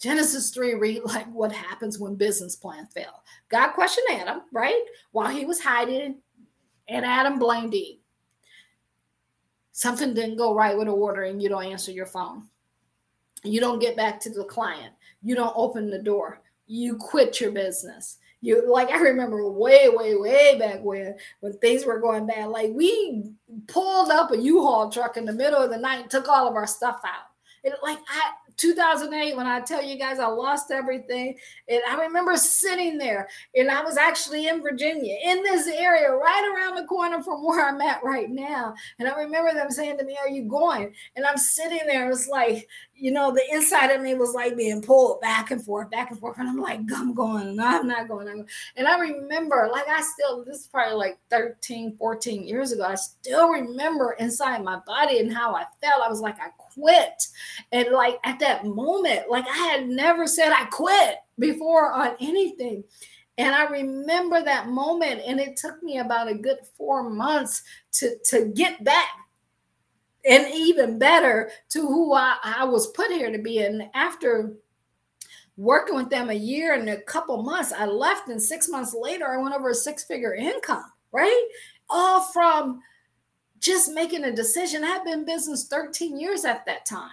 [0.01, 3.23] Genesis 3 read like what happens when business plans fail.
[3.49, 4.81] God questioned Adam, right?
[5.11, 6.17] While he was hiding
[6.87, 7.99] and Adam blamed Eve.
[9.71, 12.43] Something didn't go right with the order, and you don't answer your phone.
[13.43, 14.93] You don't get back to the client.
[15.23, 16.41] You don't open the door.
[16.67, 18.17] You quit your business.
[18.41, 22.49] You like I remember way, way, way back when when things were going bad.
[22.49, 23.31] Like we
[23.67, 26.55] pulled up a U-Haul truck in the middle of the night and took all of
[26.55, 27.27] our stuff out.
[27.63, 31.35] It like I 2008 when I tell you guys I lost everything.
[31.67, 36.53] And I remember sitting there and I was actually in Virginia in this area right
[36.55, 38.75] around the corner from where I'm at right now.
[38.99, 40.93] And I remember them saying to me, Are you going?
[41.15, 42.05] And I'm sitting there.
[42.05, 42.67] It was like,
[43.01, 46.19] you know, the inside of me was like being pulled back and forth, back and
[46.19, 46.37] forth.
[46.37, 47.55] And I'm like, I'm going.
[47.55, 48.29] No, I'm not going.
[48.29, 48.45] I'm
[48.75, 52.83] and I remember, like, I still, this is probably like 13, 14 years ago.
[52.83, 56.03] I still remember inside my body and how I felt.
[56.03, 57.25] I was like, I quit.
[57.71, 62.83] And like at that moment, like I had never said I quit before on anything.
[63.39, 67.63] And I remember that moment, and it took me about a good four months
[67.93, 69.07] to, to get back
[70.25, 73.59] and even better to who I, I was put here to be.
[73.59, 74.53] And after
[75.57, 79.27] working with them a year and a couple months, I left, and six months later,
[79.27, 81.47] I went over a six figure income, right?
[81.89, 82.81] All from
[83.59, 84.83] just making a decision.
[84.83, 87.11] I had been in business 13 years at that time.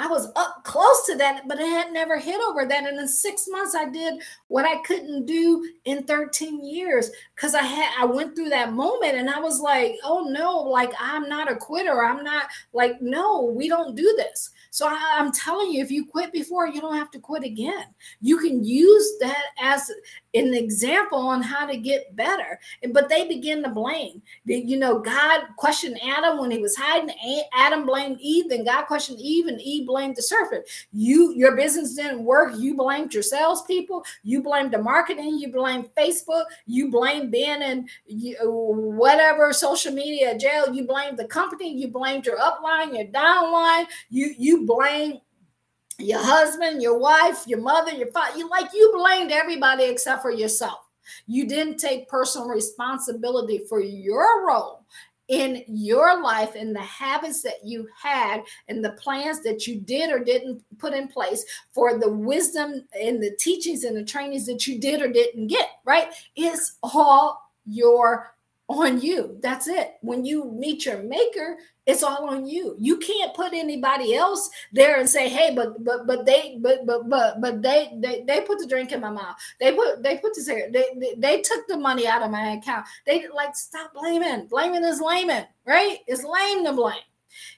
[0.00, 2.86] I was up close to that, but I had never hit over that.
[2.86, 7.62] And in six months, I did what I couldn't do in 13 years because I
[7.62, 11.52] had I went through that moment and I was like, oh no, like I'm not
[11.52, 12.02] a quitter.
[12.02, 14.50] I'm not like, no, we don't do this.
[14.70, 17.86] So I, am telling you, if you quit before, you don't have to quit again.
[18.20, 19.90] You can use that as
[20.32, 22.58] an example on how to get better.
[22.92, 24.22] But they begin to blame.
[24.44, 27.10] You know, God questioned Adam when he was hiding.
[27.52, 28.48] Adam blamed Eve.
[28.48, 30.64] Then God questioned Eve, and Eve blamed the serpent.
[30.92, 32.54] You, your business didn't work.
[32.56, 34.04] You blamed your salespeople.
[34.22, 35.38] You blamed the marketing.
[35.38, 36.44] You blamed Facebook.
[36.66, 40.72] You blamed being in whatever social media jail.
[40.72, 41.72] You blamed the company.
[41.76, 43.86] You blamed your upline, your downline.
[44.08, 45.18] You you blame
[45.98, 48.38] your husband, your wife, your mother, your father.
[48.38, 50.78] You like you blamed everybody except for yourself.
[51.26, 54.79] You didn't take personal responsibility for your role
[55.30, 60.10] in your life and the habits that you had and the plans that you did
[60.10, 64.66] or didn't put in place for the wisdom and the teachings and the trainings that
[64.66, 66.08] you did or didn't get, right?
[66.34, 68.34] It's all your
[68.70, 69.36] on you.
[69.42, 69.94] That's it.
[70.00, 72.76] When you meet your maker, it's all on you.
[72.78, 77.08] You can't put anybody else there and say, "Hey, but but but they but but
[77.08, 79.36] but but they they they put the drink in my mouth.
[79.58, 80.70] They put they put this here.
[80.72, 82.86] They, they they took the money out of my account.
[83.06, 84.46] They like stop blaming.
[84.46, 85.98] Blaming is laming, right?
[86.06, 86.94] It's lame to blame.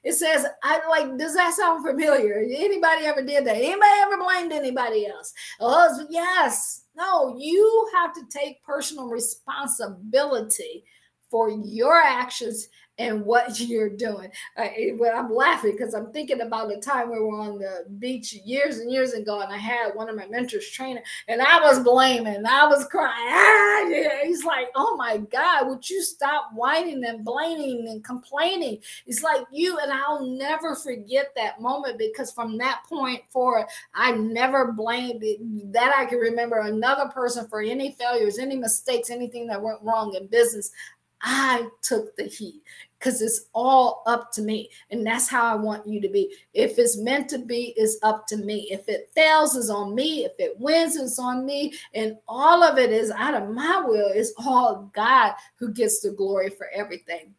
[0.05, 2.41] It says, I like, does that sound familiar?
[2.41, 3.57] Anybody ever did that?
[3.57, 5.33] Anybody ever blamed anybody else?
[5.61, 6.83] Oh, yes.
[6.95, 10.85] No, you have to take personal responsibility
[11.33, 12.69] for your actions
[12.99, 14.31] and what you're doing.
[14.57, 14.69] Uh,
[14.99, 18.79] well, I'm laughing because I'm thinking about the time we were on the beach years
[18.79, 22.45] and years ago, and I had one of my mentors training, and I was blaming,
[22.47, 23.13] I was crying.
[23.13, 24.25] Ah, yeah.
[24.25, 29.47] He's like, "Oh my God, would you stop whining and blaming and complaining?" It's like
[29.51, 35.23] you, and I'll never forget that moment because from that point forward, I never blamed
[35.23, 35.41] it.
[35.73, 40.15] That I can remember another person for any failures, any mistakes, anything that went wrong
[40.15, 40.71] in business.
[41.23, 42.63] I took the heat
[42.99, 44.71] because it's all up to me.
[44.91, 46.35] And that's how I want you to be.
[46.55, 48.69] If it's meant to be, it's up to me.
[48.71, 50.25] If it fails, it's on me.
[50.25, 51.75] If it wins, it's on me.
[51.95, 54.11] And all of it is out of my will.
[54.13, 57.35] It's all God who gets the glory for everything.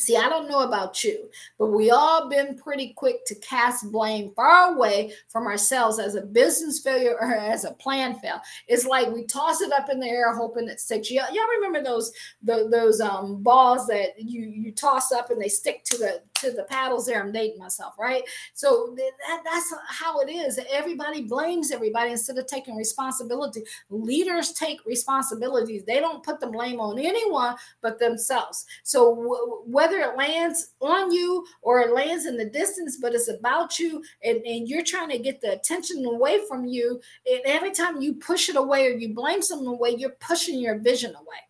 [0.00, 1.28] See, I don't know about you,
[1.58, 6.22] but we all been pretty quick to cast blame far away from ourselves as a
[6.22, 8.40] business failure or as a plan fail.
[8.66, 11.10] It's like we toss it up in the air hoping it sticks.
[11.10, 12.12] Y'all, y'all remember those
[12.42, 16.50] the, those um balls that you you toss up and they stick to the to
[16.52, 17.22] the paddles there.
[17.22, 18.22] I'm dating myself, right?
[18.54, 20.58] So that, that's how it is.
[20.72, 23.62] Everybody blames everybody instead of taking responsibility.
[23.90, 25.84] Leaders take responsibilities.
[25.84, 28.64] They don't put the blame on anyone but themselves.
[28.82, 33.78] So whether it lands on you or it lands in the distance, but it's about
[33.78, 37.00] you and, and you're trying to get the attention away from you,
[37.30, 40.78] and every time you push it away or you blame someone away, you're pushing your
[40.78, 41.49] vision away.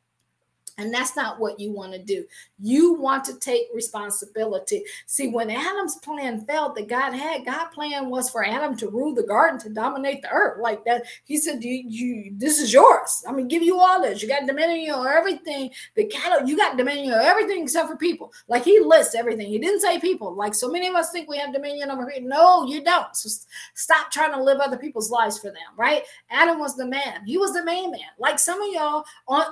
[0.80, 2.24] And that's not what you want to do.
[2.58, 4.82] You want to take responsibility.
[5.06, 9.14] See, when Adam's plan failed that God had, God plan was for Adam to rule
[9.14, 11.04] the garden, to dominate the earth like that.
[11.24, 13.22] He said, you, you this is yours.
[13.26, 14.22] I'm gonna give you all this.
[14.22, 15.70] You got dominion over everything.
[15.94, 18.32] The cattle, you got dominion over everything except for people.
[18.48, 19.48] Like he lists everything.
[19.48, 20.34] He didn't say people.
[20.34, 22.28] Like so many of us think we have dominion over people.
[22.28, 23.14] No, you don't.
[23.14, 23.28] So
[23.74, 26.02] stop trying to live other people's lives for them, right?
[26.30, 27.26] Adam was the man.
[27.26, 28.00] He was the main man.
[28.18, 29.44] Like some of y'all on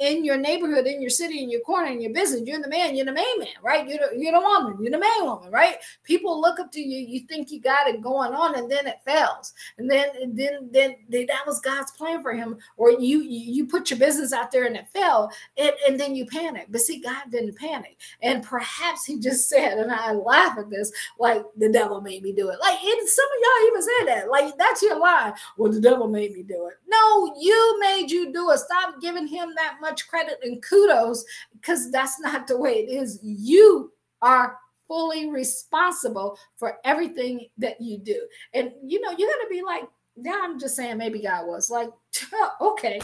[0.00, 2.42] in your neighborhood neighborhood, in your city, in your corner, in your business.
[2.44, 3.86] You're the man, you're the main man, right?
[3.88, 5.76] You're the, you're the woman, you're the main woman, right?
[6.04, 9.00] People look up to you, you think you got it going on, and then it
[9.04, 9.52] fails.
[9.78, 12.58] And then then then, then that was God's plan for him.
[12.76, 16.26] Or you you put your business out there and it fell, and, and then you
[16.26, 16.66] panic.
[16.70, 17.98] But see, God didn't panic.
[18.22, 22.32] And perhaps he just said, and I laugh at this, like the devil made me
[22.32, 22.58] do it.
[22.60, 24.30] Like some of y'all even said that.
[24.30, 25.32] Like that's your lie.
[25.56, 26.74] Well, the devil made me do it.
[26.86, 28.58] No, you made you do it.
[28.58, 33.18] Stop giving him that much credit and kudos because that's not the way it is.
[33.22, 38.26] You are fully responsible for everything that you do.
[38.54, 39.84] And you know, you're gonna be like,
[40.16, 41.90] now I'm just saying maybe God was like,
[42.60, 43.00] okay,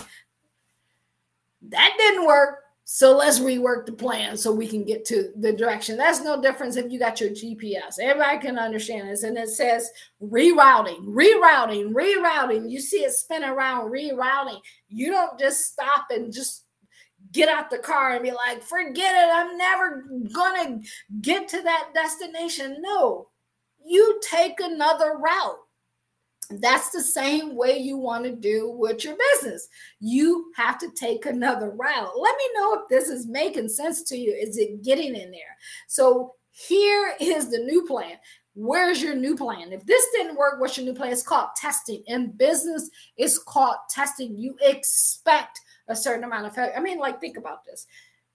[1.68, 2.60] that didn't work.
[2.86, 5.96] So let's rework the plan so we can get to the direction.
[5.96, 7.98] That's no difference if you got your GPS.
[7.98, 9.22] Everybody can understand this.
[9.22, 9.90] And it says
[10.22, 12.70] rerouting, rerouting, rerouting.
[12.70, 14.60] You see it spin around, rerouting.
[14.90, 16.63] You don't just stop and just
[17.34, 19.30] get out the car and be like, forget it.
[19.30, 20.80] I'm never to
[21.20, 22.78] get to that destination.
[22.80, 23.28] No,
[23.84, 25.58] you take another route.
[26.50, 29.66] That's the same way you want to do with your business.
[30.00, 32.18] You have to take another route.
[32.18, 34.32] Let me know if this is making sense to you.
[34.32, 35.56] Is it getting in there?
[35.88, 38.16] So here is the new plan.
[38.54, 39.72] Where's your new plan?
[39.72, 41.12] If this didn't work, what's your new plan?
[41.12, 42.04] It's called testing.
[42.06, 44.38] In business, it's called testing.
[44.38, 46.74] You expect a certain amount of failure.
[46.76, 47.86] I mean, like, think about this.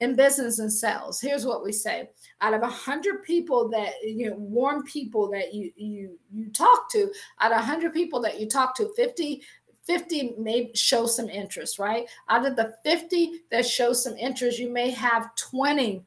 [0.02, 2.10] In business and sales here's what we say.
[2.40, 7.12] Out of 100 people that you know warm people that you you you talk to
[7.42, 9.42] out of 100 people that you talk to 50
[9.86, 12.06] 50 may show some interest right?
[12.30, 16.02] Out of the 50 that show some interest you may have 20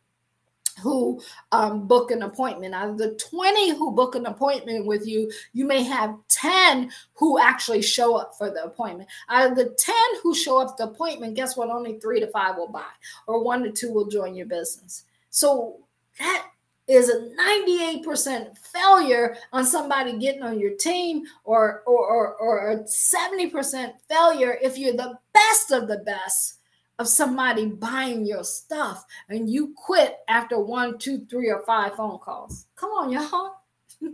[0.80, 1.20] who
[1.50, 2.74] um, book an appointment.
[2.74, 7.38] Out of the 20 who book an appointment with you, you may have 10 who
[7.38, 9.08] actually show up for the appointment.
[9.28, 11.70] Out of the 10 who show up the appointment, guess what?
[11.70, 12.90] Only three to five will buy,
[13.26, 15.04] or one to two will join your business.
[15.30, 15.78] So
[16.18, 16.46] that
[16.88, 22.78] is a 98% failure on somebody getting on your team or or, or, or a
[22.84, 26.58] 70% failure if you're the best of the best
[26.98, 32.18] of somebody buying your stuff and you quit after one, two, three, or five phone
[32.18, 32.66] calls.
[32.76, 33.56] Come on, y'all.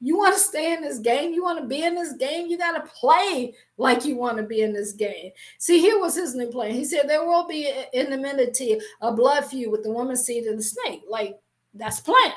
[0.00, 1.32] you want to stay in this game?
[1.32, 2.46] You want to be in this game?
[2.46, 5.30] You got to play like you want to be in this game.
[5.58, 6.72] See, here was his new plan.
[6.72, 10.44] He said there will be in the enmity, a blood feud with the woman seed
[10.44, 11.02] and the snake.
[11.08, 11.38] Like,
[11.74, 12.32] that's plan.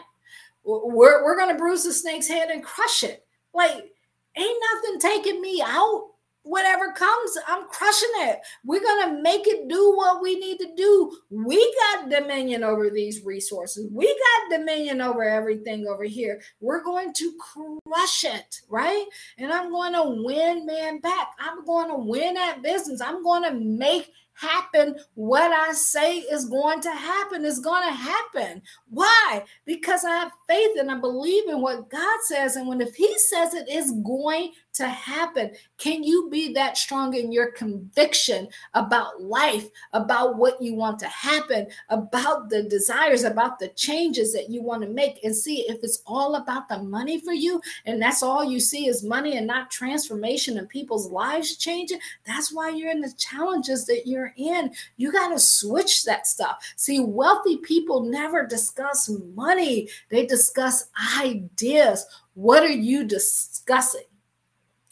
[0.64, 3.26] We're, we're going to bruise the snake's head and crush it.
[3.54, 3.92] Like,
[4.36, 6.13] ain't nothing taking me out
[6.44, 8.40] whatever comes, I'm crushing it.
[8.64, 11.18] We're going to make it do what we need to do.
[11.30, 13.90] We got dominion over these resources.
[13.92, 16.42] We got dominion over everything over here.
[16.60, 19.06] We're going to crush it, right?
[19.38, 21.30] And I'm going to win man back.
[21.40, 23.02] I'm going to win that business.
[23.02, 24.96] I'm going to make happen.
[25.16, 28.62] What I say is going to happen is going to happen.
[28.90, 29.44] Why?
[29.66, 32.56] Because I have faith and I believe in what God says.
[32.56, 37.14] And when if He says it is going to happen, can you be that strong
[37.14, 43.60] in your conviction about life, about what you want to happen, about the desires, about
[43.60, 47.20] the changes that you want to make, and see if it's all about the money
[47.20, 51.58] for you and that's all you see is money and not transformation and people's lives
[51.58, 52.00] changing?
[52.26, 54.72] That's why you're in the challenges that you're you're in.
[54.98, 56.64] You got to switch that stuff.
[56.76, 60.86] See, wealthy people never discuss money, they discuss
[61.20, 62.06] ideas.
[62.36, 64.02] What are you discussing?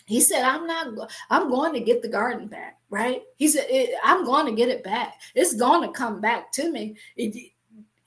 [0.05, 3.21] He said, I'm not, I'm going to get the garden back, right?
[3.37, 3.65] He said,
[4.03, 5.13] I'm going to get it back.
[5.35, 6.97] It's going to come back to me.
[7.15, 7.51] It,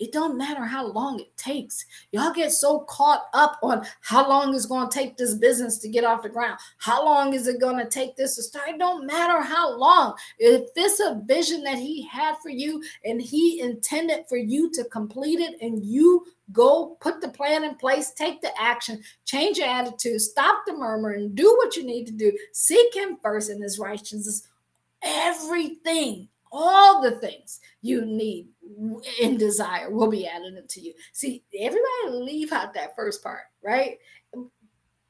[0.00, 1.86] it don't matter how long it takes.
[2.10, 5.88] Y'all get so caught up on how long it's going to take this business to
[5.88, 6.58] get off the ground.
[6.78, 8.70] How long is it going to take this to start?
[8.70, 10.14] It don't matter how long.
[10.38, 14.84] If it's a vision that he had for you and he intended for you to
[14.84, 19.68] complete it and you go put the plan in place, take the action, change your
[19.68, 22.36] attitude, stop the murmuring, do what you need to do.
[22.52, 24.48] Seek him first in his righteousness.
[25.02, 28.48] Everything all the things you need
[29.20, 30.94] in desire will be added unto you.
[31.12, 33.98] See, everybody leave out that first part, right?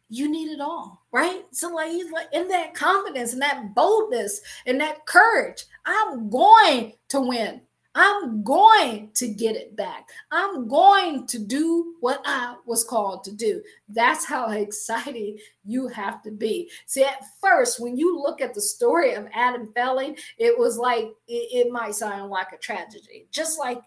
[0.08, 1.42] You need it all, right?
[1.52, 5.64] So, like, he's like in that confidence and that boldness and that courage.
[5.84, 7.60] I'm going to win.
[7.94, 10.08] I'm going to get it back.
[10.32, 13.62] I'm going to do what I was called to do.
[13.88, 16.70] That's how excited you have to be.
[16.86, 21.12] See, at first, when you look at the story of Adam failing, it was like
[21.28, 23.80] it, it might sound like a tragedy, just like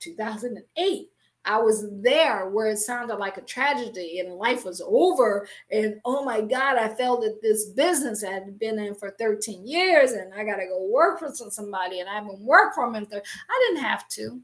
[0.00, 1.08] 2008.
[1.48, 5.48] I was there where it sounded like a tragedy and life was over.
[5.72, 9.66] And oh my God, I felt that this business I had been in for 13
[9.66, 13.06] years and I got to go work for somebody and I haven't worked for them.
[13.10, 14.42] I didn't have to,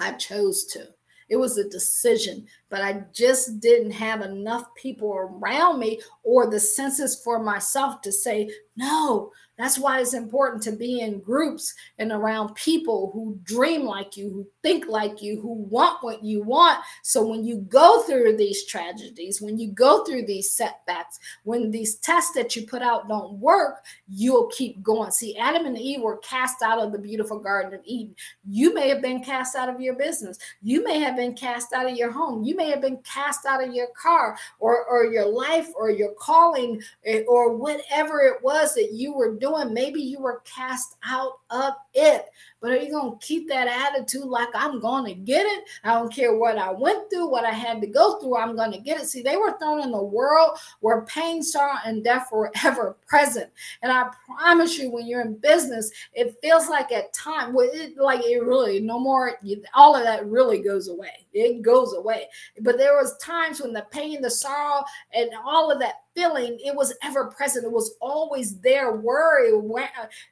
[0.00, 0.88] I chose to.
[1.28, 6.58] It was a decision, but I just didn't have enough people around me or the
[6.58, 12.12] senses for myself to say, no, that's why it's important to be in groups and
[12.12, 16.78] around people who dream like you, who think like you, who want what you want.
[17.02, 21.96] So when you go through these tragedies, when you go through these setbacks, when these
[21.96, 25.10] tests that you put out don't work, you'll keep going.
[25.10, 28.14] See, Adam and Eve were cast out of the beautiful Garden of Eden.
[28.48, 30.38] You may have been cast out of your business.
[30.62, 32.44] You may have been cast out of your home.
[32.44, 36.12] You may have been cast out of your car or, or your life or your
[36.14, 39.74] calling eh, or whatever it was that you were doing doing.
[39.74, 42.26] Maybe you were cast out of it.
[42.60, 45.64] But are you going to keep that attitude like I'm going to get it?
[45.84, 48.72] I don't care what I went through, what I had to go through, I'm going
[48.72, 49.06] to get it.
[49.06, 53.50] See, they were thrown in the world where pain, sorrow, and death were ever present.
[53.82, 58.24] And I promise you, when you're in business, it feels like at time, it, like
[58.24, 59.38] it really, no more,
[59.74, 61.26] all of that really goes away.
[61.32, 62.26] It goes away.
[62.60, 64.84] But there was times when the pain, the sorrow,
[65.14, 67.64] and all of that feeling it was ever present.
[67.64, 69.50] It was always there worry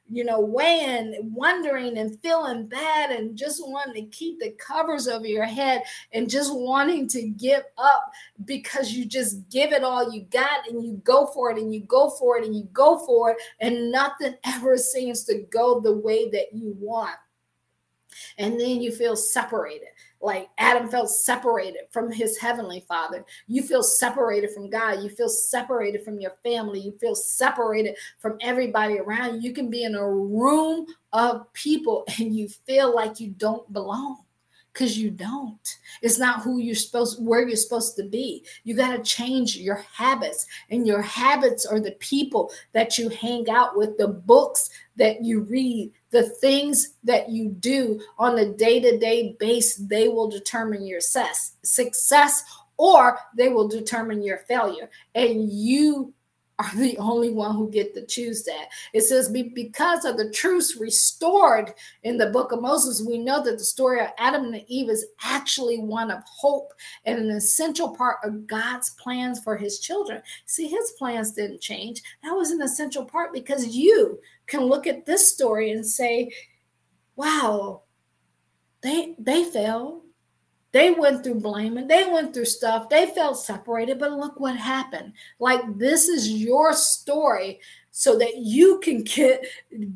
[0.09, 5.25] you know weighing wondering and feeling bad and just wanting to keep the covers over
[5.25, 8.11] your head and just wanting to give up
[8.43, 11.79] because you just give it all you got and you go for it and you
[11.81, 15.93] go for it and you go for it and nothing ever seems to go the
[15.93, 17.15] way that you want.
[18.37, 19.89] And then you feel separated
[20.21, 23.25] like Adam felt separated from his heavenly father.
[23.47, 25.03] You feel separated from God.
[25.03, 26.79] You feel separated from your family.
[26.79, 29.49] You feel separated from everybody around you.
[29.49, 34.23] You can be in a room of people and you feel like you don't belong
[34.77, 35.77] because you don't.
[36.03, 38.45] It's not who you're supposed where you're supposed to be.
[38.63, 43.49] You got to change your habits, and your habits are the people that you hang
[43.49, 49.35] out with, the books that you read, the things that you do on a day-to-day
[49.39, 49.77] base.
[49.77, 52.43] They will determine your success, success,
[52.77, 54.91] or they will determine your failure.
[55.15, 56.13] And you
[56.59, 58.69] are the only one who get to choose that.
[58.93, 61.73] It says, because of the truths restored
[62.03, 65.05] in the book of Moses, we know that the story of Adam and Eve is
[65.23, 66.73] actually one of hope
[67.05, 70.21] and an essential part of God's plans for his children.
[70.45, 72.01] See, his plans didn't change.
[72.23, 76.31] That was an essential part because you can look at this story and say,
[77.15, 77.83] wow,
[78.81, 80.01] they they failed
[80.77, 85.11] they went through blaming, they went through stuff, they felt separated, but look what happened.
[85.39, 87.59] Like, this is your story
[87.89, 89.43] so that you can get,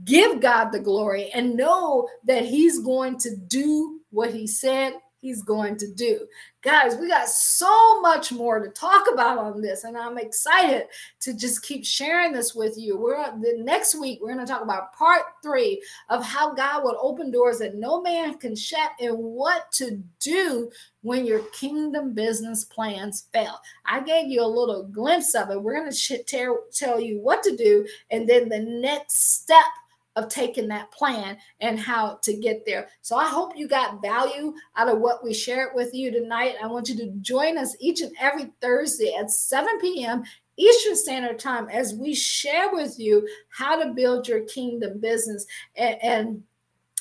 [0.05, 5.43] give God the glory and know that He's going to do what He said he's
[5.43, 6.27] going to do.
[6.63, 10.87] Guys, we got so much more to talk about on this, and I'm excited
[11.21, 12.97] to just keep sharing this with you.
[12.97, 16.97] We're the next week, we're going to talk about part three of how God would
[16.99, 20.69] open doors that no man can shut and what to do
[21.01, 23.59] when your kingdom business plans fail.
[23.85, 25.61] I gave you a little glimpse of it.
[25.61, 29.65] We're going to tell, tell you what to do, and then the next step
[30.21, 32.89] of taking that plan and how to get there.
[33.01, 36.55] So I hope you got value out of what we shared with you tonight.
[36.61, 40.23] I want you to join us each and every Thursday at 7 p.m.
[40.57, 45.45] Eastern Standard Time as we share with you how to build your kingdom business
[45.75, 46.43] and, and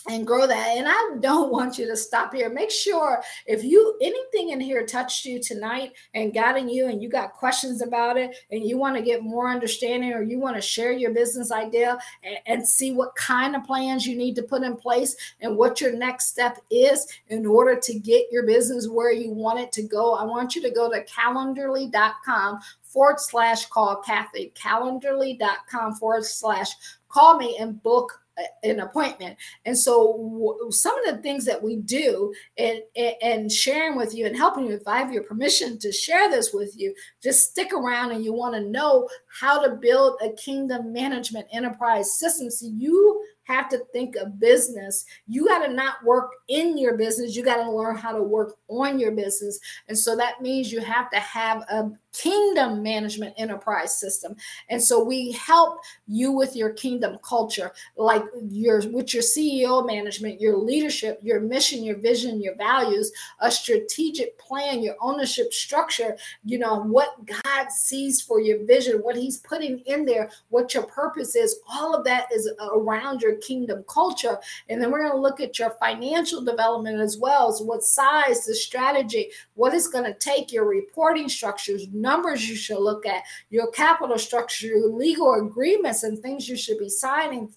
[0.08, 0.76] and grow that.
[0.76, 2.48] And I don't want you to stop here.
[2.48, 7.02] Make sure if you anything in here touched you tonight and got in you and
[7.02, 10.56] you got questions about it and you want to get more understanding or you want
[10.56, 14.42] to share your business idea and, and see what kind of plans you need to
[14.42, 18.88] put in place and what your next step is in order to get your business
[18.88, 23.66] where you want it to go, I want you to go to calendarly.com forward slash
[23.66, 26.70] call Kathy, calendarly.com forward slash
[27.08, 28.20] call me and book
[28.62, 29.36] an appointment.
[29.64, 32.80] And so, some of the things that we do and,
[33.22, 36.52] and sharing with you and helping you, if I have your permission to share this
[36.52, 39.08] with you, just stick around and you want to know
[39.40, 42.50] how to build a kingdom management enterprise system.
[42.50, 45.04] So, you have to think of business.
[45.26, 47.36] You got to not work in your business.
[47.36, 49.58] You got to learn how to work on your business.
[49.88, 54.34] And so that means you have to have a kingdom management enterprise system.
[54.68, 60.40] And so we help you with your kingdom culture, like your with your CEO management,
[60.40, 66.58] your leadership, your mission, your vision, your values, a strategic plan, your ownership structure, you
[66.58, 71.36] know, what God sees for your vision, what he's putting in there, what your purpose
[71.36, 74.38] is, all of that is around your kingdom culture.
[74.68, 77.52] And then we're going to look at your financial development as well.
[77.52, 82.56] So, what size, the strategy, what it's going to take, your reporting structures, numbers you
[82.56, 87.52] should look at, your capital structure, your legal agreements, and things you should be signing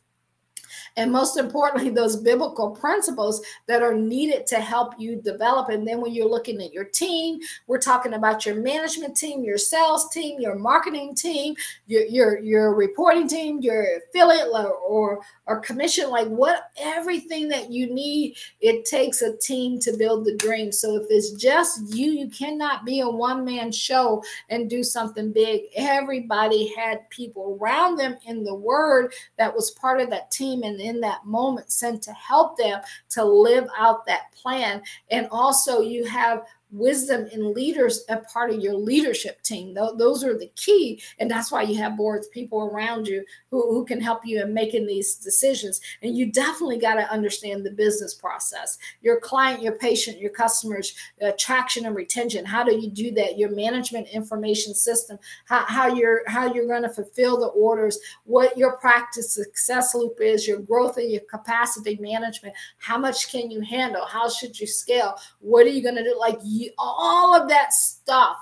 [0.95, 5.69] and most importantly, those biblical principles that are needed to help you develop.
[5.69, 9.57] And then when you're looking at your team, we're talking about your management team, your
[9.57, 11.55] sales team, your marketing team,
[11.87, 14.49] your your, your reporting team, your affiliate
[14.87, 20.25] or or commission, like what everything that you need, it takes a team to build
[20.25, 20.71] the dream.
[20.71, 25.63] So if it's just you, you cannot be a one-man show and do something big.
[25.75, 30.79] Everybody had people around them in the word that was part of that team and
[30.84, 34.81] in that moment sent to help them to live out that plan.
[35.10, 36.43] And also, you have
[36.73, 39.73] wisdom and leaders a part of your leadership team.
[39.73, 41.01] Those are the key.
[41.19, 44.53] And that's why you have boards, people around you who, who can help you in
[44.53, 45.79] making these decisions.
[46.01, 50.95] And you definitely got to understand the business process, your client, your patient, your customers,
[51.21, 52.43] attraction and retention.
[52.43, 53.37] How do you do that?
[53.37, 58.57] Your management information system, how, how you're how you're going to fulfill the orders, what
[58.57, 62.55] your practice success loop is, your growth and your capacity management.
[62.79, 64.05] How much can you handle?
[64.05, 65.15] How should you scale?
[65.39, 66.17] What are you going to do?
[66.19, 68.38] Like you all of that stuff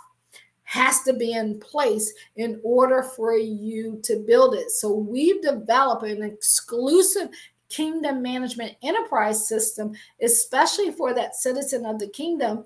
[0.63, 4.71] has to be in place in order for you to build it.
[4.71, 7.27] So we've developed an exclusive
[7.67, 12.65] kingdom management enterprise system, especially for that citizen of the kingdom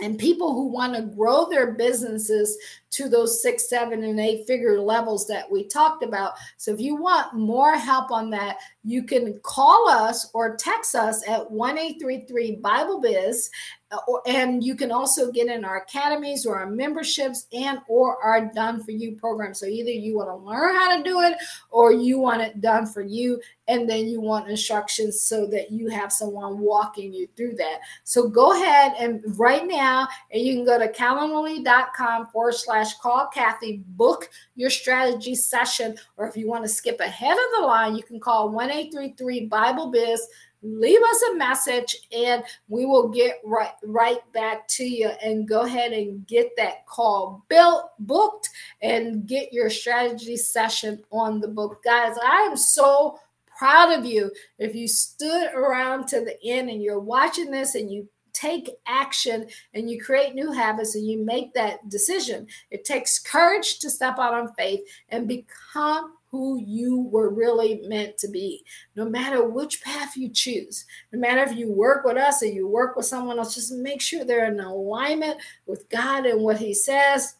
[0.00, 2.56] and people who want to grow their businesses
[2.92, 6.34] to those six, seven, and eight figure levels that we talked about.
[6.56, 11.26] So if you want more help on that, you can call us or text us
[11.28, 13.50] at 1833 Bible Biz
[13.92, 18.50] uh, and you can also get in our academies or our memberships and or our
[18.54, 21.36] done for you program so either you want to learn how to do it
[21.70, 25.88] or you want it done for you and then you want instructions so that you
[25.88, 30.64] have someone walking you through that so go ahead and right now and you can
[30.64, 33.28] go to calendly.com forward slash call.
[33.32, 37.94] Kathy book your strategy session or if you want to skip ahead of the line
[37.94, 40.26] you can call 1833 bible biz
[40.62, 45.08] leave us a message and we will get right right back to you.
[45.22, 48.48] And go ahead and get that call built booked
[48.80, 51.82] and get your strategy session on the book.
[51.84, 53.18] Guys i am so
[53.58, 54.30] proud of you.
[54.58, 58.08] If you stood around to the end and you're watching this and you
[58.42, 63.78] take action and you create new habits and you make that decision it takes courage
[63.78, 68.64] to step out on faith and become who you were really meant to be.
[68.96, 72.66] No matter which path you choose, no matter if you work with us or you
[72.66, 76.72] work with someone else, just make sure they're in alignment with God and what He
[76.72, 77.36] says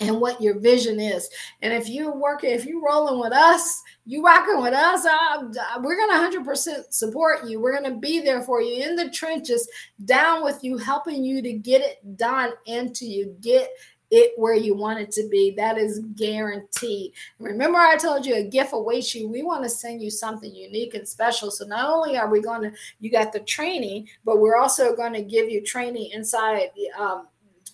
[0.00, 1.30] and what your vision is.
[1.62, 5.48] And if you're working, if you're rolling with us, you rocking with us, uh,
[5.80, 7.60] we're going to 100% support you.
[7.60, 9.68] We're going to be there for you in the trenches,
[10.04, 13.70] down with you, helping you to get it done and to you get
[14.10, 15.52] it where you want it to be.
[15.56, 17.12] That is guaranteed.
[17.38, 19.28] Remember, I told you a gift awaits you.
[19.28, 21.50] We want to send you something unique and special.
[21.50, 25.14] So not only are we going to, you got the training, but we're also going
[25.14, 27.26] to give you training inside um,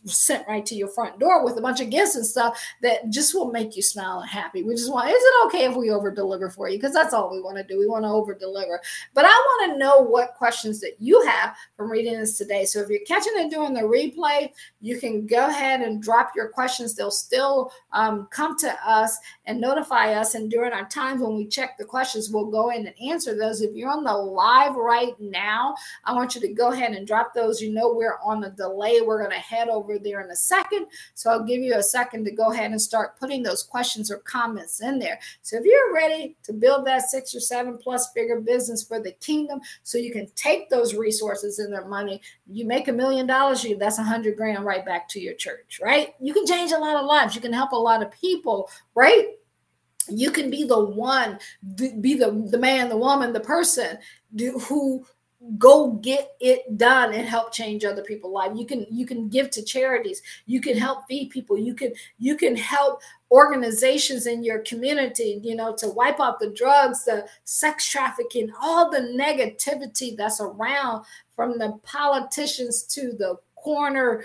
[0.04, 3.34] sent right to your front door with a bunch of gifts and stuff that just
[3.34, 4.62] will make you smile and happy.
[4.62, 6.78] We just want, is it okay if we over deliver for you?
[6.78, 7.78] Because that's all we want to do.
[7.78, 8.80] We want to over deliver.
[9.14, 12.64] But I want to know what questions that you have from reading this today.
[12.64, 14.50] So if you're catching it during the replay,
[14.80, 16.94] you can go ahead and drop your questions.
[16.94, 20.34] They'll still um, come to us and notify us.
[20.34, 23.60] And during our times when we check the questions, we'll go in and answer those.
[23.60, 25.74] If you're on the live right now,
[26.04, 27.60] I want you to go ahead and drop those.
[27.60, 29.00] You know, we're on a delay.
[29.02, 30.86] We're going to head over there in a second.
[31.14, 34.18] So I'll give you a second to go ahead and start putting those questions or
[34.18, 35.20] comments in there.
[35.42, 39.12] So if you're ready to build that six or seven plus figure business for the
[39.12, 43.62] kingdom, so you can take those resources and their money, you make a million dollars,
[43.62, 46.14] you that's a hundred grand right back to your church, right?
[46.20, 47.34] You can change a lot of lives.
[47.34, 49.34] You can help a lot of people, right?
[50.10, 51.38] you can be the one
[51.76, 53.98] be the the man the woman the person
[54.68, 55.04] who
[55.56, 59.50] go get it done and help change other people's lives you can you can give
[59.50, 64.58] to charities you can help feed people you can you can help organizations in your
[64.60, 70.42] community you know to wipe out the drugs the sex trafficking all the negativity that's
[70.42, 74.22] around from the politicians to the corner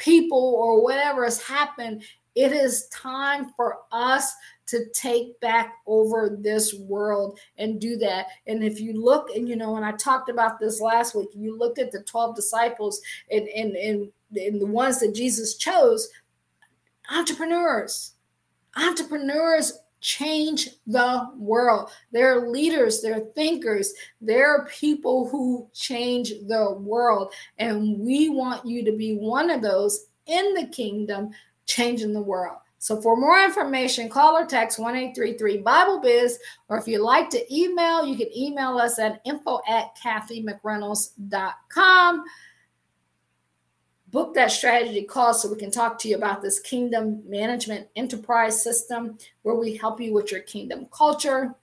[0.00, 2.02] people or whatever has happened
[2.36, 4.34] it is time for us
[4.66, 8.26] to take back over this world and do that.
[8.46, 11.58] And if you look, and you know, and I talked about this last week, you
[11.58, 13.00] looked at the 12 disciples
[13.30, 16.08] and, and, and, and the ones that Jesus chose,
[17.10, 18.12] entrepreneurs.
[18.76, 21.90] Entrepreneurs change the world.
[22.12, 27.32] They're leaders, they're thinkers, they're people who change the world.
[27.58, 31.30] And we want you to be one of those in the kingdom
[31.66, 32.58] changing the world.
[32.78, 37.54] So for more information, call or text 1833 Bible Biz, or if you'd like to
[37.54, 42.24] email, you can email us at info at kathymcreynolds.com
[44.10, 48.62] book that strategy call so we can talk to you about this kingdom management enterprise
[48.62, 51.54] system where we help you with your kingdom culture,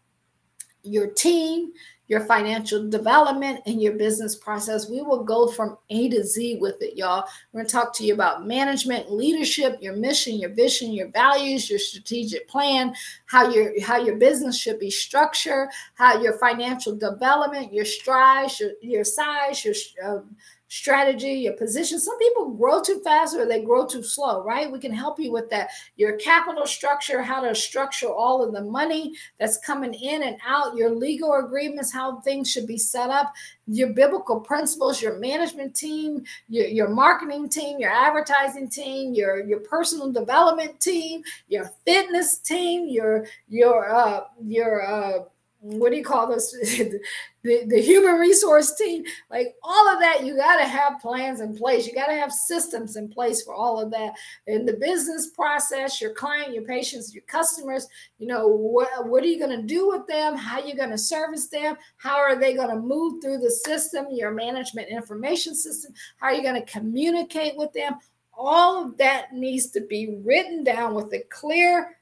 [0.84, 1.72] your team,
[2.08, 4.90] your financial development, and your business process.
[4.90, 7.26] We will go from A to Z with it, y'all.
[7.52, 11.70] We're going to talk to you about management, leadership, your mission, your vision, your values,
[11.70, 12.96] your strategic plan,
[13.26, 18.72] how your how your business should be structured, how your financial development, your strides, your,
[18.82, 19.76] your size, your
[20.06, 20.36] um,
[20.70, 22.00] strategy, your position.
[22.00, 24.72] Some people grow too fast or they grow too slow, right?
[24.72, 25.70] We can help you with that.
[25.96, 30.76] Your capital structure, how to structure all of the money that's coming in and out,
[30.76, 33.34] your legal agreements, how things should be set up,
[33.68, 39.60] your biblical principles, your management team, your, your marketing team, your advertising team, your, your
[39.62, 45.24] personal development team, your fitness team, your your uh your uh
[45.60, 46.52] what do you call this
[47.44, 49.04] the, the human resource team.
[49.32, 51.88] Like all of that you got to have plans in place.
[51.88, 54.14] You got to have systems in place for all of that.
[54.46, 57.88] In the business process your client your patients your customers
[58.20, 60.36] you know what, what are you going to do with them?
[60.36, 61.76] How are you going to service them?
[61.98, 65.94] How are they going to move through the system your management information system?
[66.18, 67.96] How are you going to communicate with them?
[68.34, 71.97] All of that needs to be written down with a clear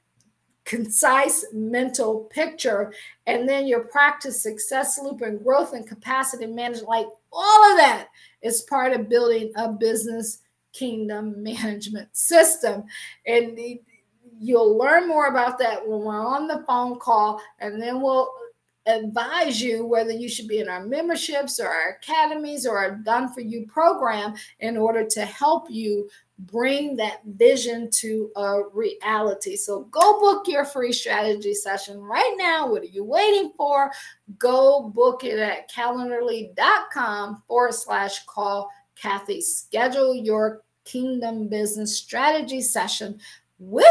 [0.66, 2.92] concise mental picture
[3.26, 8.08] and then your practice success loop and growth and capacity management like all of that
[8.42, 10.42] is part of building a business
[10.76, 12.84] kingdom management system.
[13.26, 13.58] And
[14.40, 18.30] you'll learn more about that when we're on the phone call and then we'll
[18.86, 23.32] advise you whether you should be in our memberships or our academies or our done
[23.32, 26.08] for you program in order to help you
[26.38, 29.56] bring that vision to a reality.
[29.56, 32.70] So go book your free strategy session right now.
[32.70, 33.90] What are you waiting for?
[34.38, 39.40] Go book it at calendarly.com forward slash call Kathy.
[39.40, 43.18] Schedule your kingdom business strategy session
[43.58, 43.86] with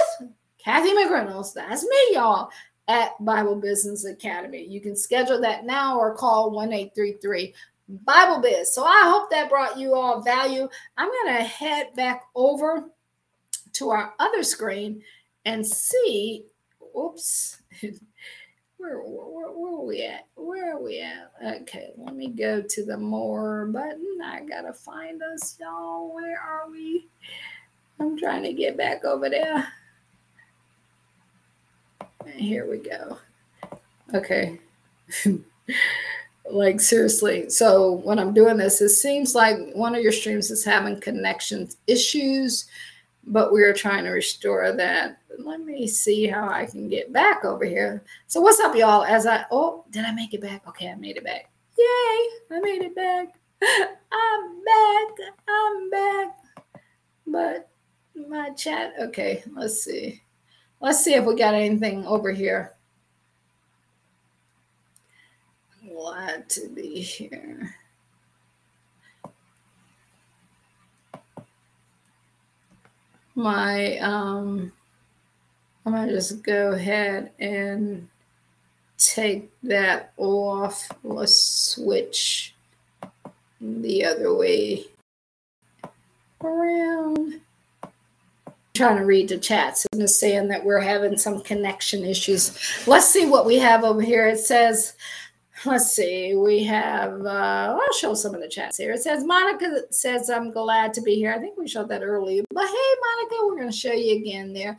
[0.58, 1.54] Kathy McReynolds.
[1.54, 2.50] That's me, y'all.
[2.88, 4.64] At Bible Business Academy.
[4.64, 7.54] You can schedule that now or call 1 833
[7.88, 8.74] Bible Biz.
[8.74, 10.68] So I hope that brought you all value.
[10.98, 12.90] I'm going to head back over
[13.74, 15.02] to our other screen
[15.46, 16.46] and see.
[16.98, 17.58] Oops.
[18.78, 20.28] Where, where, where, are we at?
[20.36, 21.32] Where are we at?
[21.62, 24.20] Okay, let me go to the more button.
[24.24, 26.14] I gotta find us, y'all.
[26.14, 27.08] Where are we?
[28.00, 29.66] I'm trying to get back over there.
[32.34, 33.18] Here we go.
[34.14, 34.60] Okay.
[36.52, 40.64] like seriously so when i'm doing this it seems like one of your streams is
[40.64, 42.68] having connection issues
[43.28, 45.18] but we're trying to restore that.
[45.40, 48.04] Let me see how i can get back over here.
[48.28, 49.04] So what's up y'all?
[49.04, 50.68] As i oh did i make it back?
[50.68, 51.50] Okay i made it back.
[51.78, 51.86] Yay
[52.52, 53.36] i made it back.
[53.62, 56.38] I'm back i'm back.
[57.28, 57.70] But
[58.30, 60.22] my chat okay let's see
[60.80, 62.76] let's see if we got anything over here
[66.06, 67.76] glad to be here.
[73.34, 74.72] My, um,
[75.86, 78.08] I'm going to just go ahead and
[78.98, 80.88] take that off.
[81.04, 82.54] Let's switch
[83.60, 84.86] the other way
[86.44, 87.42] around.
[88.76, 92.60] Trying to read the chats and it's saying that we're having some connection issues.
[92.86, 94.28] Let's see what we have over here.
[94.28, 94.98] It says,
[95.66, 96.36] let's see.
[96.36, 98.92] We have, uh, I'll show some of the chats here.
[98.92, 101.34] It says, Monica says, I'm glad to be here.
[101.34, 102.44] I think we showed that earlier.
[102.54, 104.78] But hey, Monica, we're going to show you again there.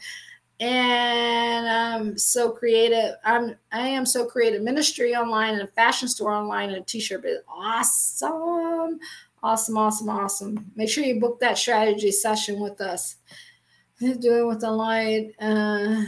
[0.61, 3.15] And I'm so creative.
[3.25, 4.63] I'm I am so creative.
[4.63, 7.45] Ministry online and a fashion store online and a t-shirt business.
[7.49, 9.01] Awesome.
[9.43, 10.71] Awesome, awesome, awesome.
[10.75, 13.17] Make sure you book that strategy session with us.
[13.99, 15.33] He's doing with the light.
[15.41, 16.03] Uh,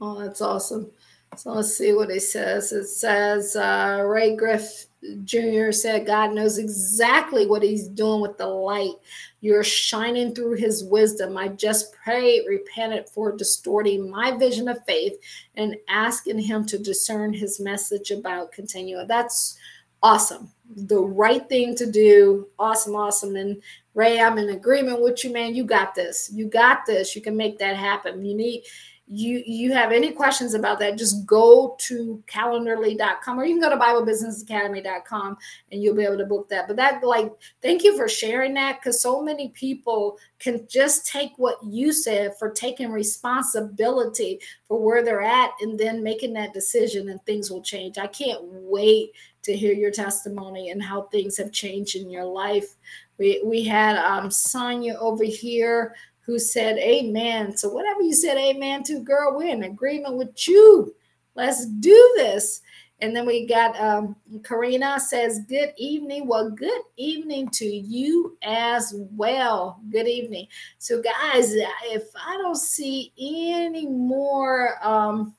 [0.00, 0.90] Oh, that's awesome.
[1.36, 2.72] So let's see what he says.
[2.72, 4.86] It says uh, Ray Griff
[5.24, 5.70] Jr.
[5.72, 8.94] said, God knows exactly what he's doing with the light.
[9.40, 11.36] You're shining through his wisdom.
[11.36, 15.14] I just pray, repented for distorting my vision of faith
[15.56, 19.06] and asking him to discern his message about continuing.
[19.06, 19.58] That's
[20.02, 20.50] awesome.
[20.74, 22.48] The right thing to do.
[22.58, 23.36] Awesome, awesome.
[23.36, 23.62] And
[23.94, 25.54] Ray, I'm in agreement with you, man.
[25.54, 26.30] You got this.
[26.32, 27.14] You got this.
[27.14, 28.24] You can make that happen.
[28.24, 28.64] You need
[29.08, 33.70] you you have any questions about that just go to calendarly.com or you can go
[33.70, 35.36] to biblebusinessacademy.com
[35.70, 36.66] and you'll be able to book that.
[36.66, 41.30] But that like thank you for sharing that because so many people can just take
[41.36, 47.08] what you said for taking responsibility for where they're at and then making that decision
[47.08, 47.98] and things will change.
[47.98, 49.12] I can't wait
[49.44, 52.74] to hear your testimony and how things have changed in your life.
[53.18, 55.94] We we had um sonia over here
[56.26, 57.56] who said amen.
[57.56, 60.94] So whatever you said amen to, girl, we're in agreement with you.
[61.36, 62.60] Let's do this.
[63.00, 66.26] And then we got um, Karina says, Good evening.
[66.26, 69.80] Well, good evening to you as well.
[69.90, 70.48] Good evening.
[70.78, 75.34] So, guys, if I don't see any more, um,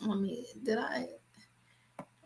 [0.00, 1.08] let me, did I?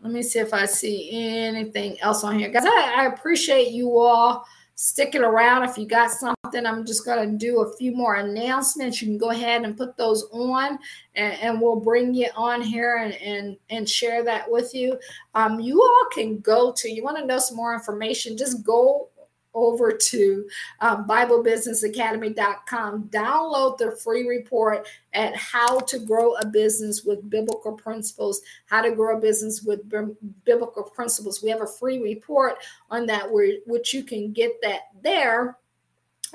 [0.03, 2.51] Let me see if I see anything else on here.
[2.51, 4.47] Guys, I, I appreciate you all
[4.77, 5.65] sticking around.
[5.65, 9.01] If you got something, I'm just going to do a few more announcements.
[9.01, 10.79] You can go ahead and put those on,
[11.15, 14.99] and, and we'll bring you on here and, and, and share that with you.
[15.35, 19.09] Um, you all can go to, you want to know some more information, just go
[19.57, 20.49] over to
[20.81, 23.09] um, BibleBusinessAcademy.com.
[23.09, 28.93] Download the free report at how to grow a business with biblical principles, how to
[28.93, 30.15] grow a business with b-
[30.45, 31.43] biblical principles.
[31.43, 32.59] We have a free report
[32.91, 35.59] on that, where, which you can get that there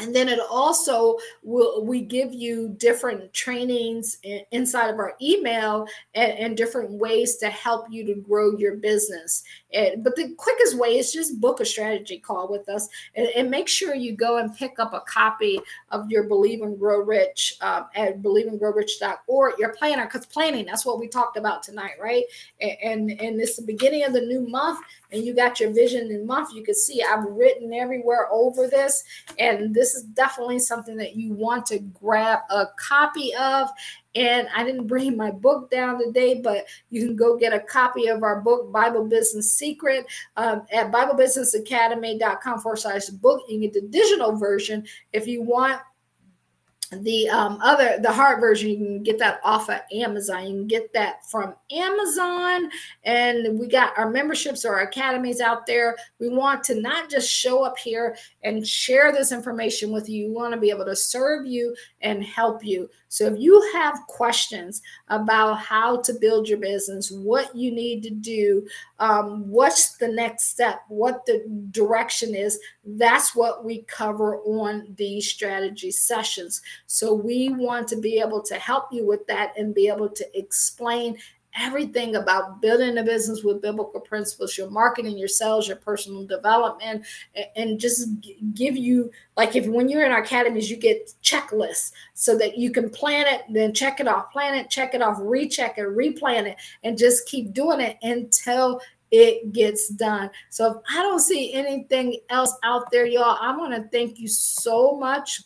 [0.01, 4.17] and then it also will we give you different trainings
[4.51, 9.43] inside of our email and, and, different ways to help you to grow your business
[9.97, 13.67] but the quickest way is just book a strategy call with us and, and, make
[13.67, 15.59] sure you go and pick up a copy
[15.89, 20.99] of your believe and grow rich um, at believeandgrowrich.org your planner because planning that's what
[20.99, 22.23] we talked about tonight right
[22.59, 24.79] and, and and it's the beginning of the new month
[25.11, 29.03] and you got your vision in month, you can see I've written everywhere over this.
[29.37, 33.69] And this is definitely something that you want to grab a copy of.
[34.13, 38.07] And I didn't bring my book down today, but you can go get a copy
[38.07, 40.05] of our book, Bible Business Secret,
[40.35, 43.43] um, at BibleBusinessAcademy.com forward slash book.
[43.47, 45.79] You can get the digital version if you want
[46.91, 50.43] the um, other the hard version you can get that off of amazon.
[50.43, 52.69] You can get that from amazon
[53.03, 55.95] and we got our memberships or our academies out there.
[56.19, 60.27] We want to not just show up here and share this information with you.
[60.27, 62.89] We want to be able to serve you and help you.
[63.09, 68.09] So if you have questions about how to build your business what you need to
[68.09, 68.67] do
[68.99, 75.29] um, what's the next step what the direction is that's what we cover on these
[75.29, 76.61] strategy sessions.
[76.87, 80.37] So we want to be able to help you with that and be able to
[80.37, 81.17] explain
[81.57, 87.05] everything about building a business with biblical principles, your marketing, your sales, your personal development,
[87.55, 88.07] and just
[88.53, 92.71] give you like if when you're in our academies, you get checklists so that you
[92.71, 96.45] can plan it, then check it off, plan it, check it off, recheck it, replan
[96.45, 100.29] it, and just keep doing it until it gets done.
[100.49, 104.27] So if I don't see anything else out there, y'all, I want to thank you
[104.27, 105.41] so much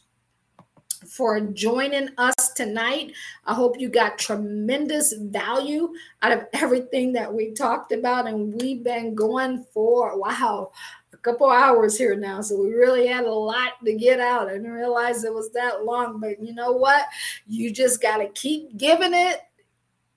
[1.05, 3.13] for joining us tonight.
[3.45, 8.27] I hope you got tremendous value out of everything that we talked about.
[8.27, 10.71] And we've been going for, wow,
[11.13, 12.41] a couple hours here now.
[12.41, 14.49] So we really had a lot to get out.
[14.49, 16.19] I didn't realize it was that long.
[16.19, 17.05] But you know what?
[17.47, 19.41] You just got to keep giving it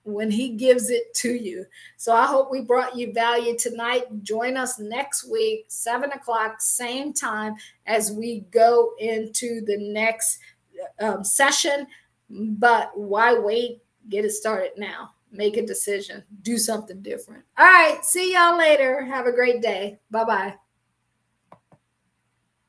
[0.03, 1.65] when he gives it to you.
[1.97, 4.23] So I hope we brought you value tonight.
[4.23, 7.55] Join us next week, seven o'clock, same time
[7.85, 10.39] as we go into the next
[10.99, 11.87] um, session,
[12.29, 13.81] but why wait?
[14.09, 15.11] Get it started now.
[15.31, 16.23] Make a decision.
[16.41, 17.43] Do something different.
[17.57, 18.03] All right.
[18.03, 19.05] See y'all later.
[19.05, 19.99] Have a great day.
[20.09, 20.55] Bye bye.